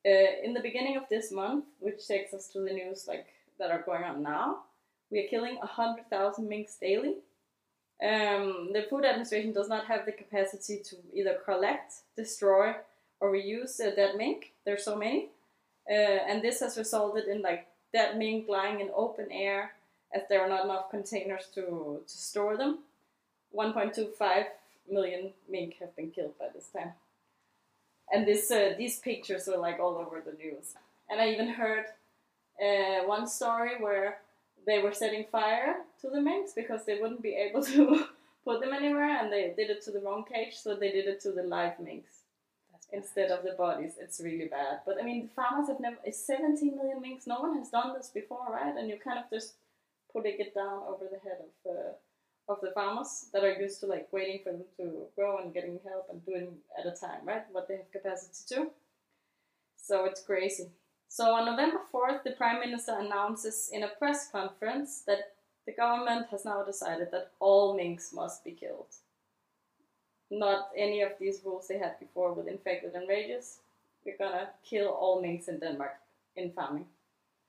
uh, 0.07 0.43
in 0.43 0.53
the 0.55 0.61
beginning 0.61 0.97
of 0.97 1.05
this 1.09 1.33
month, 1.33 1.65
which 1.81 2.07
takes 2.07 2.35
us 2.35 2.49
to 2.49 2.61
the 2.61 2.73
news 2.73 3.07
like 3.09 3.27
that 3.59 3.71
are 3.71 3.83
going 3.83 4.05
on 4.05 4.23
now, 4.23 4.59
we 5.11 5.21
are 5.21 5.29
killing 5.29 5.57
100,000 5.57 6.49
minks 6.49 6.77
daily. 6.77 7.17
Um, 8.03 8.71
the 8.73 8.87
Food 8.91 9.05
Administration 9.05 9.53
does 9.53 9.69
not 9.69 9.87
have 9.87 10.05
the 10.05 10.13
capacity 10.13 10.83
to 10.85 10.97
either 11.15 11.39
collect, 11.45 11.95
destroy, 12.17 12.75
or 13.21 13.33
reuse 13.33 13.81
uh, 13.81 13.95
dead 13.95 14.17
mink. 14.17 14.53
There's 14.65 14.85
so 14.85 14.97
many, 14.97 15.29
uh, 15.89 15.95
and 16.29 16.43
this 16.43 16.61
has 16.61 16.77
resulted 16.77 17.29
in 17.29 17.41
like 17.41 17.69
dead 17.93 18.19
mink 18.19 18.49
lying 18.49 18.81
in 18.81 18.91
open 18.95 19.29
air 19.31 19.73
as 20.13 20.23
there 20.29 20.43
are 20.43 20.49
not 20.49 20.65
enough 20.65 20.91
containers 20.91 21.47
to, 21.55 22.01
to 22.07 22.19
store 22.19 22.57
them. 22.57 22.81
1.25 23.57 24.45
million 24.91 25.33
mink 25.49 25.77
have 25.81 25.95
been 25.97 26.11
killed 26.11 26.39
by 26.39 26.47
this 26.55 26.69
time. 26.69 26.93
And 28.13 28.27
this 28.27 28.51
uh, 28.51 28.75
these 28.77 28.99
pictures 28.99 29.49
are 29.49 29.59
like 29.59 29.81
all 29.81 29.97
over 29.97 30.23
the 30.25 30.37
news. 30.37 30.75
And 31.11 31.21
I 31.21 31.31
even 31.31 31.49
heard 31.49 31.87
uh, 32.61 33.07
one 33.07 33.27
story 33.27 33.73
where 33.81 34.19
they 34.67 34.79
were 34.81 34.93
setting 34.93 35.27
fire 35.31 35.77
to 36.01 36.09
the 36.09 36.21
minks 36.21 36.53
because 36.53 36.85
they 36.85 36.99
wouldn't 36.99 37.23
be 37.23 37.35
able 37.35 37.63
to 37.65 38.07
put 38.45 38.61
them 38.61 38.73
anywhere 38.73 39.19
and 39.21 39.33
they 39.33 39.53
did 39.57 39.71
it 39.71 39.83
to 39.83 39.91
the 39.91 40.01
wrong 40.01 40.25
cage, 40.25 40.55
so 40.55 40.75
they 40.75 40.91
did 40.91 41.07
it 41.07 41.21
to 41.23 41.33
the 41.33 41.43
live 41.43 41.79
minks 41.81 42.25
instead 42.93 43.31
of 43.31 43.43
the 43.43 43.53
bodies. 43.53 43.95
It's 44.01 44.21
really 44.21 44.47
bad. 44.47 44.81
But 44.87 44.97
I 45.01 45.05
mean, 45.05 45.23
the 45.23 45.35
farmers 45.35 45.69
have 45.69 45.81
never. 45.81 45.97
It's 46.05 46.25
17 46.27 46.77
million 46.77 47.01
minks. 47.01 47.27
No 47.27 47.41
one 47.41 47.59
has 47.59 47.71
done 47.71 47.95
this 47.97 48.09
before, 48.09 48.47
right? 48.51 48.75
And 48.77 48.89
you're 48.89 48.99
kind 48.99 49.19
of 49.19 49.25
just 49.31 49.55
putting 50.13 50.39
it 50.39 50.55
down 50.55 50.83
over 50.89 51.05
the 51.11 51.19
head 51.29 51.39
of 51.41 51.71
uh, 51.71 51.93
of 52.49 52.59
the 52.61 52.71
farmers 52.73 53.27
that 53.33 53.45
are 53.45 53.61
used 53.61 53.81
to 53.81 53.87
like 53.87 54.09
waiting 54.13 54.41
for 54.43 54.53
them 54.53 54.65
to 54.77 55.07
grow 55.17 55.39
and 55.39 55.55
getting 55.55 55.81
help 55.89 56.07
and 56.11 56.25
doing 56.27 56.49
at 56.79 56.87
a 56.87 56.91
time, 56.91 57.21
right? 57.25 57.45
What 57.53 57.69
they 57.69 57.77
have 57.77 57.91
capacity 57.93 58.55
to. 58.55 58.71
So 59.77 60.05
it's 60.05 60.23
crazy. 60.23 60.69
So 61.09 61.33
on 61.33 61.47
November 61.47 61.81
4th, 61.93 62.25
the 62.25 62.33
Prime 62.33 62.61
Minister 62.61 62.99
announces 62.99 63.71
in 63.73 63.83
a 63.83 63.89
press 63.89 64.31
conference 64.31 65.03
that 65.07 65.33
the 65.67 65.73
government 65.73 66.27
has 66.31 66.45
now 66.45 66.63
decided 66.63 67.09
that 67.13 67.31
all 67.41 67.75
minks 67.75 68.13
must 68.13 68.45
be 68.45 68.51
killed 68.51 68.95
not 70.39 70.71
any 70.77 71.03
of 71.03 71.13
these 71.21 71.41
rules 71.45 71.69
they 71.69 71.79
had 71.79 71.99
before 71.99 72.33
with 72.33 72.49
infected 72.49 72.95
and 72.95 73.09
rages. 73.09 73.59
We're 74.05 74.17
gonna 74.17 74.51
kill 74.65 74.89
all 74.89 75.21
minks 75.21 75.49
in 75.49 75.59
Denmark 75.59 75.97
in 76.37 76.53
farming 76.53 76.87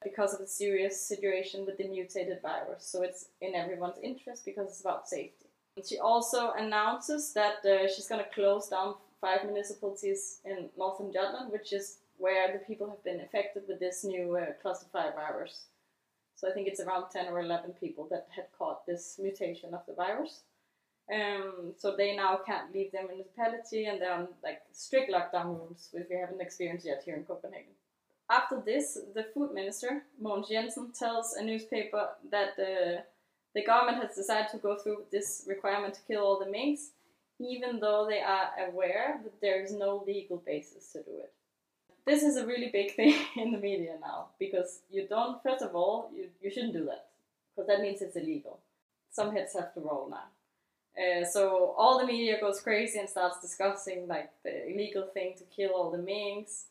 because 0.05 0.33
of 0.33 0.39
the 0.39 0.47
serious 0.47 0.95
situation 1.01 1.65
with 1.65 1.77
the 1.77 1.87
mutated 1.87 2.41
virus. 2.41 2.85
So 2.85 3.01
it's 3.01 3.27
in 3.41 3.55
everyone's 3.55 3.99
interest 4.01 4.45
because 4.45 4.67
it's 4.67 4.81
about 4.81 5.09
safety. 5.09 5.47
And 5.75 5.85
She 5.85 5.99
also 5.99 6.51
announces 6.51 7.33
that 7.33 7.65
uh, 7.65 7.89
she's 7.93 8.07
gonna 8.07 8.31
close 8.33 8.69
down 8.69 8.95
five 9.19 9.43
municipalities 9.43 10.39
in 10.45 10.69
northern 10.77 11.11
Jutland, 11.11 11.51
which 11.51 11.73
is 11.73 11.97
where 12.17 12.53
the 12.53 12.59
people 12.59 12.89
have 12.89 13.03
been 13.03 13.19
affected 13.21 13.63
with 13.67 13.79
this 13.79 14.03
new 14.03 14.37
uh, 14.37 14.53
cluster 14.61 14.85
5 14.93 15.15
virus. 15.15 15.65
So 16.35 16.49
I 16.49 16.53
think 16.53 16.67
it's 16.67 16.79
around 16.79 17.09
10 17.11 17.27
or 17.27 17.39
11 17.39 17.73
people 17.79 18.07
that 18.11 18.27
had 18.35 18.45
caught 18.57 18.85
this 18.85 19.19
mutation 19.21 19.73
of 19.73 19.81
the 19.87 19.93
virus. 19.93 20.41
Um, 21.13 21.73
so 21.77 21.95
they 21.95 22.15
now 22.15 22.39
can't 22.45 22.73
leave 22.73 22.91
their 22.91 23.07
municipality 23.07 23.85
and 23.85 24.01
they're 24.01 24.13
on 24.13 24.27
like 24.43 24.61
strict 24.71 25.11
lockdown 25.11 25.57
rules, 25.57 25.89
which 25.91 26.07
we 26.09 26.15
haven't 26.15 26.41
experienced 26.41 26.85
yet 26.85 27.03
here 27.05 27.15
in 27.15 27.23
Copenhagen. 27.23 27.74
After 28.29 28.59
this, 28.59 28.97
the 29.13 29.25
food 29.33 29.53
minister, 29.53 30.03
Mogens 30.21 30.49
Jensen, 30.49 30.91
tells 30.91 31.33
a 31.33 31.43
newspaper 31.43 32.09
that 32.31 32.55
the, 32.57 33.03
the 33.53 33.63
government 33.63 34.01
has 34.03 34.15
decided 34.15 34.49
to 34.51 34.57
go 34.57 34.77
through 34.77 35.03
this 35.11 35.45
requirement 35.47 35.93
to 35.93 36.01
kill 36.07 36.23
all 36.23 36.39
the 36.39 36.49
minks, 36.49 36.91
even 37.39 37.79
though 37.79 38.07
they 38.09 38.21
are 38.21 38.49
aware 38.67 39.19
that 39.23 39.39
there 39.41 39.61
is 39.61 39.73
no 39.73 40.03
legal 40.07 40.37
basis 40.37 40.91
to 40.93 41.03
do 41.03 41.19
it. 41.19 41.33
This 42.05 42.23
is 42.23 42.37
a 42.37 42.45
really 42.45 42.69
big 42.71 42.95
thing 42.95 43.15
in 43.35 43.51
the 43.51 43.57
media 43.59 43.95
now 44.01 44.27
because 44.39 44.81
you 44.89 45.07
don't, 45.07 45.41
first 45.43 45.63
of 45.63 45.75
all, 45.75 46.09
you, 46.15 46.29
you 46.41 46.49
shouldn't 46.49 46.73
do 46.73 46.85
that 46.85 47.07
because 47.55 47.67
that 47.67 47.81
means 47.81 48.01
it's 48.01 48.15
illegal. 48.15 48.59
Some 49.11 49.33
heads 49.35 49.53
have 49.53 49.73
to 49.75 49.81
roll 49.81 50.09
now. 50.09 50.25
Uh, 50.97 51.25
so 51.25 51.75
all 51.77 51.99
the 51.99 52.05
media 52.05 52.39
goes 52.39 52.61
crazy 52.61 52.99
and 52.99 53.09
starts 53.09 53.41
discussing 53.41 54.07
like 54.07 54.29
the 54.43 54.71
illegal 54.71 55.07
thing 55.13 55.33
to 55.37 55.43
kill 55.43 55.71
all 55.71 55.91
the 55.91 55.97
minks, 55.97 56.65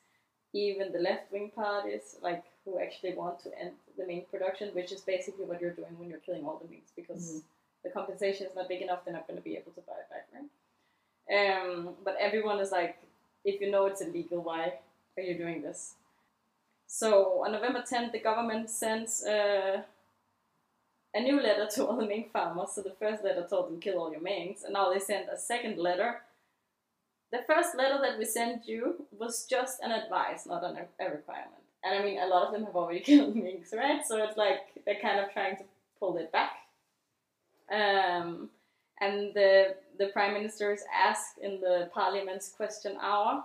even 0.55 0.93
the 0.93 0.99
left 0.99 1.31
wing 1.33 1.51
parties, 1.55 2.17
like 2.23 2.45
who 2.65 2.79
actually 2.81 3.15
want 3.15 3.41
to 3.41 3.51
end 3.61 3.73
the 3.99 4.07
mink 4.07 4.31
production, 4.31 4.71
which 4.75 4.93
is 4.93 5.01
basically 5.03 5.45
what 5.45 5.61
you're 5.61 5.73
doing 5.73 5.99
when 5.99 6.09
you're 6.09 6.21
killing 6.21 6.45
all 6.45 6.61
the 6.63 6.69
minks 6.71 6.93
because 6.97 7.29
mm-hmm. 7.29 7.39
the 7.85 7.91
compensation 7.91 8.47
is 8.47 8.55
not 8.55 8.69
big 8.69 8.81
enough, 8.81 9.05
they're 9.05 9.15
not 9.15 9.27
going 9.27 9.39
to 9.39 9.45
be 9.45 9.57
able 9.57 9.73
to 9.73 9.81
buy 9.83 9.95
it 9.95 10.09
back, 10.11 10.29
right? 10.33 10.49
Um, 11.37 11.91
but 12.05 12.17
everyone 12.21 12.61
is 12.61 12.73
like, 12.73 12.97
if 13.45 13.61
you 13.61 13.71
know 13.71 13.87
it's 13.87 14.01
illegal, 14.01 14.43
why 14.43 14.75
are 15.17 15.23
you 15.23 15.37
doing 15.37 15.61
this? 15.61 15.95
So 16.87 17.45
on 17.45 17.53
November 17.53 17.83
10th, 17.83 18.13
the 18.13 18.21
government 18.21 18.71
sends. 18.71 19.25
Uh, 19.25 19.83
a 21.15 21.21
new 21.21 21.41
letter 21.41 21.67
to 21.75 21.87
all 21.87 21.97
the 21.97 22.07
mink 22.07 22.33
farmers. 22.33 22.73
So 22.73 22.83
the 22.83 22.95
first 22.99 23.23
letter 23.23 23.47
told 23.49 23.69
them 23.69 23.81
kill 23.81 23.99
all 23.99 24.11
your 24.11 24.21
minks, 24.21 24.65
and 24.65 24.73
now 24.73 24.93
they 24.93 24.99
sent 24.99 25.29
a 25.33 25.39
second 25.39 25.79
letter. 25.79 26.21
The 27.35 27.43
first 27.53 27.75
letter 27.77 27.99
that 28.01 28.17
we 28.17 28.27
sent 28.27 28.69
you 28.69 29.07
was 29.11 29.45
just 29.51 29.81
an 29.83 29.91
advice, 29.91 30.47
not 30.47 30.63
an, 30.63 30.79
a 31.01 31.11
requirement. 31.11 31.65
And 31.83 31.99
I 31.99 32.05
mean, 32.05 32.21
a 32.21 32.29
lot 32.29 32.47
of 32.47 32.53
them 32.53 32.65
have 32.65 32.77
already 32.77 33.01
killed 33.11 33.35
minks, 33.35 33.75
right? 33.77 34.07
So 34.07 34.23
it's 34.23 34.37
like 34.37 34.61
they're 34.87 35.01
kind 35.03 35.19
of 35.19 35.33
trying 35.33 35.57
to 35.57 35.65
pull 35.99 36.17
it 36.17 36.31
back. 36.31 36.53
Um, 37.73 38.51
and 39.01 39.35
the 39.35 39.75
the 39.99 40.09
prime 40.13 40.33
minister 40.33 40.73
is 40.73 40.85
asked 40.95 41.39
in 41.43 41.61
the 41.61 41.91
parliament's 41.93 42.51
question 42.51 42.97
hour 43.01 43.43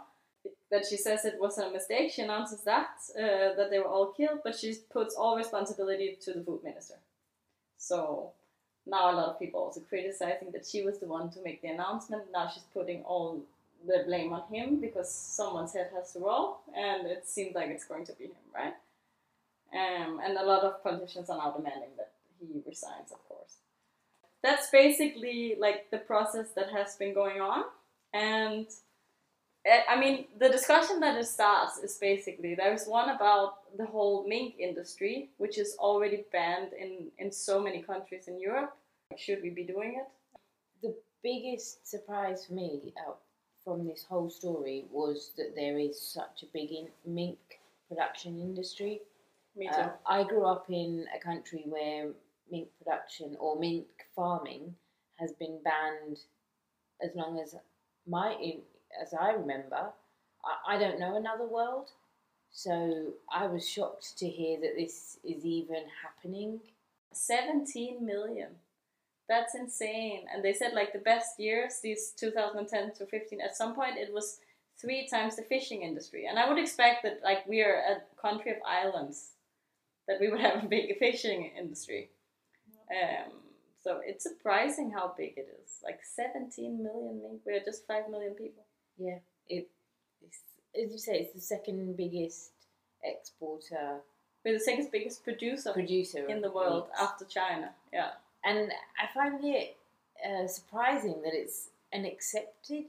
that 0.69 0.85
she 0.87 0.95
says 0.95 1.25
it 1.25 1.39
was 1.39 1.57
a 1.57 1.71
mistake. 1.71 2.11
She 2.11 2.21
announces 2.21 2.61
that 2.65 2.91
uh, 3.17 3.55
that 3.57 3.69
they 3.71 3.79
were 3.79 3.93
all 3.95 4.11
killed, 4.11 4.41
but 4.43 4.55
she 4.55 4.75
puts 4.93 5.15
all 5.15 5.35
responsibility 5.35 6.15
to 6.25 6.33
the 6.33 6.43
food 6.43 6.63
minister. 6.63 6.99
So 7.79 8.33
now 8.85 9.11
a 9.11 9.15
lot 9.15 9.29
of 9.29 9.39
people 9.39 9.61
also 9.61 9.81
criticizing 9.81 10.51
that 10.51 10.67
she 10.67 10.83
was 10.83 10.99
the 10.99 11.07
one 11.07 11.31
to 11.31 11.41
make 11.41 11.63
the 11.63 11.69
announcement. 11.69 12.25
Now 12.31 12.47
she's 12.53 12.67
putting 12.71 13.01
all 13.01 13.41
the 13.87 14.03
blame 14.05 14.33
on 14.33 14.43
him 14.53 14.79
because 14.79 15.11
someone's 15.11 15.73
head 15.73 15.89
has 15.95 16.13
to 16.13 16.19
roll, 16.19 16.59
and 16.75 17.07
it 17.07 17.27
seems 17.27 17.55
like 17.55 17.69
it's 17.69 17.85
going 17.85 18.05
to 18.05 18.13
be 18.13 18.25
him, 18.25 18.49
right? 18.53 18.73
Um, 19.73 20.19
and 20.23 20.37
a 20.37 20.45
lot 20.45 20.63
of 20.63 20.83
politicians 20.83 21.29
are 21.29 21.37
now 21.37 21.51
demanding 21.51 21.89
that 21.97 22.11
he 22.39 22.61
resigns, 22.65 23.11
of 23.11 23.23
course. 23.27 23.57
That's 24.41 24.69
basically 24.69 25.55
like 25.59 25.91
the 25.91 25.97
process 25.97 26.47
that 26.55 26.69
has 26.71 26.95
been 26.95 27.13
going 27.13 27.41
on, 27.41 27.63
and 28.13 28.67
Eh, 29.65 29.81
I 29.89 29.99
mean, 29.99 30.25
the 30.39 30.49
discussion 30.49 30.99
that 31.01 31.17
it 31.17 31.27
starts 31.27 31.77
is 31.79 31.97
basically 31.97 32.55
there's 32.55 32.85
one 32.85 33.09
about 33.09 33.77
the 33.77 33.85
whole 33.85 34.25
mink 34.27 34.55
industry, 34.57 35.29
which 35.37 35.57
is 35.57 35.75
already 35.79 36.23
banned 36.31 36.71
in, 36.73 37.11
in 37.17 37.31
so 37.31 37.61
many 37.61 37.81
countries 37.81 38.27
in 38.27 38.39
Europe. 38.39 38.75
Should 39.17 39.41
we 39.43 39.49
be 39.49 39.63
doing 39.63 39.99
it? 39.99 40.07
The 40.81 40.95
biggest 41.21 41.87
surprise 41.87 42.45
for 42.45 42.53
me 42.53 42.93
out 43.05 43.19
from 43.69 43.85
this 43.85 44.03
whole 44.09 44.31
story 44.31 44.85
was 44.91 45.31
that 45.37 45.55
there 45.55 45.77
is 45.77 46.01
such 46.01 46.41
a 46.41 46.47
big 46.51 46.71
in, 46.71 46.87
mink 47.05 47.37
production 47.87 48.39
industry. 48.39 49.01
Me 49.55 49.67
too. 49.67 49.81
Uh, 49.81 49.89
I 50.07 50.23
grew 50.23 50.45
up 50.45 50.65
in 50.69 51.05
a 51.15 51.23
country 51.23 51.65
where 51.67 52.07
mink 52.49 52.69
production 52.83 53.37
or 53.39 53.59
mink 53.59 53.85
farming 54.15 54.73
has 55.19 55.33
been 55.33 55.59
banned 55.63 56.17
as 57.03 57.11
long 57.13 57.39
as 57.39 57.53
my 58.07 58.33
in, 58.41 58.61
as 58.99 59.13
I 59.13 59.33
remember. 59.33 59.91
I, 60.43 60.75
I 60.75 60.79
don't 60.79 60.99
know 60.99 61.15
another 61.15 61.45
world, 61.45 61.91
so 62.51 63.13
I 63.31 63.45
was 63.45 63.69
shocked 63.69 64.17
to 64.17 64.27
hear 64.27 64.59
that 64.61 64.77
this 64.77 65.19
is 65.23 65.45
even 65.45 65.83
happening. 66.03 66.59
17 67.13 68.03
million. 68.03 68.49
That's 69.29 69.53
insane. 69.53 70.25
And 70.33 70.43
they 70.43 70.53
said 70.53 70.73
like 70.73 70.91
the 70.91 70.99
best 70.99 71.39
years, 71.39 71.79
these 71.81 72.13
2010 72.19 72.93
to 72.95 73.05
15, 73.05 73.39
at 73.39 73.55
some 73.55 73.75
point 73.75 73.97
it 73.97 74.11
was 74.11 74.39
three 74.81 75.07
times 75.07 75.35
the 75.35 75.43
fishing 75.43 75.83
industry. 75.83 76.25
And 76.27 76.39
I 76.39 76.49
would 76.49 76.57
expect 76.57 77.03
that 77.03 77.19
like 77.23 77.47
we 77.47 77.61
are 77.61 77.75
a 77.75 78.21
country 78.21 78.51
of 78.51 78.57
islands, 78.65 79.33
that 80.07 80.19
we 80.19 80.29
would 80.29 80.39
have 80.47 80.63
a 80.63 80.67
big 80.67 80.97
fishing 80.97 81.51
industry. 81.57 82.09
Um, 82.89 83.31
so 83.83 84.01
it's 84.03 84.23
surprising 84.23 84.91
how 84.91 85.13
big 85.15 85.37
it 85.37 85.47
is. 85.63 85.77
Like 85.83 85.99
17 86.03 86.83
million 86.83 87.21
mink. 87.21 87.41
We're 87.45 87.63
just 87.63 87.85
5 87.87 88.09
million 88.09 88.33
people. 88.33 88.63
Yeah, 88.97 89.19
it, 89.47 89.69
it's, 90.21 90.39
as 90.75 90.91
you 90.91 90.97
say, 90.97 91.19
it's 91.19 91.33
the 91.33 91.41
second 91.41 91.95
biggest 91.95 92.51
exporter 93.03 94.01
We're 94.43 94.55
the 94.55 94.59
second 94.59 94.89
biggest 94.91 95.23
producer 95.23 95.71
producer 95.71 96.25
in 96.27 96.41
the 96.41 96.51
world 96.51 96.87
after 96.99 97.25
China. 97.25 97.69
Yeah. 97.93 98.11
And 98.43 98.71
I 99.01 99.13
find 99.13 99.43
it 99.43 99.77
uh, 100.25 100.47
surprising 100.47 101.21
that 101.23 101.33
it's 101.33 101.69
an 101.91 102.05
accepted 102.05 102.85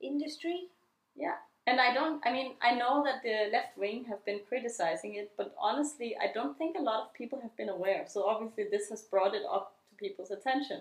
industry. 0.00 0.68
Yeah. 1.16 1.34
And 1.66 1.80
I 1.80 1.94
don't, 1.94 2.20
I 2.26 2.32
mean, 2.32 2.54
I 2.60 2.74
know 2.74 3.04
that 3.04 3.22
the 3.22 3.50
left 3.52 3.78
wing 3.78 4.04
have 4.08 4.24
been 4.24 4.40
criticizing 4.48 5.14
it, 5.14 5.30
but 5.36 5.54
honestly, 5.60 6.16
I 6.20 6.32
don't 6.32 6.58
think 6.58 6.76
a 6.76 6.82
lot 6.82 7.02
of 7.02 7.14
people 7.14 7.40
have 7.40 7.56
been 7.56 7.68
aware. 7.68 8.04
So 8.08 8.24
obviously, 8.24 8.64
this 8.70 8.88
has 8.90 9.02
brought 9.02 9.34
it 9.34 9.42
up 9.48 9.76
to 9.90 9.96
people's 9.96 10.32
attention. 10.32 10.80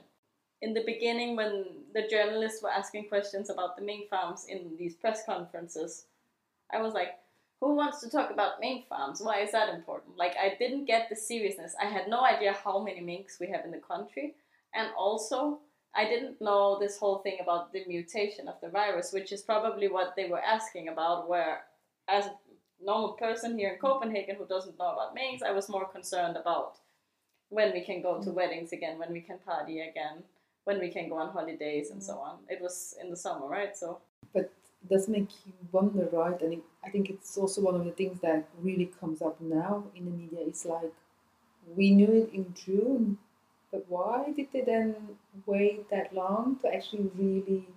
In 0.64 0.74
the 0.74 0.84
beginning, 0.84 1.36
when 1.36 1.66
the 1.94 2.08
journalists 2.10 2.64
were 2.64 2.72
asking 2.72 3.10
questions 3.10 3.50
about 3.52 3.76
the 3.76 3.84
mink 3.84 4.10
farms 4.10 4.46
in 4.50 4.76
these 4.78 4.96
press 4.96 5.24
conferences, 5.24 6.06
I 6.74 6.82
was 6.82 6.94
like, 6.94 7.20
who 7.62 7.76
wants 7.76 8.02
to 8.02 8.10
talk 8.10 8.32
about 8.32 8.60
mink 8.60 8.88
farms? 8.88 9.21
Why 9.21 9.41
is 9.41 9.52
that 9.52 9.74
important? 9.74 10.17
Like, 10.17 10.36
I 10.36 10.56
didn't 10.58 10.86
get 10.86 11.10
the 11.10 11.15
seriousness. 11.15 11.76
I 11.80 11.86
had 11.86 12.08
no 12.08 12.26
idea 12.26 12.54
how 12.54 12.84
many 12.84 13.02
minks 13.02 13.39
we 13.39 13.47
have 13.47 13.63
in 13.63 13.71
the 13.71 13.78
country. 13.78 14.34
And 14.74 14.89
also, 14.97 15.60
I 15.95 16.06
didn't 16.06 16.41
know 16.41 16.80
this 16.80 16.97
whole 16.97 17.19
thing 17.19 17.38
about 17.39 17.71
the 17.71 17.86
mutation 17.88 18.47
of 18.47 18.56
the 18.62 18.69
virus, 18.69 19.13
which 19.13 19.32
is 19.32 19.43
probably 19.43 19.88
what 19.89 20.15
they 20.15 20.28
were 20.28 20.41
asking 20.41 20.88
about. 20.88 21.30
Where, 21.30 21.62
as 22.10 22.26
a 22.26 22.34
normal 22.84 23.13
person 23.13 23.58
here 23.58 23.74
in 23.74 23.80
Copenhagen 23.80 24.38
who 24.38 24.47
doesn't 24.47 24.80
know 24.80 24.93
about 24.93 25.13
minks, 25.13 25.43
I 25.43 25.52
was 25.52 25.69
more 25.69 25.88
concerned 25.88 26.38
about 26.38 26.80
when 27.50 27.74
we 27.74 27.82
can 27.82 28.02
go 28.02 28.19
to 28.21 28.30
mm. 28.30 28.34
weddings 28.34 28.71
again, 28.71 28.97
when 28.97 29.12
we 29.12 29.21
can 29.21 29.38
party 29.38 29.82
again, 29.82 30.24
when 30.63 30.80
we 30.80 30.89
can 30.89 31.10
go 31.10 31.17
on 31.17 31.32
holidays 31.32 31.91
and 31.91 32.02
mm. 32.02 32.06
so 32.06 32.13
on. 32.13 32.38
It 32.50 32.60
was 32.60 32.95
in 33.00 33.12
the 33.12 33.17
summer, 33.17 33.45
right? 33.47 33.78
So 33.78 34.00
But 34.34 34.52
does 34.89 35.08
make 35.08 35.30
you 35.46 35.54
wonder, 35.72 36.08
right? 36.12 36.39
And 36.41 36.54
it, 36.54 36.63
I 36.84 36.89
think 36.89 37.10
it's 37.10 37.38
also 37.38 37.62
one 37.62 37.76
of 37.76 37.86
the 37.86 37.91
things 37.91 38.20
that 38.22 38.48
really 38.62 38.91
comes 39.00 39.22
up 39.22 39.39
now 39.39 39.84
in 39.96 40.06
the 40.06 40.12
media. 40.12 40.39
It's 40.41 40.65
like 40.65 40.91
we 41.76 41.91
knew 41.91 42.12
it 42.12 42.34
in 42.34 42.54
June, 42.54 43.17
but 43.72 43.86
why 43.88 44.32
did 44.36 44.48
they 44.52 44.62
then 44.62 44.96
wait 45.46 45.89
that 45.91 46.13
long 46.13 46.58
to 46.62 46.74
actually 46.74 47.10
really? 47.15 47.67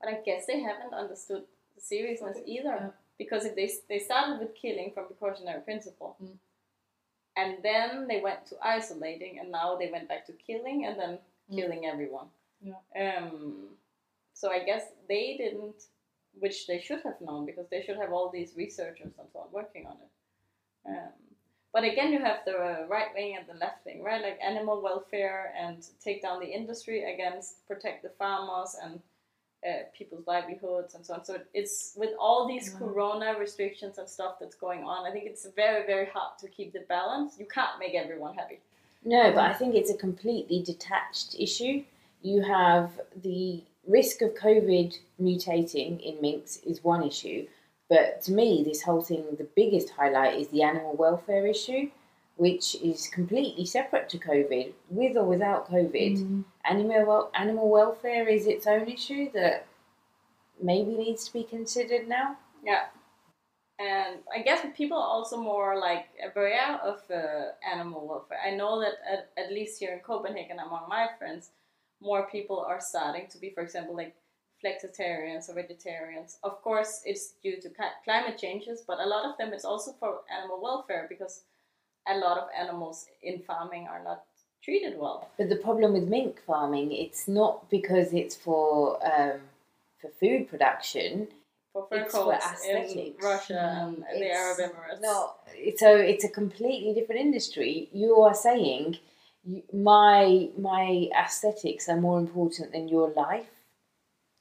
But 0.00 0.10
I 0.10 0.18
guess 0.24 0.46
they 0.46 0.60
haven't 0.60 0.94
understood 0.94 1.44
the 1.74 1.80
seriousness 1.80 2.38
either. 2.46 2.76
Yeah. 2.80 2.90
Because 3.18 3.44
if 3.44 3.54
they, 3.54 3.70
they 3.88 3.98
started 3.98 4.40
with 4.40 4.54
killing 4.54 4.92
from 4.94 5.06
precautionary 5.06 5.60
principle, 5.60 6.16
Mm. 6.22 6.38
and 7.36 7.62
then 7.62 8.08
they 8.08 8.20
went 8.20 8.46
to 8.46 8.56
isolating, 8.62 9.38
and 9.38 9.50
now 9.50 9.76
they 9.76 9.90
went 9.90 10.08
back 10.08 10.26
to 10.26 10.32
killing, 10.32 10.86
and 10.86 10.98
then 10.98 11.18
Mm. 11.50 11.56
killing 11.56 11.86
everyone. 11.86 12.28
Yeah. 12.62 12.76
Um, 12.96 13.76
so 14.40 14.50
I 14.50 14.60
guess 14.64 14.84
they 15.08 15.36
didn't, 15.36 15.80
which 16.38 16.66
they 16.66 16.80
should 16.80 17.02
have 17.08 17.20
known, 17.20 17.44
because 17.44 17.68
they 17.70 17.82
should 17.82 17.98
have 18.02 18.12
all 18.12 18.30
these 18.30 18.52
researchers 18.56 19.12
and 19.18 19.28
so 19.32 19.40
on 19.40 19.48
working 19.52 19.86
on 19.86 19.96
it. 20.04 20.10
Um, 20.90 21.12
but 21.74 21.84
again, 21.84 22.12
you 22.12 22.20
have 22.20 22.38
the 22.46 22.86
right 22.88 23.10
wing 23.14 23.36
and 23.38 23.46
the 23.46 23.58
left 23.64 23.84
wing, 23.84 24.02
right? 24.02 24.22
Like 24.22 24.38
animal 24.42 24.80
welfare 24.82 25.52
and 25.64 25.86
take 26.02 26.22
down 26.22 26.40
the 26.40 26.52
industry 26.60 27.12
against 27.12 27.66
protect 27.68 28.02
the 28.02 28.12
farmers 28.18 28.76
and 28.82 29.00
uh, 29.68 29.82
people's 29.96 30.26
livelihoods 30.26 30.94
and 30.94 31.04
so 31.04 31.14
on. 31.14 31.24
So 31.24 31.36
it's 31.52 31.92
with 31.96 32.14
all 32.18 32.48
these 32.48 32.66
Yeah. 32.72 32.78
corona 32.78 33.38
restrictions 33.38 33.98
and 33.98 34.08
stuff 34.08 34.38
that's 34.40 34.56
going 34.56 34.82
on. 34.84 35.06
I 35.06 35.12
think 35.12 35.26
it's 35.26 35.46
very, 35.62 35.86
very 35.86 36.06
hard 36.06 36.38
to 36.38 36.48
keep 36.48 36.72
the 36.72 36.84
balance. 36.88 37.38
You 37.38 37.46
can't 37.46 37.78
make 37.78 37.94
everyone 37.94 38.34
happy. 38.34 38.60
No, 39.04 39.30
but 39.32 39.44
I 39.50 39.52
think 39.52 39.74
it's 39.74 39.90
a 39.90 39.96
completely 39.96 40.62
detached 40.62 41.36
issue. 41.38 41.84
You 42.22 42.42
have 42.42 43.00
the 43.22 43.62
risk 43.86 44.22
of 44.22 44.34
COVID 44.34 44.98
mutating 45.20 46.00
in 46.00 46.20
minks 46.20 46.58
is 46.58 46.84
one 46.84 47.02
issue, 47.02 47.46
but 47.88 48.22
to 48.22 48.32
me, 48.32 48.62
this 48.64 48.82
whole 48.82 49.02
thing, 49.02 49.24
the 49.36 49.48
biggest 49.56 49.90
highlight 49.90 50.38
is 50.38 50.48
the 50.48 50.62
animal 50.62 50.94
welfare 50.94 51.46
issue, 51.46 51.90
which 52.36 52.76
is 52.76 53.08
completely 53.08 53.66
separate 53.66 54.08
to 54.10 54.18
COVID, 54.18 54.72
with 54.88 55.16
or 55.16 55.24
without 55.24 55.68
COVID. 55.68 56.18
Mm. 56.18 56.44
Animal 56.64 57.30
animal 57.34 57.68
welfare 57.68 58.28
is 58.28 58.46
its 58.46 58.66
own 58.66 58.88
issue 58.88 59.30
that 59.32 59.66
maybe 60.62 60.92
needs 60.92 61.24
to 61.26 61.32
be 61.32 61.42
considered 61.42 62.08
now. 62.08 62.36
Yeah. 62.64 62.84
And 63.80 64.18
I 64.32 64.42
guess 64.42 64.64
people 64.76 64.98
are 64.98 65.08
also 65.08 65.38
more 65.38 65.78
like 65.78 66.06
aware 66.22 66.78
of 66.84 67.00
uh, 67.10 67.52
animal 67.68 68.06
welfare. 68.06 68.38
I 68.46 68.50
know 68.54 68.78
that 68.80 68.94
at, 69.10 69.30
at 69.42 69.52
least 69.52 69.80
here 69.80 69.92
in 69.94 70.00
Copenhagen, 70.00 70.58
among 70.58 70.88
my 70.88 71.08
friends, 71.18 71.50
more 72.00 72.26
people 72.30 72.64
are 72.66 72.80
starting 72.80 73.26
to 73.28 73.38
be, 73.38 73.50
for 73.50 73.62
example, 73.62 73.94
like 73.96 74.14
flexitarians 74.64 75.48
or 75.48 75.54
vegetarians. 75.54 76.38
Of 76.42 76.62
course, 76.62 77.02
it's 77.04 77.34
due 77.42 77.60
to 77.60 77.70
climate 78.04 78.38
changes, 78.38 78.82
but 78.86 79.00
a 79.00 79.06
lot 79.06 79.24
of 79.24 79.36
them 79.38 79.52
it's 79.52 79.64
also 79.64 79.92
for 79.98 80.20
animal 80.36 80.60
welfare 80.62 81.06
because 81.08 81.42
a 82.08 82.16
lot 82.16 82.38
of 82.38 82.48
animals 82.58 83.06
in 83.22 83.40
farming 83.40 83.86
are 83.88 84.02
not 84.02 84.24
treated 84.62 84.98
well. 84.98 85.28
But 85.38 85.48
the 85.48 85.56
problem 85.56 85.92
with 85.92 86.08
mink 86.08 86.40
farming, 86.46 86.92
it's 86.92 87.26
not 87.28 87.70
because 87.70 88.12
it's 88.12 88.36
for 88.36 88.98
um, 89.04 89.40
for 90.00 90.10
food 90.20 90.48
production. 90.48 91.28
For 91.72 91.86
fur 91.88 91.96
It's 91.98 92.12
for 92.12 92.32
coats 92.32 92.64
in 92.68 92.76
aesthetics. 92.76 93.24
Russia 93.24 93.86
and 93.86 94.04
the 94.20 94.30
Arab 94.30 94.58
Emirates. 94.58 95.00
No, 95.00 95.34
so 95.76 95.96
it's 95.96 96.24
a 96.24 96.28
completely 96.28 96.92
different 96.94 97.20
industry. 97.20 97.88
You 97.92 98.16
are 98.16 98.34
saying 98.34 98.98
you- 99.44 99.62
my 99.72 100.50
my 100.58 101.08
aesthetics 101.18 101.88
are 101.88 102.00
more 102.00 102.18
important 102.18 102.72
than 102.72 102.88
your 102.88 103.10
life, 103.10 103.50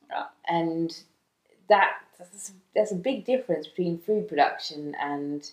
Yeah. 0.10 0.28
and 0.48 1.04
that 1.70 2.02
that's, 2.18 2.52
there's 2.74 2.92
a 2.92 2.96
big 2.96 3.26
difference 3.26 3.68
between 3.68 3.98
food 4.00 4.28
production 4.28 4.96
and 4.96 5.52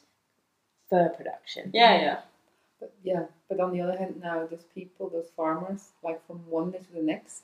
fur 0.88 1.08
production. 1.10 1.70
Yeah, 1.72 2.00
yeah. 2.00 2.20
But 2.80 2.92
yeah, 3.02 3.26
but 3.48 3.60
on 3.60 3.72
the 3.72 3.80
other 3.80 3.96
hand, 3.96 4.20
now 4.20 4.46
those 4.46 4.64
people, 4.74 5.08
those 5.08 5.30
farmers, 5.36 5.92
like 6.02 6.24
from 6.26 6.38
one 6.50 6.70
day 6.72 6.78
to 6.78 6.92
the 6.92 7.02
next. 7.02 7.42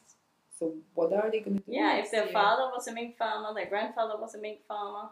So 0.59 0.75
what 0.95 1.13
are 1.13 1.31
they 1.31 1.41
going 1.41 1.59
to 1.59 1.65
do? 1.65 1.73
Yeah, 1.73 1.97
if 1.97 2.11
their 2.11 2.25
year? 2.25 2.33
father 2.33 2.71
was 2.75 2.87
a 2.89 2.93
mink 2.93 3.17
farmer, 3.17 3.55
their 3.55 3.67
grandfather 3.67 4.17
was 4.21 4.35
a 4.35 4.39
mink 4.39 4.61
farmer. 4.69 5.09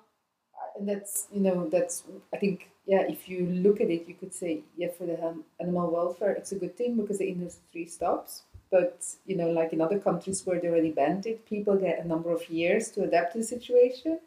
And 0.77 0.89
that's 0.89 1.27
you 1.33 1.41
know 1.41 1.69
that's 1.69 2.05
I 2.33 2.37
think 2.37 2.71
yeah 2.87 3.03
if 3.03 3.29
you 3.29 3.47
look 3.47 3.81
at 3.81 3.91
it 3.91 4.09
you 4.09 4.15
could 4.15 4.35
say 4.35 4.63
yeah 4.77 4.89
for 4.97 5.07
the 5.07 5.35
animal 5.61 5.91
welfare 5.91 6.33
it's 6.33 6.53
a 6.53 6.57
good 6.57 6.77
thing 6.77 6.97
because 6.97 7.19
the 7.19 7.29
industry 7.29 7.87
stops. 7.87 8.43
But 8.71 9.05
you 9.27 9.37
know 9.37 9.51
like 9.51 9.73
in 9.73 9.81
other 9.81 9.99
countries 9.99 10.45
where 10.47 10.61
they 10.61 10.69
already 10.69 10.93
banned 10.93 11.27
it 11.27 11.47
people 11.47 11.77
get 11.77 12.05
a 12.05 12.09
number 12.09 12.31
of 12.31 12.49
years 12.49 12.91
to 12.93 13.05
adapt 13.05 13.33
to 13.33 13.39
the 13.39 13.45
situation. 13.45 14.21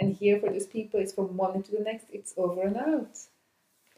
And 0.00 0.14
here 0.14 0.38
for 0.38 0.50
those 0.50 0.66
people 0.66 1.00
it's 1.00 1.12
from 1.12 1.36
one 1.36 1.56
into 1.56 1.72
the 1.72 1.80
next 1.80 2.06
it's 2.12 2.34
over 2.36 2.62
and 2.62 2.76
out 2.76 3.18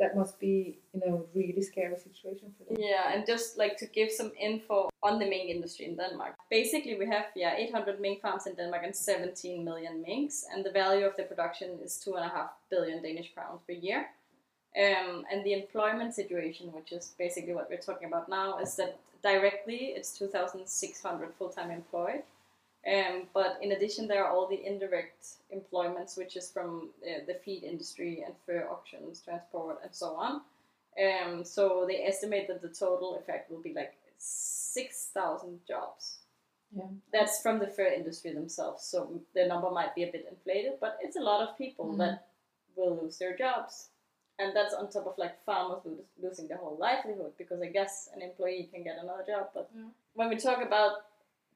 that 0.00 0.16
must 0.16 0.40
be 0.40 0.78
you 0.94 1.00
know 1.00 1.26
really 1.34 1.62
scary 1.62 1.96
situation 1.96 2.52
for 2.56 2.64
them 2.64 2.76
Yeah, 2.80 3.12
and 3.12 3.26
just 3.26 3.58
like 3.58 3.76
to 3.78 3.86
give 3.86 4.10
some 4.10 4.32
info 4.48 4.88
on 5.02 5.18
the 5.20 5.26
mink 5.26 5.50
industry 5.50 5.84
in 5.86 5.96
Denmark. 5.96 6.34
Basically, 6.50 6.96
we 6.98 7.06
have 7.06 7.26
yeah 7.36 7.54
800 7.56 8.00
mink 8.00 8.22
farms 8.22 8.46
in 8.46 8.54
Denmark 8.54 8.82
and 8.84 8.96
17 8.96 9.64
million 9.64 10.02
minks, 10.02 10.44
and 10.52 10.64
the 10.64 10.72
value 10.72 11.06
of 11.06 11.14
the 11.16 11.24
production 11.24 11.78
is 11.84 12.00
two 12.04 12.14
and 12.16 12.24
a 12.24 12.32
half 12.36 12.50
billion 12.70 13.02
Danish 13.02 13.30
crowns 13.34 13.60
per 13.66 13.74
year. 13.74 14.08
Um, 14.76 15.24
and 15.30 15.44
the 15.44 15.52
employment 15.52 16.14
situation, 16.14 16.72
which 16.72 16.92
is 16.92 17.14
basically 17.18 17.54
what 17.54 17.68
we're 17.68 17.86
talking 17.88 18.06
about 18.06 18.28
now, 18.28 18.58
is 18.58 18.76
that 18.76 18.98
directly 19.22 19.80
it's 19.96 20.16
2,600 20.16 21.34
full-time 21.38 21.70
employed. 21.70 22.22
Um, 22.86 23.28
but 23.34 23.58
in 23.60 23.72
addition, 23.72 24.08
there 24.08 24.24
are 24.24 24.32
all 24.32 24.46
the 24.46 24.64
indirect 24.66 25.26
employments, 25.50 26.16
which 26.16 26.34
is 26.36 26.50
from 26.50 26.88
uh, 27.04 27.24
the 27.26 27.34
feed 27.34 27.62
industry 27.62 28.22
and 28.24 28.34
fur 28.46 28.66
auctions, 28.70 29.20
transport, 29.20 29.80
and 29.82 29.94
so 29.94 30.14
on. 30.16 30.40
Um, 30.98 31.44
so 31.44 31.84
they 31.86 32.04
estimate 32.04 32.48
that 32.48 32.62
the 32.62 32.68
total 32.68 33.16
effect 33.16 33.50
will 33.50 33.60
be 33.62 33.74
like 33.74 33.94
6,000 34.18 35.60
jobs 35.66 36.16
Yeah. 36.72 36.86
That's 37.12 37.42
from 37.42 37.58
the 37.58 37.66
fur 37.66 37.86
industry 37.88 38.32
themselves, 38.32 38.84
so 38.84 39.20
the 39.34 39.44
number 39.46 39.70
might 39.72 39.92
be 39.96 40.04
a 40.04 40.12
bit 40.12 40.26
inflated, 40.30 40.74
but 40.80 40.98
it's 41.02 41.16
a 41.16 41.20
lot 41.20 41.40
of 41.46 41.58
people 41.58 41.86
Mm. 41.86 41.98
that 41.98 42.28
will 42.76 42.94
lose 43.02 43.18
their 43.18 43.36
jobs. 43.36 43.90
And 44.38 44.54
that's 44.54 44.72
on 44.72 44.88
top 44.88 45.06
of 45.06 45.18
like 45.18 45.36
farmers 45.44 45.82
lo- 45.84 46.04
losing 46.22 46.46
their 46.46 46.58
whole 46.58 46.76
livelihood 46.76 47.32
because 47.36 47.60
I 47.60 47.66
guess 47.66 48.08
an 48.14 48.22
employee 48.22 48.68
can 48.72 48.84
get 48.84 48.98
another 49.02 49.24
job. 49.26 49.50
But 49.52 49.68
Yeah. 49.74 49.90
when 50.14 50.28
we 50.28 50.36
talk 50.36 50.62
about 50.62 50.92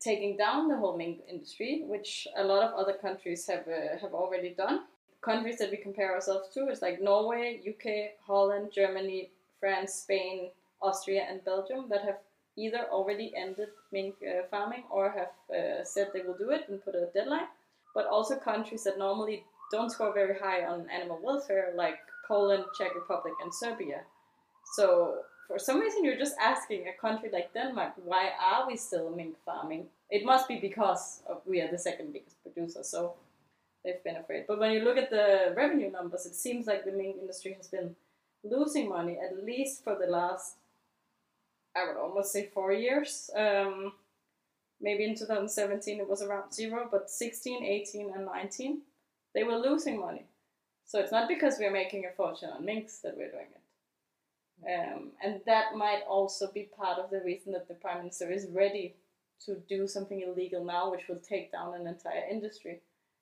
taking 0.04 0.36
down 0.36 0.68
the 0.68 0.76
whole 0.76 0.96
mink 0.96 1.20
industry, 1.28 1.82
which 1.86 2.28
a 2.36 2.44
lot 2.44 2.62
of 2.62 2.74
other 2.74 2.92
countries 2.92 3.46
have 3.46 3.66
uh, 3.66 3.96
have 4.00 4.12
already 4.12 4.50
done, 4.50 4.80
countries 5.24 5.58
that 5.58 5.70
we 5.70 5.78
compare 5.78 6.12
ourselves 6.14 6.48
to 6.54 6.68
is 6.68 6.82
like 6.82 7.00
Norway, 7.00 7.60
UK, 7.66 8.20
Holland, 8.26 8.70
Germany, 8.72 9.30
France, 9.58 9.94
Spain, 9.94 10.50
Austria, 10.82 11.22
and 11.28 11.44
Belgium 11.44 11.88
that 11.88 12.02
have 12.02 12.18
either 12.56 12.86
already 12.92 13.32
ended 13.34 13.68
mink 13.90 14.14
uh, 14.22 14.46
farming 14.50 14.84
or 14.90 15.10
have 15.10 15.32
uh, 15.56 15.82
said 15.84 16.08
they 16.12 16.22
will 16.22 16.36
do 16.36 16.50
it 16.50 16.68
and 16.68 16.84
put 16.84 16.94
a 16.94 17.08
deadline. 17.14 17.48
But 17.94 18.06
also 18.06 18.36
countries 18.36 18.84
that 18.84 18.98
normally 18.98 19.44
don't 19.72 19.90
score 19.90 20.12
very 20.12 20.38
high 20.38 20.66
on 20.66 20.90
animal 20.90 21.20
welfare, 21.22 21.72
like 21.74 21.98
Poland, 22.28 22.64
Czech 22.76 22.94
Republic, 22.94 23.34
and 23.42 23.52
Serbia. 23.54 24.02
So 24.74 25.18
for 25.46 25.58
some 25.58 25.80
reason, 25.80 26.04
you're 26.04 26.18
just 26.18 26.36
asking 26.40 26.86
a 26.88 27.00
country 27.00 27.30
like 27.32 27.52
Denmark, 27.52 27.94
why 28.04 28.30
are 28.40 28.66
we 28.66 28.76
still 28.76 29.10
mink 29.10 29.36
farming? 29.44 29.86
It 30.10 30.24
must 30.24 30.48
be 30.48 30.56
because 30.56 31.22
of, 31.28 31.42
we 31.46 31.60
are 31.60 31.70
the 31.70 31.78
second 31.78 32.12
biggest 32.12 32.42
producer. 32.42 32.82
So 32.82 33.14
they've 33.84 34.02
been 34.02 34.16
afraid. 34.16 34.44
But 34.48 34.58
when 34.58 34.72
you 34.72 34.80
look 34.80 34.96
at 34.96 35.10
the 35.10 35.54
revenue 35.56 35.90
numbers, 35.90 36.26
it 36.26 36.34
seems 36.34 36.66
like 36.66 36.84
the 36.84 36.92
mink 36.92 37.16
industry 37.20 37.54
has 37.54 37.68
been 37.68 37.94
losing 38.42 38.88
money 38.88 39.18
at 39.18 39.44
least 39.44 39.84
for 39.84 39.96
the 39.98 40.06
last, 40.06 40.56
I 41.76 41.86
would 41.86 41.96
almost 41.96 42.32
say 42.32 42.50
four 42.52 42.72
years. 42.72 43.30
Um, 43.34 43.92
maybe 44.80 45.04
in 45.04 45.14
2017 45.14 46.00
it 46.00 46.08
was 46.08 46.22
around 46.22 46.52
zero, 46.52 46.88
but 46.90 47.10
16, 47.10 47.64
18, 47.64 48.12
and 48.14 48.26
19 48.26 48.82
they 49.34 49.44
were 49.44 49.56
losing 49.56 50.00
money. 50.00 50.24
So 50.86 51.00
it's 51.00 51.12
not 51.12 51.28
because 51.28 51.56
we're 51.58 51.72
making 51.72 52.04
a 52.04 52.14
fortune 52.14 52.50
on 52.50 52.64
minks 52.64 52.98
that 52.98 53.16
we're 53.16 53.30
doing 53.30 53.46
it. 53.54 53.63
Um, 54.66 55.10
and 55.22 55.40
that 55.46 55.74
might 55.76 56.02
also 56.08 56.50
be 56.52 56.70
part 56.76 56.98
of 56.98 57.10
the 57.10 57.20
reason 57.20 57.52
that 57.52 57.68
the 57.68 57.74
prime 57.74 57.98
minister 57.98 58.30
is 58.30 58.46
ready 58.50 58.94
to 59.44 59.56
do 59.68 59.86
something 59.86 60.22
illegal 60.22 60.64
now, 60.64 60.90
which 60.90 61.06
will 61.08 61.18
take 61.18 61.52
down 61.52 61.74
an 61.74 61.86
entire 61.86 62.24
industry, 62.30 62.80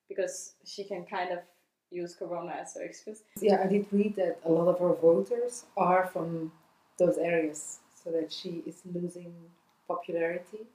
because 0.08 0.54
she 0.64 0.84
can 0.84 1.04
kind 1.04 1.32
of 1.32 1.40
use 1.90 2.14
Corona 2.14 2.52
as 2.52 2.74
her 2.74 2.82
excuse. 2.82 3.22
Yeah, 3.40 3.60
I 3.62 3.66
did 3.66 3.86
read 3.90 4.14
that 4.16 4.38
a 4.44 4.50
lot 4.50 4.68
of 4.68 4.80
our 4.80 4.94
voters 4.94 5.64
are 5.76 6.06
from 6.06 6.52
those 6.98 7.18
areas, 7.18 7.80
so 8.02 8.10
that 8.12 8.32
she 8.32 8.62
is 8.66 8.82
losing 8.94 9.32
popularity. 9.88 10.66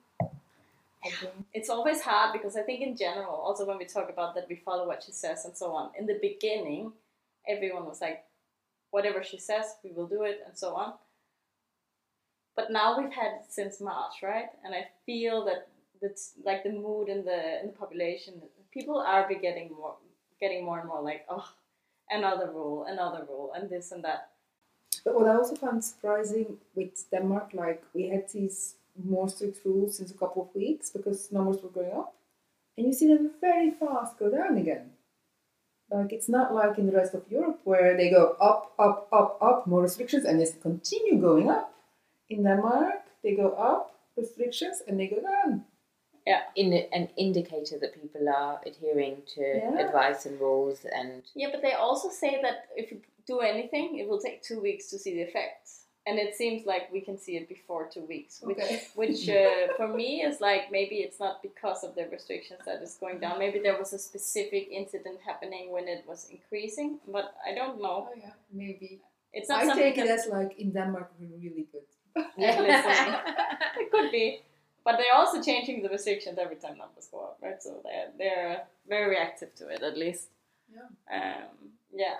It's 1.53 1.69
always 1.69 2.01
hard 2.01 2.34
because 2.34 2.58
I 2.58 2.63
think 2.63 2.82
in 2.82 2.97
general, 2.97 3.36
also 3.36 3.65
when 3.65 3.77
we 3.77 3.86
talk 3.86 4.10
about 4.10 4.36
that, 4.36 4.47
we 4.49 4.56
follow 4.58 4.86
what 4.86 5.03
she 5.03 5.13
says 5.13 5.45
and 5.45 5.56
so 5.56 5.71
on. 5.71 5.91
In 5.97 6.06
the 6.06 6.19
beginning, 6.21 6.91
everyone 7.47 7.86
was 7.86 8.01
like, 8.01 8.25
whatever 8.91 9.23
she 9.23 9.38
says, 9.38 9.76
we 9.84 9.91
will 9.91 10.08
do 10.08 10.23
it, 10.23 10.41
and 10.45 10.58
so 10.58 10.76
on. 10.76 10.93
But 12.56 12.71
now 12.71 13.00
we've 13.00 13.13
had 13.13 13.34
it 13.39 13.45
since 13.50 13.80
March, 13.80 14.15
right? 14.23 14.50
And 14.65 14.73
I 14.73 14.88
feel 15.06 15.45
that 15.45 15.67
that's 16.02 16.34
like 16.43 16.63
the 16.63 16.71
mood 16.71 17.08
in 17.08 17.23
the 17.23 17.60
in 17.62 17.67
the 17.67 17.73
population. 17.73 18.41
People 18.71 18.97
are 18.97 19.28
getting 19.30 19.69
more, 19.71 19.95
getting 20.39 20.65
more 20.65 20.80
and 20.80 20.88
more 20.88 21.02
like, 21.02 21.26
oh, 21.30 21.47
another 22.10 22.50
rule, 22.52 22.86
another 22.88 23.26
rule, 23.30 23.52
and 23.56 23.69
this 23.69 23.91
and 23.91 24.04
that. 24.04 24.32
But 25.06 25.15
what 25.15 25.28
I 25.28 25.36
also 25.36 25.56
found 25.56 25.84
surprising 25.84 26.58
with 26.76 27.10
Denmark, 27.12 27.52
like 27.54 27.84
we 27.93 28.10
had 28.10 28.30
these 28.30 28.76
more 29.04 29.30
strict 29.30 29.63
rules 29.63 29.97
since 29.97 30.12
a 30.12 30.17
couple 30.17 30.41
of 30.43 30.56
weeks 30.56 30.89
because 30.89 31.32
numbers 31.32 31.62
were 31.62 31.69
going 31.69 31.91
up, 31.91 32.15
and 32.76 32.88
you 32.88 32.93
see 32.93 33.08
them 33.08 33.32
very 33.39 33.71
fast 33.71 34.17
go 34.17 34.30
down 34.30 34.58
again. 34.58 34.91
Like 35.89 36.12
it's 36.12 36.28
not 36.28 36.54
like 36.54 36.78
in 36.78 36.86
the 36.86 36.91
rest 36.91 37.13
of 37.13 37.23
Europe 37.30 37.62
where 37.63 37.95
they 37.95 38.10
go 38.10 38.36
up, 38.41 38.73
up, 38.78 39.08
up, 39.12 39.38
up, 39.41 39.67
more 39.67 39.82
restrictions, 39.82 40.26
and 40.26 40.39
they 40.39 40.47
continue 40.62 41.19
going 41.19 41.50
up. 41.50 41.73
In 42.30 42.43
Denmark, 42.43 43.04
they 43.23 43.36
go 43.36 43.52
up 43.52 43.95
restrictions 44.17 44.82
and 44.88 45.00
they 45.00 45.08
go 45.08 45.21
down. 45.21 45.63
Yeah, 46.26 46.41
in 46.58 46.73
an 46.73 47.08
indicator 47.15 47.80
that 47.80 47.93
people 48.02 48.28
are 48.28 48.60
adhering 48.65 49.23
to 49.36 49.41
Yeah. 49.41 49.80
advice 49.80 50.26
and 50.26 50.38
rules 50.41 50.84
and 50.84 51.23
Yeah, 51.36 51.52
but 51.54 51.62
they 51.62 51.71
also 51.71 52.10
say 52.10 52.41
that 52.41 52.67
if 52.76 52.91
you 52.91 53.02
do 53.26 53.39
anything, 53.39 53.97
it 53.97 54.10
will 54.10 54.19
take 54.19 54.41
two 54.41 54.60
weeks 54.60 54.89
to 54.89 55.00
see 55.00 55.13
the 55.13 55.21
effects. 55.21 55.87
And 56.08 56.17
it 56.20 56.36
seems 56.36 56.65
like 56.65 56.91
we 56.93 57.02
can 57.02 57.17
see 57.17 57.36
it 57.36 57.50
before 57.50 57.89
two 57.93 58.06
weeks, 58.13 58.39
which, 58.41 58.58
Okay. 58.58 58.82
which 59.02 59.28
uh, 59.30 59.74
for 59.76 59.88
me 59.88 60.22
is 60.22 60.39
like 60.39 60.72
maybe 60.72 60.96
it's 61.06 61.20
not 61.20 61.41
because 61.41 61.84
of 61.84 61.96
the 61.96 62.06
restrictions 62.12 62.62
that 62.65 62.82
is 62.82 62.96
going 63.00 63.20
down. 63.20 63.39
Maybe 63.39 63.60
there 63.60 63.78
was 63.78 63.91
a 63.93 64.00
specific 64.00 64.70
incident 64.72 65.17
happening 65.26 65.65
when 65.76 65.88
it 65.96 66.06
was 66.08 66.30
increasing, 66.32 67.00
but 67.15 67.36
I 67.50 67.54
don't 67.60 67.82
know. 67.82 68.08
Oh 68.10 68.13
yeah, 68.26 68.36
maybe. 68.54 69.02
It's 69.34 69.50
not 69.50 69.63
I 69.65 69.76
take 69.76 69.98
it 69.98 70.08
as 70.08 70.28
like 70.38 70.58
in 70.58 70.72
Denmark 70.72 71.12
we're 71.20 71.38
really 71.48 71.65
good. 71.74 71.88
It 73.82 73.91
could 73.91 74.12
be, 74.12 74.41
but 74.86 74.93
they're 74.98 75.15
also 75.22 75.41
changing 75.41 75.84
the 75.84 75.89
restrictions 75.89 76.38
every 76.39 76.56
time 76.56 76.78
numbers 76.78 77.08
go 77.12 77.20
up, 77.20 77.38
right? 77.43 77.62
So 77.62 77.70
they're 77.84 78.10
they're 78.20 78.56
very 78.88 79.10
reactive 79.15 79.54
to 79.56 79.63
it, 79.74 79.82
at 79.84 79.98
least. 79.98 80.30
Yeah. 80.76 80.88
Um, 81.15 81.48
yeah. 81.93 82.17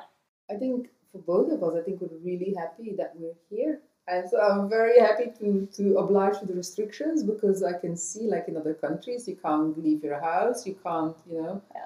I 0.50 0.56
think 0.56 0.78
for 0.88 0.96
both 1.27 1.51
of 1.51 1.61
us, 1.63 1.73
I 1.79 1.81
think 1.81 2.01
we're 2.01 2.17
really 2.23 2.53
happy 2.57 2.93
that 2.97 3.13
we're 3.19 3.35
here. 3.51 3.79
And 4.07 4.27
so 4.29 4.39
I'm 4.39 4.69
very 4.69 4.97
happy 4.99 5.27
to, 5.39 5.67
to 5.77 5.97
oblige 5.97 6.39
with 6.39 6.47
the 6.49 6.55
restrictions 6.55 7.23
because 7.23 7.61
I 7.61 7.73
can 7.73 7.97
see, 7.97 8.21
like 8.35 8.47
in 8.47 8.55
other 8.55 8.73
countries, 8.73 9.27
you 9.27 9.35
can't 9.35 9.77
leave 9.83 10.01
your 10.03 10.19
house, 10.21 10.65
you 10.65 10.75
can't, 10.81 11.15
you 11.29 11.41
know. 11.41 11.61
Yeah. 11.75 11.85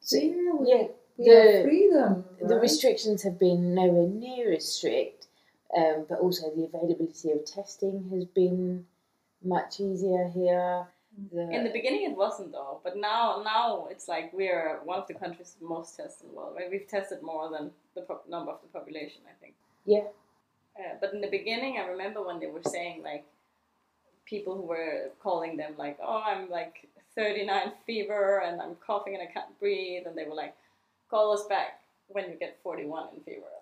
So 0.00 0.16
yeah, 0.18 0.52
we, 0.60 0.66
Yeah, 0.72 0.86
the- 1.18 1.52
have 1.52 1.64
freedom. 1.64 2.24
the 2.40 2.58
restrictions 2.60 3.22
have 3.24 3.38
been 3.40 3.74
nowhere 3.74 4.06
near 4.08 4.52
as 4.52 4.72
strict, 4.72 5.26
um, 5.76 6.06
but 6.08 6.20
also 6.20 6.48
the 6.54 6.64
availability 6.64 7.32
of 7.32 7.44
testing 7.44 8.08
has 8.14 8.24
been 8.26 8.86
much 9.42 9.80
easier 9.80 10.28
here. 10.28 10.86
The, 11.32 11.50
In 11.50 11.64
the 11.64 11.70
beginning, 11.70 12.10
it 12.10 12.16
wasn't 12.16 12.52
though, 12.52 12.80
but 12.84 12.96
now 12.96 13.42
now 13.42 13.88
it's 13.90 14.06
like 14.06 14.32
we're 14.34 14.80
one 14.84 14.98
of 14.98 15.06
the 15.06 15.14
countries 15.14 15.56
most 15.60 15.96
tested 15.96 16.26
in 16.26 16.30
the 16.30 16.36
world. 16.36 16.54
Right? 16.56 16.70
We've 16.70 16.86
tested 16.86 17.22
more 17.22 17.50
than 17.50 17.70
the 17.94 18.02
pop- 18.02 18.28
number 18.28 18.52
of 18.52 18.60
the 18.60 18.68
population, 18.68 19.22
I 19.26 19.34
think. 19.40 19.54
Yeah. 19.86 20.08
Uh, 20.78 20.96
but 21.00 21.14
in 21.14 21.22
the 21.22 21.30
beginning, 21.30 21.78
I 21.78 21.86
remember 21.86 22.22
when 22.22 22.38
they 22.38 22.48
were 22.48 22.62
saying 22.62 23.02
like 23.02 23.24
people 24.26 24.54
who 24.56 24.62
were 24.62 25.10
calling 25.22 25.56
them 25.56 25.74
like, 25.78 25.98
"Oh, 26.02 26.22
I'm 26.24 26.50
like 26.50 26.86
39 27.14 27.72
fever 27.86 28.42
and 28.44 28.60
I'm 28.60 28.74
coughing 28.86 29.14
and 29.14 29.22
I 29.22 29.32
can't 29.32 29.58
breathe," 29.58 30.06
and 30.06 30.16
they 30.16 30.24
were 30.24 30.34
like, 30.34 30.54
"Call 31.08 31.32
us 31.32 31.46
back 31.46 31.80
when 32.08 32.28
you 32.30 32.36
get 32.36 32.58
41 32.62 33.08
in 33.14 33.22
fever," 33.22 33.54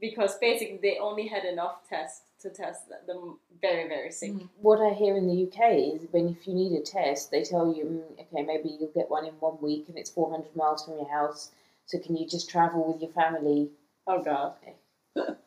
because 0.00 0.36
basically 0.38 0.78
they 0.82 0.98
only 0.98 1.26
had 1.26 1.44
enough 1.44 1.76
tests 1.88 2.22
to 2.42 2.50
test 2.50 2.88
them 3.06 3.38
very 3.60 3.88
very 3.88 4.10
sick. 4.10 4.32
Mm. 4.32 4.48
what 4.60 4.80
I 4.80 4.92
hear 4.94 5.16
in 5.16 5.26
the 5.26 5.38
UK 5.46 5.94
is 5.94 6.06
when 6.10 6.28
if 6.28 6.46
you 6.46 6.54
need 6.54 6.72
a 6.78 6.82
test, 6.82 7.30
they 7.30 7.42
tell 7.42 7.72
you, 7.74 7.84
mm, 7.84 8.20
okay, 8.22 8.42
maybe 8.42 8.68
you'll 8.78 8.90
get 8.94 9.08
one 9.10 9.24
in 9.26 9.34
one 9.40 9.56
week 9.60 9.84
and 9.88 9.96
it's 9.98 10.10
400 10.10 10.54
miles 10.56 10.84
from 10.84 10.94
your 10.94 11.08
house. 11.08 11.50
So 11.86 11.98
can 11.98 12.16
you 12.16 12.26
just 12.26 12.50
travel 12.50 12.92
with 12.92 13.00
your 13.02 13.12
family 13.12 13.70
Oh 14.06 14.22
God. 14.22 14.52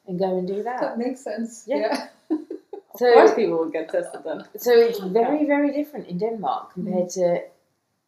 and 0.07 0.17
go 0.19 0.38
and 0.38 0.47
do 0.47 0.63
That 0.69 0.79
that? 0.81 0.97
makes 0.97 1.21
sense. 1.23 1.65
Yeah. 1.67 1.77
Yeah. 1.77 2.38
Of 2.93 2.99
So- 2.99 3.13
course, 3.13 3.33
people 3.36 3.57
will 3.60 3.69
get 3.69 3.89
tested 3.89 4.21
then. 4.23 4.43
So 4.57 4.71
it's 4.71 4.99
very, 4.99 5.45
very 5.45 5.71
different 5.71 6.07
in 6.07 6.17
Denmark 6.17 6.73
compared 6.73 7.10
to 7.12 7.43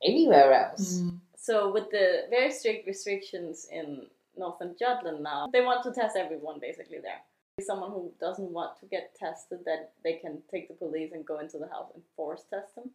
anywhere 0.03 0.51
else. 0.53 1.01
Mm. 1.01 1.19
So 1.37 1.71
with 1.71 1.91
the 1.91 2.23
very 2.31 2.51
strict 2.51 2.87
restrictions 2.87 3.67
in 3.71 4.07
Northern 4.39 4.75
Jutland 4.79 5.21
now, 5.21 5.47
they 5.53 5.61
want 5.61 5.83
to 5.83 5.91
test 5.91 6.15
everyone 6.17 6.59
basically 6.59 6.99
there. 6.99 7.21
Someone 7.61 7.91
who 7.91 8.11
doesn't 8.19 8.51
want 8.51 8.79
to 8.79 8.85
get 8.85 9.13
tested, 9.19 9.59
that 9.65 9.91
they 10.03 10.13
can 10.13 10.41
take 10.49 10.69
the 10.69 10.73
police 10.73 11.11
and 11.13 11.25
go 11.25 11.39
into 11.39 11.57
the 11.57 11.67
house 11.67 11.91
and 11.93 12.01
force 12.15 12.43
test 12.49 12.73
them. 12.75 12.89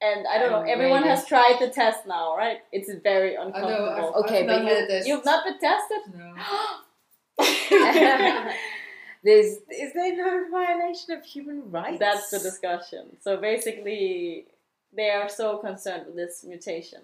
And 0.00 0.26
I 0.28 0.38
don't 0.38 0.52
know, 0.52 0.58
Oh, 0.64 0.72
everyone 0.72 1.02
really? 1.02 1.10
has 1.16 1.26
tried 1.26 1.56
the 1.58 1.68
test 1.68 2.06
now, 2.06 2.36
right? 2.36 2.58
It's 2.70 2.88
very 3.02 3.34
uncomfortable. 3.34 4.14
I've, 4.16 4.24
Okay, 4.24 4.40
I've 4.42 4.46
but 4.46 5.04
you, 5.06 5.14
you've 5.14 5.24
not 5.24 5.44
been 5.44 5.58
tested? 5.58 6.14
No. 6.14 6.34
There's 9.24 9.56
is 9.68 9.92
there 9.94 10.16
no 10.16 10.46
violation 10.50 11.10
of 11.16 11.24
human 11.24 11.70
rights? 11.70 11.98
That's 11.98 12.30
the 12.30 12.38
discussion. 12.38 13.16
So 13.20 13.36
basically, 13.36 14.46
they 14.96 15.10
are 15.10 15.28
so 15.28 15.58
concerned 15.58 16.06
with 16.06 16.14
this 16.16 16.44
mutation 16.44 17.00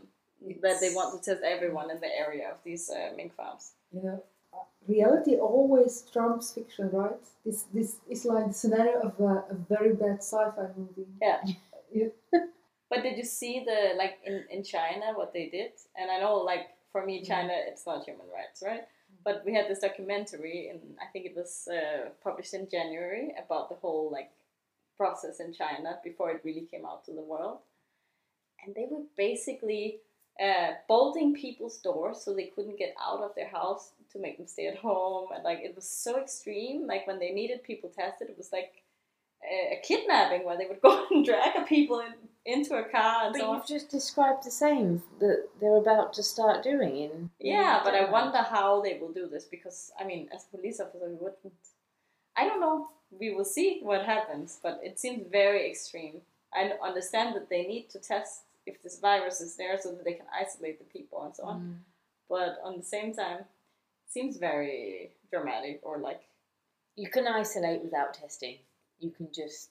that 0.62 0.80
they 0.80 0.92
want 0.94 1.10
to 1.22 1.30
test 1.30 1.42
everyone 1.44 1.90
in 1.90 2.00
the 2.00 2.12
area 2.24 2.50
of 2.50 2.58
these 2.64 2.90
uh, 2.90 3.10
mink 3.16 3.34
farms. 3.34 3.72
you 3.92 4.02
know, 4.02 4.22
uh, 4.52 4.58
reality 4.88 5.36
always 5.36 6.02
trumps 6.12 6.52
fiction, 6.52 6.90
right? 6.92 7.18
This 7.44 7.64
this 7.74 7.96
is 8.08 8.24
like 8.24 8.46
the 8.48 8.54
scenario 8.54 9.00
of 9.00 9.18
a, 9.20 9.32
a 9.50 9.56
very 9.68 9.94
bad 9.94 10.18
sci-fi 10.18 10.68
movie. 10.76 11.08
Yeah. 11.20 11.40
You- 11.92 12.12
But 12.90 13.02
did 13.02 13.16
you 13.16 13.24
see 13.24 13.64
the 13.64 13.80
like 13.96 14.18
in, 14.24 14.44
in 14.50 14.62
China 14.62 15.06
what 15.14 15.32
they 15.32 15.46
did? 15.48 15.72
And 15.96 16.10
I 16.10 16.18
know 16.20 16.36
like 16.52 16.66
for 16.92 17.04
me 17.04 17.22
China 17.24 17.52
it's 17.70 17.86
not 17.86 18.04
human 18.04 18.26
rights, 18.38 18.62
right? 18.64 18.84
But 19.24 19.42
we 19.46 19.54
had 19.54 19.68
this 19.68 19.80
documentary 19.80 20.68
and 20.70 20.80
I 21.00 21.06
think 21.12 21.24
it 21.26 21.34
was 21.34 21.66
uh, 21.76 22.10
published 22.22 22.54
in 22.54 22.68
January 22.70 23.32
about 23.44 23.68
the 23.70 23.76
whole 23.76 24.10
like 24.12 24.30
process 24.96 25.40
in 25.40 25.52
China 25.52 25.98
before 26.04 26.30
it 26.30 26.42
really 26.44 26.66
came 26.72 26.84
out 26.86 27.04
to 27.06 27.12
the 27.12 27.22
world. 27.32 27.58
And 28.64 28.74
they 28.74 28.86
were 28.90 29.02
basically 29.16 30.00
uh, 30.42 30.72
bolting 30.88 31.34
people's 31.34 31.78
doors 31.78 32.20
so 32.22 32.34
they 32.34 32.46
couldn't 32.46 32.78
get 32.78 32.94
out 33.00 33.22
of 33.22 33.34
their 33.36 33.48
house 33.48 33.92
to 34.12 34.18
make 34.18 34.36
them 34.36 34.46
stay 34.46 34.66
at 34.66 34.76
home. 34.76 35.28
And 35.34 35.44
like 35.44 35.60
it 35.62 35.74
was 35.74 35.88
so 35.88 36.20
extreme. 36.20 36.86
Like 36.86 37.06
when 37.06 37.18
they 37.18 37.30
needed 37.30 37.62
people 37.62 37.90
tested, 37.90 38.28
it 38.30 38.36
was 38.36 38.50
like 38.52 38.82
a, 39.44 39.74
a 39.74 39.80
kidnapping 39.82 40.44
where 40.44 40.56
they 40.56 40.66
would 40.66 40.80
go 40.82 41.06
and 41.10 41.24
drag 41.24 41.56
a 41.56 41.62
people 41.62 42.00
in, 42.00 42.14
into 42.44 42.74
a 42.74 42.84
car 42.84 43.26
and 43.26 43.32
But 43.32 43.40
so 43.40 43.54
you've 43.54 43.66
just 43.66 43.90
described 43.90 44.44
the 44.44 44.50
same 44.50 45.02
that 45.20 45.48
they're 45.60 45.76
about 45.76 46.12
to 46.14 46.22
start 46.22 46.64
doing 46.64 46.96
in. 46.96 47.30
Yeah, 47.38 47.78
in 47.78 47.84
but 47.84 47.94
I 47.94 48.10
wonder 48.10 48.38
how 48.38 48.82
they 48.82 48.98
will 48.98 49.12
do 49.12 49.28
this 49.28 49.44
because 49.44 49.92
I 49.98 50.04
mean, 50.04 50.28
as 50.34 50.46
a 50.52 50.56
police 50.56 50.80
officer, 50.80 51.08
we 51.08 51.14
wouldn't. 51.14 51.54
I 52.36 52.46
don't 52.48 52.60
know. 52.60 52.88
We 53.10 53.32
will 53.32 53.44
see 53.44 53.78
what 53.82 54.04
happens, 54.04 54.58
but 54.60 54.80
it 54.82 54.98
seems 54.98 55.24
very 55.30 55.70
extreme. 55.70 56.22
I 56.52 56.72
understand 56.84 57.36
that 57.36 57.48
they 57.48 57.62
need 57.62 57.90
to 57.90 58.00
test 58.00 58.42
if 58.66 58.82
this 58.82 58.98
virus 58.98 59.40
is 59.40 59.56
there 59.56 59.78
so 59.80 59.92
that 59.92 60.04
they 60.04 60.14
can 60.14 60.26
isolate 60.38 60.78
the 60.78 60.98
people 60.98 61.22
and 61.24 61.34
so 61.34 61.44
on. 61.44 61.60
Mm. 61.60 61.74
But 62.28 62.58
on 62.64 62.78
the 62.78 62.84
same 62.84 63.14
time, 63.14 63.40
it 63.40 64.08
seems 64.08 64.36
very 64.38 65.10
dramatic 65.30 65.80
or 65.82 65.98
like 65.98 66.22
You 66.96 67.10
can 67.10 67.26
isolate 67.26 67.82
without 67.82 68.14
testing. 68.14 68.58
You 69.00 69.10
can 69.10 69.28
just 69.32 69.70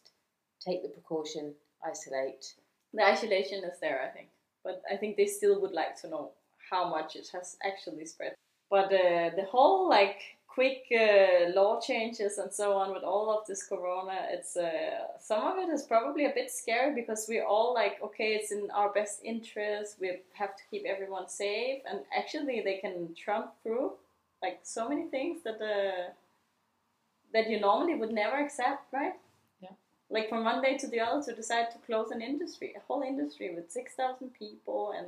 take 0.65 0.81
the 0.83 0.89
precaution, 0.89 1.53
isolate. 1.85 2.53
the 2.93 3.03
isolation 3.03 3.63
is 3.63 3.79
there. 3.79 4.01
I 4.07 4.09
think, 4.15 4.27
but 4.63 4.81
I 4.91 4.97
think 4.97 5.15
they 5.15 5.25
still 5.25 5.59
would 5.61 5.71
like 5.71 5.99
to 6.01 6.09
know 6.09 6.31
how 6.69 6.89
much 6.89 7.15
it 7.15 7.29
has 7.33 7.57
actually 7.65 8.05
spread. 8.05 8.33
But 8.69 8.85
uh, 8.85 9.29
the 9.35 9.47
whole 9.49 9.89
like 9.89 10.21
quick 10.53 10.85
uh, 10.91 11.49
law 11.55 11.79
changes 11.79 12.37
and 12.37 12.53
so 12.53 12.73
on 12.73 12.93
with 12.93 13.03
all 13.03 13.35
of 13.35 13.45
this 13.47 13.63
corona, 13.63 14.17
it's 14.29 14.55
uh, 14.55 15.17
some 15.19 15.43
of 15.47 15.57
it 15.57 15.69
is 15.73 15.83
probably 15.83 16.25
a 16.25 16.33
bit 16.33 16.51
scary 16.51 16.93
because 16.93 17.25
we're 17.27 17.45
all 17.45 17.73
like, 17.73 17.95
okay, 18.03 18.29
it's 18.37 18.51
in 18.51 18.69
our 18.71 18.89
best 18.93 19.21
interest. 19.23 19.97
We 19.99 20.07
have 20.33 20.55
to 20.55 20.63
keep 20.69 20.83
everyone 20.85 21.27
safe, 21.27 21.81
and 21.89 22.01
actually 22.15 22.61
they 22.61 22.77
can 22.77 23.15
trump 23.15 23.47
through 23.63 23.93
like 24.43 24.59
so 24.63 24.87
many 24.87 25.05
things 25.07 25.41
that 25.43 25.59
uh, 25.59 26.11
that 27.33 27.49
you 27.49 27.59
normally 27.59 27.95
would 27.95 28.11
never 28.11 28.37
accept, 28.37 28.93
right? 28.93 29.15
Yeah. 29.59 29.75
Like 30.09 30.29
from 30.29 30.43
one 30.43 30.61
day 30.61 30.77
to 30.77 30.87
the 30.87 30.99
other 30.99 31.23
to 31.23 31.33
decide 31.33 31.71
to 31.71 31.77
close 31.87 32.11
an 32.11 32.21
industry, 32.21 32.73
a 32.77 32.81
whole 32.87 33.01
industry 33.01 33.55
with 33.55 33.71
six 33.71 33.93
thousand 33.93 34.29
people 34.37 34.93
and 34.97 35.07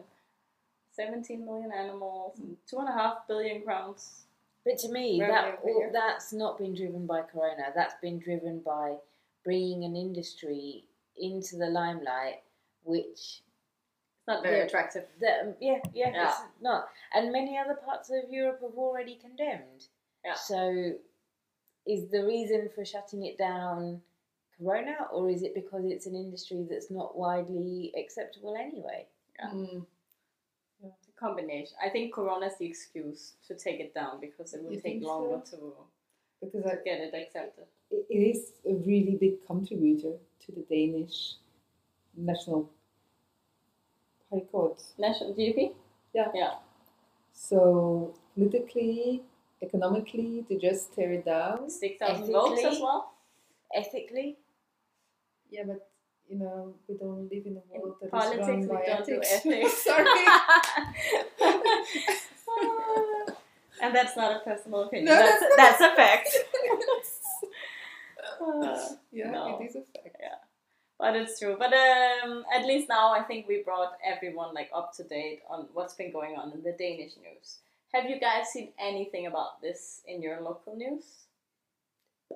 seventeen 0.96 1.46
million 1.46 1.72
animals 1.72 2.40
and 2.40 2.58
two 2.68 2.80
and 2.80 2.90
a 2.90 2.94
half 2.94 3.28
billion 3.28 3.62
crowns. 3.62 4.22
But 4.66 4.80
to 4.80 4.90
me, 4.92 5.20
that 5.20 5.62
per 5.64 5.70
year. 5.70 5.90
that's 5.94 6.34
not 6.34 6.58
been 6.58 6.74
driven 6.74 7.06
by 7.06 7.22
Corona. 7.22 7.72
That's 7.76 7.94
been 8.02 8.18
driven 8.20 8.60
by 8.62 8.96
bringing 9.44 9.84
an 9.84 9.96
industry 9.96 10.86
into 11.18 11.56
the 11.56 11.68
limelight, 11.68 12.42
which 12.84 13.42
It's 14.18 14.28
not 14.28 14.42
very 14.42 14.58
Yeah. 14.58 14.64
attractive. 14.64 15.08
that 15.20 15.56
yeah, 15.62 15.80
yeah, 15.94 16.10
Yeah. 16.10 16.30
it's 16.30 16.42
not. 16.62 16.90
And 17.14 17.32
many 17.32 17.58
other 17.60 17.76
parts 17.76 18.10
of 18.10 18.28
Europe 18.32 18.62
have 18.62 18.76
already 18.78 19.16
condemned. 19.18 19.88
Yeah. 20.24 20.34
So, 20.34 20.98
is 21.86 22.10
the 22.10 22.26
reason 22.26 22.70
for 22.70 22.84
shutting 22.84 23.24
it 23.24 23.38
down 23.38 24.02
Corona, 24.58 25.08
or 25.12 25.30
is 25.30 25.44
it 25.44 25.54
because 25.54 25.86
it's 25.86 26.08
an 26.08 26.16
industry 26.16 26.64
that's 26.64 26.90
not 26.90 27.16
widely 27.16 27.94
acceptable 27.96 28.56
anyway? 28.56 29.06
Yeah. 29.38 29.50
Mm. 29.52 29.86
The 31.06 31.12
combination. 31.20 31.76
I 31.84 31.90
think 31.90 32.14
Corona 32.14 32.48
is 32.48 32.58
the 32.58 32.66
excuse 32.66 33.34
to 33.48 33.56
take 33.56 33.80
it 33.80 33.94
down 33.94 34.20
because 34.20 34.54
it 34.54 34.64
will 34.64 34.74
You 34.74 34.82
take 34.82 35.02
longer 35.04 35.42
so? 35.44 35.58
to 35.58 35.74
Because 36.46 36.66
I, 36.66 36.76
get 36.84 37.00
it 37.00 37.14
accepted. 37.14 37.66
it 37.92 38.06
it 38.10 38.22
is 38.32 38.52
a 38.66 38.74
really 38.90 39.16
big 39.20 39.46
contributor 39.48 40.14
to 40.46 40.52
the 40.52 40.64
Danish 40.70 41.36
national 42.16 42.70
how 44.30 44.38
you 44.38 44.48
call 44.52 44.72
it? 44.72 44.82
National 44.98 45.34
GDP. 45.34 45.74
Yeah. 46.14 46.32
Yeah. 46.34 46.54
So 47.34 48.16
politically, 48.34 49.22
economically, 49.62 50.44
to 50.48 50.58
just 50.58 50.94
tear 50.96 51.12
it 51.14 51.26
down. 51.26 51.70
Six 51.70 51.98
thousand 52.00 52.32
votes 52.32 52.64
as 52.64 52.80
well. 52.80 53.14
Ethically, 53.74 54.38
Yeah, 55.52 55.64
but 55.68 55.88
you 56.30 56.38
know, 56.40 56.74
we 56.88 56.96
don't 56.98 57.30
live 57.32 57.46
in 57.46 57.58
a 57.58 57.76
In 57.76 57.82
world 57.82 57.96
that 58.02 58.06
is 58.08 58.12
politics, 58.12 58.48
run 58.48 58.68
by 58.68 58.84
don't 58.86 59.06
do 59.06 59.22
ethics. 59.22 59.34
ethics. 59.46 59.84
Sorry. 59.84 60.26
and 63.82 63.96
that's 63.96 64.16
not 64.18 64.36
a 64.38 64.40
personal 64.40 64.84
opinion. 64.84 65.06
No, 65.06 65.16
that's, 65.16 65.42
that's 65.56 65.80
that's, 65.80 65.82
a 65.82 65.96
fact. 65.96 66.30
Uh, 68.42 68.90
yeah, 69.12 69.32
No. 69.32 69.60
it 69.60 69.66
is 69.66 69.76
a 69.76 69.82
fact. 69.82 70.18
but 71.00 71.16
it's 71.16 71.40
true. 71.40 71.56
But 71.58 71.74
um, 71.74 72.44
at 72.54 72.66
least 72.66 72.90
now 72.90 73.14
I 73.14 73.22
think 73.22 73.48
we 73.48 73.62
brought 73.64 73.94
everyone 74.06 74.54
like 74.54 74.70
up 74.76 74.94
to 74.98 75.04
date 75.04 75.42
on 75.50 75.68
what's 75.74 75.94
been 75.94 76.12
going 76.12 76.36
on 76.36 76.52
in 76.52 76.62
the 76.64 76.72
Danish 76.74 77.14
news. 77.22 77.60
Have 77.94 78.10
you 78.10 78.20
guys 78.20 78.50
seen 78.50 78.70
anything 78.80 79.28
about 79.28 79.62
this 79.62 80.02
in 80.08 80.22
your 80.22 80.42
local 80.42 80.76
news? 80.76 81.04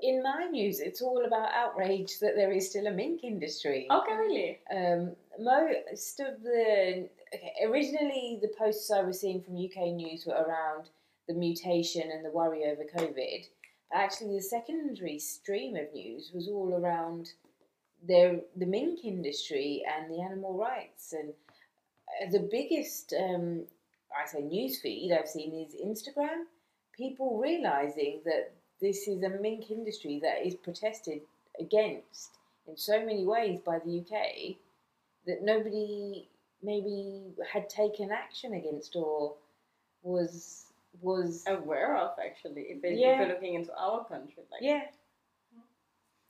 In 0.02 0.24
my 0.24 0.46
news, 0.46 0.80
it's 0.80 1.02
all 1.02 1.26
about 1.26 1.54
outrage 1.54 2.20
that 2.20 2.36
there 2.36 2.52
is 2.52 2.70
still 2.70 2.88
a 2.88 2.92
mink 2.92 3.24
industry. 3.24 3.88
Okay, 3.92 4.16
really? 4.16 4.60
Um, 4.74 5.16
most 5.40 6.20
of 6.20 6.42
the 6.42 7.10
okay, 7.34 7.54
originally 7.66 8.40
the 8.42 8.54
posts 8.58 8.92
I 8.92 9.02
was 9.02 9.20
seeing 9.20 9.42
from 9.42 9.56
UK 9.56 9.94
news 9.94 10.26
were 10.26 10.34
around 10.34 10.90
the 11.28 11.34
mutation 11.34 12.10
and 12.12 12.24
the 12.24 12.32
worry 12.32 12.66
over 12.66 12.84
COVID. 12.84 13.46
But 13.92 13.98
actually, 13.98 14.36
the 14.36 14.44
secondary 14.44 15.20
stream 15.20 15.76
of 15.76 15.94
news 15.94 16.32
was 16.34 16.48
all 16.48 16.74
around 16.74 17.32
the 18.08 18.44
the 18.56 18.66
mink 18.66 19.04
industry 19.04 19.84
and 19.88 20.12
the 20.12 20.22
animal 20.22 20.58
rights. 20.58 21.14
And 21.14 21.34
uh, 22.22 22.32
the 22.32 22.48
biggest, 22.52 23.14
um, 23.20 23.66
I 24.16 24.28
say, 24.28 24.42
news 24.42 24.80
feed 24.80 25.12
I've 25.12 25.28
seen 25.28 25.54
is 25.54 25.76
Instagram. 25.76 26.44
People 26.96 27.40
realizing 27.40 28.22
that 28.26 28.54
this 28.82 29.08
is 29.08 29.24
a 29.24 29.30
mink 29.30 29.72
industry 29.72 30.20
that 30.24 30.46
is 30.46 30.56
protested 30.56 31.22
against 31.60 32.32
in 32.68 32.78
so 32.78 33.00
many 33.00 33.26
ways 33.26 33.60
by 33.66 33.80
the 33.80 34.00
UK 34.00 34.56
that 35.26 35.44
nobody 35.44 36.28
maybe 36.64 37.24
had 37.52 37.70
taken 37.70 38.12
action 38.12 38.54
against 38.54 38.96
or 38.96 39.36
was 40.04 40.66
was 41.02 41.44
Aware 41.48 41.98
of 41.98 42.12
actually, 42.24 42.64
if, 42.64 42.84
it, 42.84 42.98
Yeah. 42.98 43.14
if 43.14 43.20
you're 43.20 43.36
looking 43.36 43.54
into 43.54 43.72
our 43.78 44.04
country, 44.06 44.44
like 44.52 44.62
yeah 44.62 44.86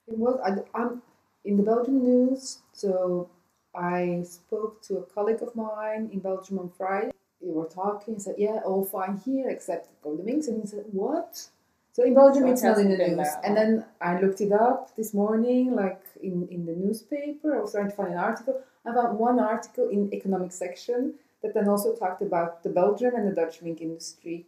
It 0.08 0.18
was. 0.18 0.40
I, 0.44 0.80
I'm 0.80 1.02
in 1.46 1.56
the 1.58 1.64
Belgian 1.64 2.04
news, 2.04 2.60
so 2.74 3.30
I 3.76 4.22
spoke 4.24 4.82
to 4.84 4.98
a 4.98 5.04
colleague 5.04 5.42
of 5.42 5.56
mine 5.56 6.10
in 6.12 6.20
Belgium 6.20 6.60
on 6.60 6.70
Friday. 6.70 7.12
We 7.40 7.52
were 7.54 7.68
talking. 7.68 8.16
He 8.16 8.20
said, 8.20 8.36
"Yeah, 8.38 8.60
all 8.66 8.84
fine 8.84 9.18
here 9.18 9.50
except 9.50 9.88
for 10.02 10.18
the 10.18 10.24
Minks." 10.24 10.48
And 10.48 10.62
he 10.62 10.68
said, 10.68 10.86
"What?" 10.92 11.48
So 11.92 12.04
in 12.04 12.14
Belgium, 12.14 12.44
So 12.44 12.48
it 12.48 12.52
it's 12.52 12.64
not 12.64 12.78
in 12.78 12.90
the 12.90 12.98
news. 12.98 13.18
there, 13.18 13.42
and 13.44 13.58
then 13.58 13.86
I 14.00 14.20
looked 14.20 14.42
it 14.42 14.52
up 14.52 14.96
this 14.96 15.14
morning, 15.14 15.76
like 15.76 16.04
in 16.22 16.48
in 16.50 16.66
the 16.66 16.74
newspaper. 16.74 17.58
I 17.58 17.62
was 17.62 17.72
trying 17.72 17.90
to 17.90 17.96
find 17.96 18.14
an 18.14 18.20
article. 18.20 18.62
I 18.86 18.94
found 18.94 19.18
one 19.18 19.40
article 19.40 19.90
in 19.90 20.14
economic 20.14 20.52
section 20.52 21.16
that 21.42 21.54
then 21.54 21.68
also 21.68 21.96
talked 21.96 22.22
about 22.22 22.64
the 22.64 22.70
Belgian 22.70 23.14
and 23.16 23.28
the 23.28 23.36
Dutch 23.36 23.62
mink 23.62 23.82
industry. 23.82 24.46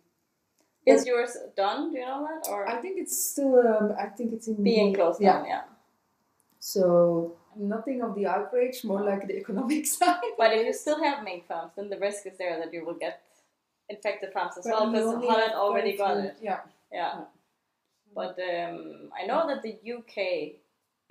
is 0.86 1.06
yours 1.06 1.38
done? 1.56 1.92
Do 1.92 2.00
you 2.00 2.06
know 2.06 2.28
that 2.28 2.50
or 2.50 2.68
I 2.68 2.78
think 2.82 3.00
it's 3.00 3.16
still. 3.32 3.56
Um, 3.60 3.94
I 4.00 4.06
think 4.06 4.34
it's 4.34 4.48
in 4.48 4.64
being 4.64 4.94
closed 4.94 5.22
yeah. 5.22 5.34
down? 5.34 5.46
Yeah. 5.46 5.62
So 6.60 7.38
nothing 7.56 8.02
of 8.02 8.16
the 8.16 8.28
outrage, 8.28 8.84
more 8.84 9.04
like 9.04 9.28
the 9.28 9.38
economic 9.44 9.86
side. 9.86 10.34
But 10.38 10.54
if 10.54 10.66
you 10.66 10.74
still 10.74 11.04
have 11.04 11.24
mink 11.24 11.48
farms, 11.48 11.74
then 11.76 11.90
the 11.90 11.98
risk 11.98 12.26
is 12.26 12.38
there 12.38 12.58
that 12.60 12.74
you 12.74 12.86
will 12.86 13.00
get 13.08 13.22
infected 13.90 14.32
farms 14.32 14.58
as 14.58 14.66
well 14.66 14.90
because 14.92 15.24
Holland 15.26 15.54
already 15.54 15.98
got 15.98 16.18
it. 16.18 16.38
Yeah. 16.42 16.60
Yeah. 16.92 17.22
But 18.14 18.38
um, 18.40 19.10
I 19.22 19.26
know 19.26 19.48
that 19.48 19.62
the 19.64 19.76
UK 19.94 20.60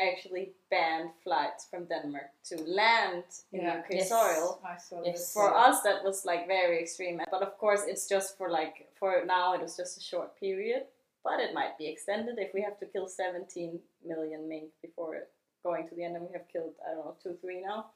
actually 0.01 0.53
banned 0.71 1.11
flights 1.25 1.67
from 1.71 1.85
Denmark 1.87 2.31
to 2.45 2.57
land 2.63 3.25
in 3.53 3.61
Yeah. 3.61 3.81
UK 3.81 3.91
Yes. 3.95 4.09
soil. 4.09 4.61
I 4.65 4.77
saw 4.79 5.03
Yes. 5.05 5.19
this. 5.19 5.33
For 5.33 5.55
us, 5.69 5.83
that 5.83 6.05
was 6.05 6.25
like 6.25 6.47
very 6.47 6.79
extreme. 6.81 7.21
But 7.31 7.43
of 7.43 7.57
course, 7.59 7.85
it's 7.87 8.09
just 8.09 8.37
for 8.39 8.49
like 8.51 8.89
for 8.99 9.25
now. 9.27 9.55
It 9.55 9.61
was 9.63 9.77
just 9.77 9.99
a 9.99 10.01
short 10.01 10.37
period, 10.41 10.87
but 11.25 11.41
it 11.41 11.55
might 11.55 11.77
be 11.79 11.87
extended 11.89 12.39
if 12.39 12.53
we 12.55 12.63
have 12.63 12.79
to 12.79 12.87
kill 12.87 13.09
17 13.09 13.81
million 14.05 14.49
mink 14.49 14.71
before 14.83 15.27
going 15.63 15.89
to 15.89 15.95
the 15.95 16.05
end, 16.05 16.17
and 16.17 16.27
we 16.27 16.33
have 16.33 16.49
killed 16.49 16.75
I 16.87 16.95
don't 16.95 17.05
know 17.05 17.17
two, 17.23 17.37
three 17.41 17.61
now. 17.61 17.91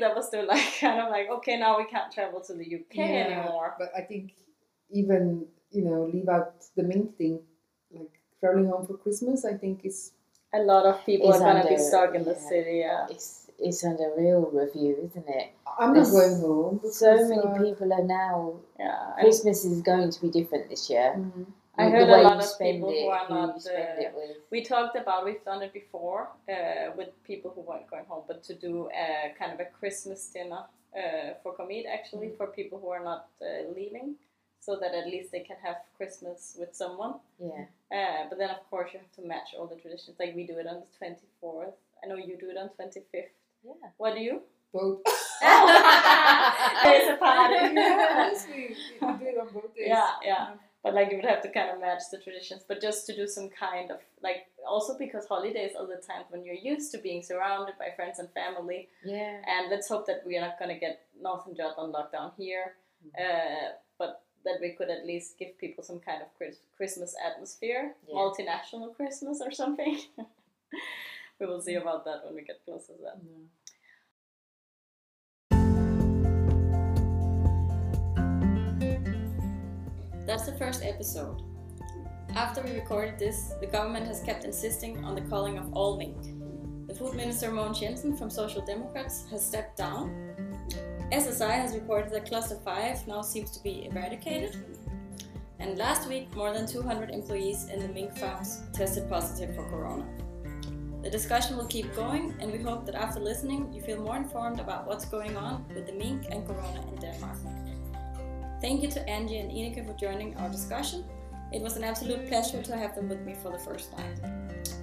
That 0.00 0.14
was 0.16 0.26
still 0.26 0.46
like 0.54 0.80
kind 0.80 1.00
of 1.00 1.10
like 1.10 1.28
okay, 1.30 1.56
now 1.58 1.78
we 1.78 1.84
can't 1.86 2.12
travel 2.12 2.40
to 2.40 2.54
the 2.54 2.64
UK 2.78 2.94
Yeah, 2.96 3.26
anymore. 3.26 3.74
But 3.78 3.90
I 3.96 4.02
think 4.02 4.34
even 4.90 5.46
you 5.74 5.84
know 5.84 6.00
leave 6.12 6.28
out 6.28 6.54
the 6.76 6.82
main 6.82 7.08
thing, 7.18 7.40
like 7.92 8.12
traveling 8.40 8.68
home 8.68 8.86
for 8.86 8.96
Christmas. 8.96 9.44
I 9.44 9.54
think 9.54 9.84
is 9.84 10.12
A 10.54 10.62
lot 10.62 10.86
of 10.86 11.04
people 11.04 11.32
are 11.32 11.38
gonna 11.40 11.66
be 11.68 11.78
stuck 11.78 12.14
in 12.14 12.24
the 12.24 12.32
yeah. 12.40 12.48
city. 12.48 12.76
Yeah. 12.86 13.06
it's 13.10 13.28
it's 13.58 13.84
under 13.84 14.08
real 14.18 14.42
review 14.52 14.94
isn't 15.06 15.28
it 15.28 15.48
I'm 15.78 15.92
not 15.94 16.10
going 16.10 16.40
home. 16.40 16.80
so 16.90 17.10
many 17.28 17.46
uh, 17.46 17.58
people 17.62 17.92
are 17.92 18.02
now 18.02 18.54
Yeah, 18.78 19.12
and 19.16 19.22
Christmas 19.24 19.64
is 19.64 19.80
going 19.90 20.10
to 20.10 20.20
be 20.24 20.28
different 20.38 20.68
this 20.70 20.90
year 20.90 21.10
mhm. 21.16 21.46
I 21.76 21.88
heard 21.94 22.08
a 22.08 22.22
lot 22.22 22.38
of 22.44 22.50
people 22.58 22.90
it, 22.90 23.02
who 23.02 23.08
are 23.08 23.28
not. 23.28 23.56
uh, 23.66 24.10
we 24.50 24.62
talked 24.62 24.96
about 25.02 25.24
we've 25.24 25.44
done 25.44 25.60
it 25.66 25.72
before 25.72 26.28
uh, 26.48 26.92
with 26.96 27.08
people 27.24 27.50
who 27.54 27.62
weren't 27.62 27.88
going 27.90 28.04
home, 28.12 28.22
but 28.28 28.38
to 28.48 28.54
do 28.54 28.88
a 29.06 29.34
kind 29.40 29.52
of 29.52 29.58
a 29.58 29.68
Christmas 29.78 30.20
dinner 30.36 30.62
uh, 30.96 31.34
for 31.42 31.50
Comet 31.58 31.84
actually 31.96 32.28
Mm. 32.28 32.36
for 32.38 32.46
people 32.46 32.78
who 32.82 32.90
are 32.96 33.02
not 33.02 33.22
uh, 33.42 33.46
leaving, 33.76 34.08
so 34.64 34.76
that 34.80 34.94
at 34.94 35.06
least 35.06 35.30
they 35.32 35.40
can 35.40 35.56
have 35.62 35.76
Christmas 35.96 36.56
with 36.58 36.74
someone. 36.74 37.14
Yeah. 37.38 37.66
Uh, 37.92 38.28
but 38.28 38.38
then 38.38 38.50
of 38.50 38.68
course 38.70 38.90
you 38.92 38.98
have 39.00 39.12
to 39.12 39.22
match 39.28 39.48
all 39.58 39.66
the 39.66 39.76
traditions. 39.76 40.16
Like 40.18 40.34
we 40.34 40.46
do 40.46 40.58
it 40.58 40.66
on 40.66 40.80
the 40.80 40.86
twenty 40.98 41.26
fourth. 41.40 41.74
I 42.02 42.06
know 42.08 42.16
you 42.16 42.36
do 42.38 42.50
it 42.50 42.56
on 42.56 42.68
twenty 42.70 43.00
fifth. 43.12 43.34
Yeah. 43.64 43.88
What 43.98 44.14
do 44.14 44.20
you? 44.20 44.40
Both. 44.72 45.00
There's 46.84 47.08
a 47.08 47.16
party. 47.18 47.74
yeah, 47.74 48.08
honestly, 48.16 48.74
we 49.00 49.06
do 49.18 49.24
it 49.26 49.38
on 49.40 49.48
both 49.52 49.74
days. 49.74 49.86
Yeah, 49.88 50.10
yeah. 50.24 50.48
But 50.82 50.94
like 50.94 51.10
you 51.10 51.16
would 51.16 51.24
have 51.24 51.42
to 51.42 51.48
kind 51.50 51.70
of 51.70 51.80
match 51.80 52.02
the 52.12 52.18
traditions, 52.18 52.62
but 52.68 52.80
just 52.80 53.06
to 53.06 53.16
do 53.16 53.26
some 53.26 53.48
kind 53.48 53.90
of 53.90 53.98
like 54.22 54.46
also 54.68 54.98
because 54.98 55.26
holidays 55.26 55.72
are 55.78 55.86
the 55.86 55.96
time 56.06 56.24
when 56.28 56.44
you're 56.44 56.54
used 56.72 56.92
to 56.92 56.98
being 56.98 57.22
surrounded 57.22 57.74
by 57.78 57.88
friends 57.96 58.18
and 58.18 58.28
family, 58.32 58.88
Yeah. 59.04 59.40
and 59.46 59.70
let's 59.70 59.88
hope 59.88 60.06
that 60.06 60.22
we 60.26 60.36
are 60.36 60.42
not 60.42 60.58
gonna 60.58 60.78
get 60.78 61.06
Northern 61.20 61.54
Jutland 61.54 61.92
locked 61.92 62.12
down 62.12 62.32
here, 62.36 62.74
uh, 63.18 63.72
but 63.98 64.22
that 64.44 64.58
we 64.60 64.70
could 64.70 64.90
at 64.90 65.06
least 65.06 65.38
give 65.38 65.56
people 65.58 65.82
some 65.82 66.00
kind 66.00 66.22
of 66.22 66.28
Christmas 66.76 67.14
atmosphere, 67.24 67.94
Yeah. 68.06 68.14
multinational 68.14 68.94
Christmas 68.94 69.40
or 69.40 69.50
something. 69.50 70.00
we 71.40 71.46
will 71.46 71.60
see 71.60 71.74
about 71.74 72.04
that 72.04 72.24
when 72.24 72.34
we 72.34 72.42
get 72.42 72.64
closer 72.64 72.92
to 72.94 73.02
that. 73.02 73.18
No. 73.22 73.48
That's 80.26 80.46
the 80.46 80.56
first 80.58 80.82
episode. 80.82 81.42
After 82.34 82.62
we 82.62 82.72
recorded 82.72 83.18
this, 83.18 83.52
the 83.60 83.66
government 83.66 84.06
has 84.06 84.22
kept 84.22 84.44
insisting 84.44 85.04
on 85.04 85.14
the 85.14 85.20
calling 85.22 85.58
of 85.58 85.72
all 85.72 85.96
mink. 85.96 86.16
The 86.88 86.94
food 86.94 87.14
minister 87.14 87.50
Mogens 87.50 87.80
Jensen 87.80 88.16
from 88.16 88.30
Social 88.30 88.64
Democrats 88.64 89.26
has 89.30 89.46
stepped 89.46 89.76
down. 89.76 90.33
SSI 91.12 91.50
has 91.50 91.74
reported 91.74 92.12
that 92.12 92.26
cluster 92.26 92.56
5 92.64 93.06
now 93.06 93.22
seems 93.22 93.50
to 93.52 93.62
be 93.62 93.86
eradicated. 93.86 94.56
And 95.58 95.78
last 95.78 96.08
week, 96.08 96.34
more 96.34 96.52
than 96.52 96.66
200 96.66 97.10
employees 97.10 97.68
in 97.68 97.80
the 97.80 97.88
mink 97.88 98.16
farms 98.16 98.62
tested 98.72 99.08
positive 99.08 99.54
for 99.54 99.64
corona. 99.70 100.06
The 101.02 101.10
discussion 101.10 101.56
will 101.56 101.66
keep 101.66 101.94
going, 101.94 102.34
and 102.40 102.50
we 102.50 102.58
hope 102.58 102.86
that 102.86 102.94
after 102.94 103.20
listening, 103.20 103.72
you 103.72 103.82
feel 103.82 104.00
more 104.00 104.16
informed 104.16 104.58
about 104.58 104.86
what's 104.86 105.04
going 105.04 105.36
on 105.36 105.66
with 105.74 105.86
the 105.86 105.92
mink 105.92 106.26
and 106.30 106.46
corona 106.46 106.82
in 106.88 106.96
Denmark. 106.96 107.36
Thank 108.60 108.82
you 108.82 108.90
to 108.90 109.08
Angie 109.08 109.38
and 109.38 109.50
Ineke 109.50 109.86
for 109.86 109.92
joining 109.98 110.34
our 110.38 110.48
discussion. 110.48 111.04
It 111.52 111.60
was 111.60 111.76
an 111.76 111.84
absolute 111.84 112.26
pleasure 112.26 112.62
to 112.62 112.76
have 112.76 112.94
them 112.94 113.08
with 113.08 113.20
me 113.20 113.34
for 113.34 113.50
the 113.50 113.58
first 113.58 113.92
time. 113.96 114.14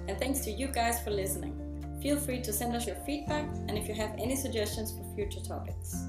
And 0.08 0.16
thanks 0.18 0.40
to 0.40 0.50
you 0.50 0.68
guys 0.68 1.02
for 1.02 1.10
listening. 1.10 1.61
Feel 2.02 2.16
free 2.16 2.40
to 2.40 2.52
send 2.52 2.74
us 2.74 2.84
your 2.84 2.96
feedback 3.06 3.44
and 3.68 3.78
if 3.78 3.86
you 3.86 3.94
have 3.94 4.10
any 4.18 4.34
suggestions 4.34 4.90
for 4.90 5.04
future 5.14 5.38
topics. 5.40 6.04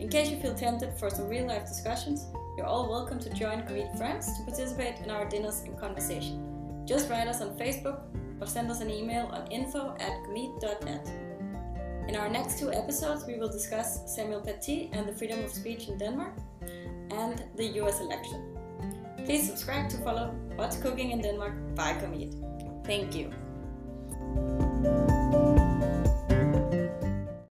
In 0.00 0.08
case 0.08 0.30
you 0.30 0.38
feel 0.38 0.54
tempted 0.54 0.98
for 0.98 1.10
some 1.10 1.28
real 1.28 1.46
life 1.46 1.68
discussions, 1.68 2.26
you're 2.56 2.64
all 2.64 2.88
welcome 2.88 3.18
to 3.20 3.30
join 3.34 3.62
Commit 3.66 3.94
Friends 3.98 4.26
to 4.38 4.44
participate 4.44 5.00
in 5.04 5.10
our 5.10 5.28
dinners 5.28 5.60
and 5.66 5.78
conversation. 5.78 6.82
Just 6.86 7.10
write 7.10 7.28
us 7.28 7.42
on 7.42 7.58
Facebook 7.58 8.00
or 8.40 8.46
send 8.46 8.70
us 8.70 8.80
an 8.80 8.88
email 8.88 9.26
on 9.26 9.46
info 9.48 9.94
at 10.00 10.24
commit.net. 10.24 11.06
In 12.08 12.16
our 12.16 12.30
next 12.30 12.58
two 12.58 12.72
episodes, 12.72 13.26
we 13.26 13.38
will 13.38 13.50
discuss 13.50 14.14
Samuel 14.14 14.40
Paty 14.40 14.88
and 14.94 15.06
the 15.06 15.12
freedom 15.12 15.44
of 15.44 15.50
speech 15.50 15.88
in 15.88 15.98
Denmark 15.98 16.32
and 17.10 17.44
the 17.56 17.66
US 17.82 18.00
election. 18.00 18.56
Please 19.26 19.46
subscribe 19.46 19.90
to 19.90 19.98
follow 19.98 20.30
What's 20.56 20.78
Cooking 20.78 21.10
in 21.10 21.20
Denmark 21.20 21.52
by 21.74 21.92
Commit. 22.00 22.34
Thank 22.86 23.14
you. 23.14 23.30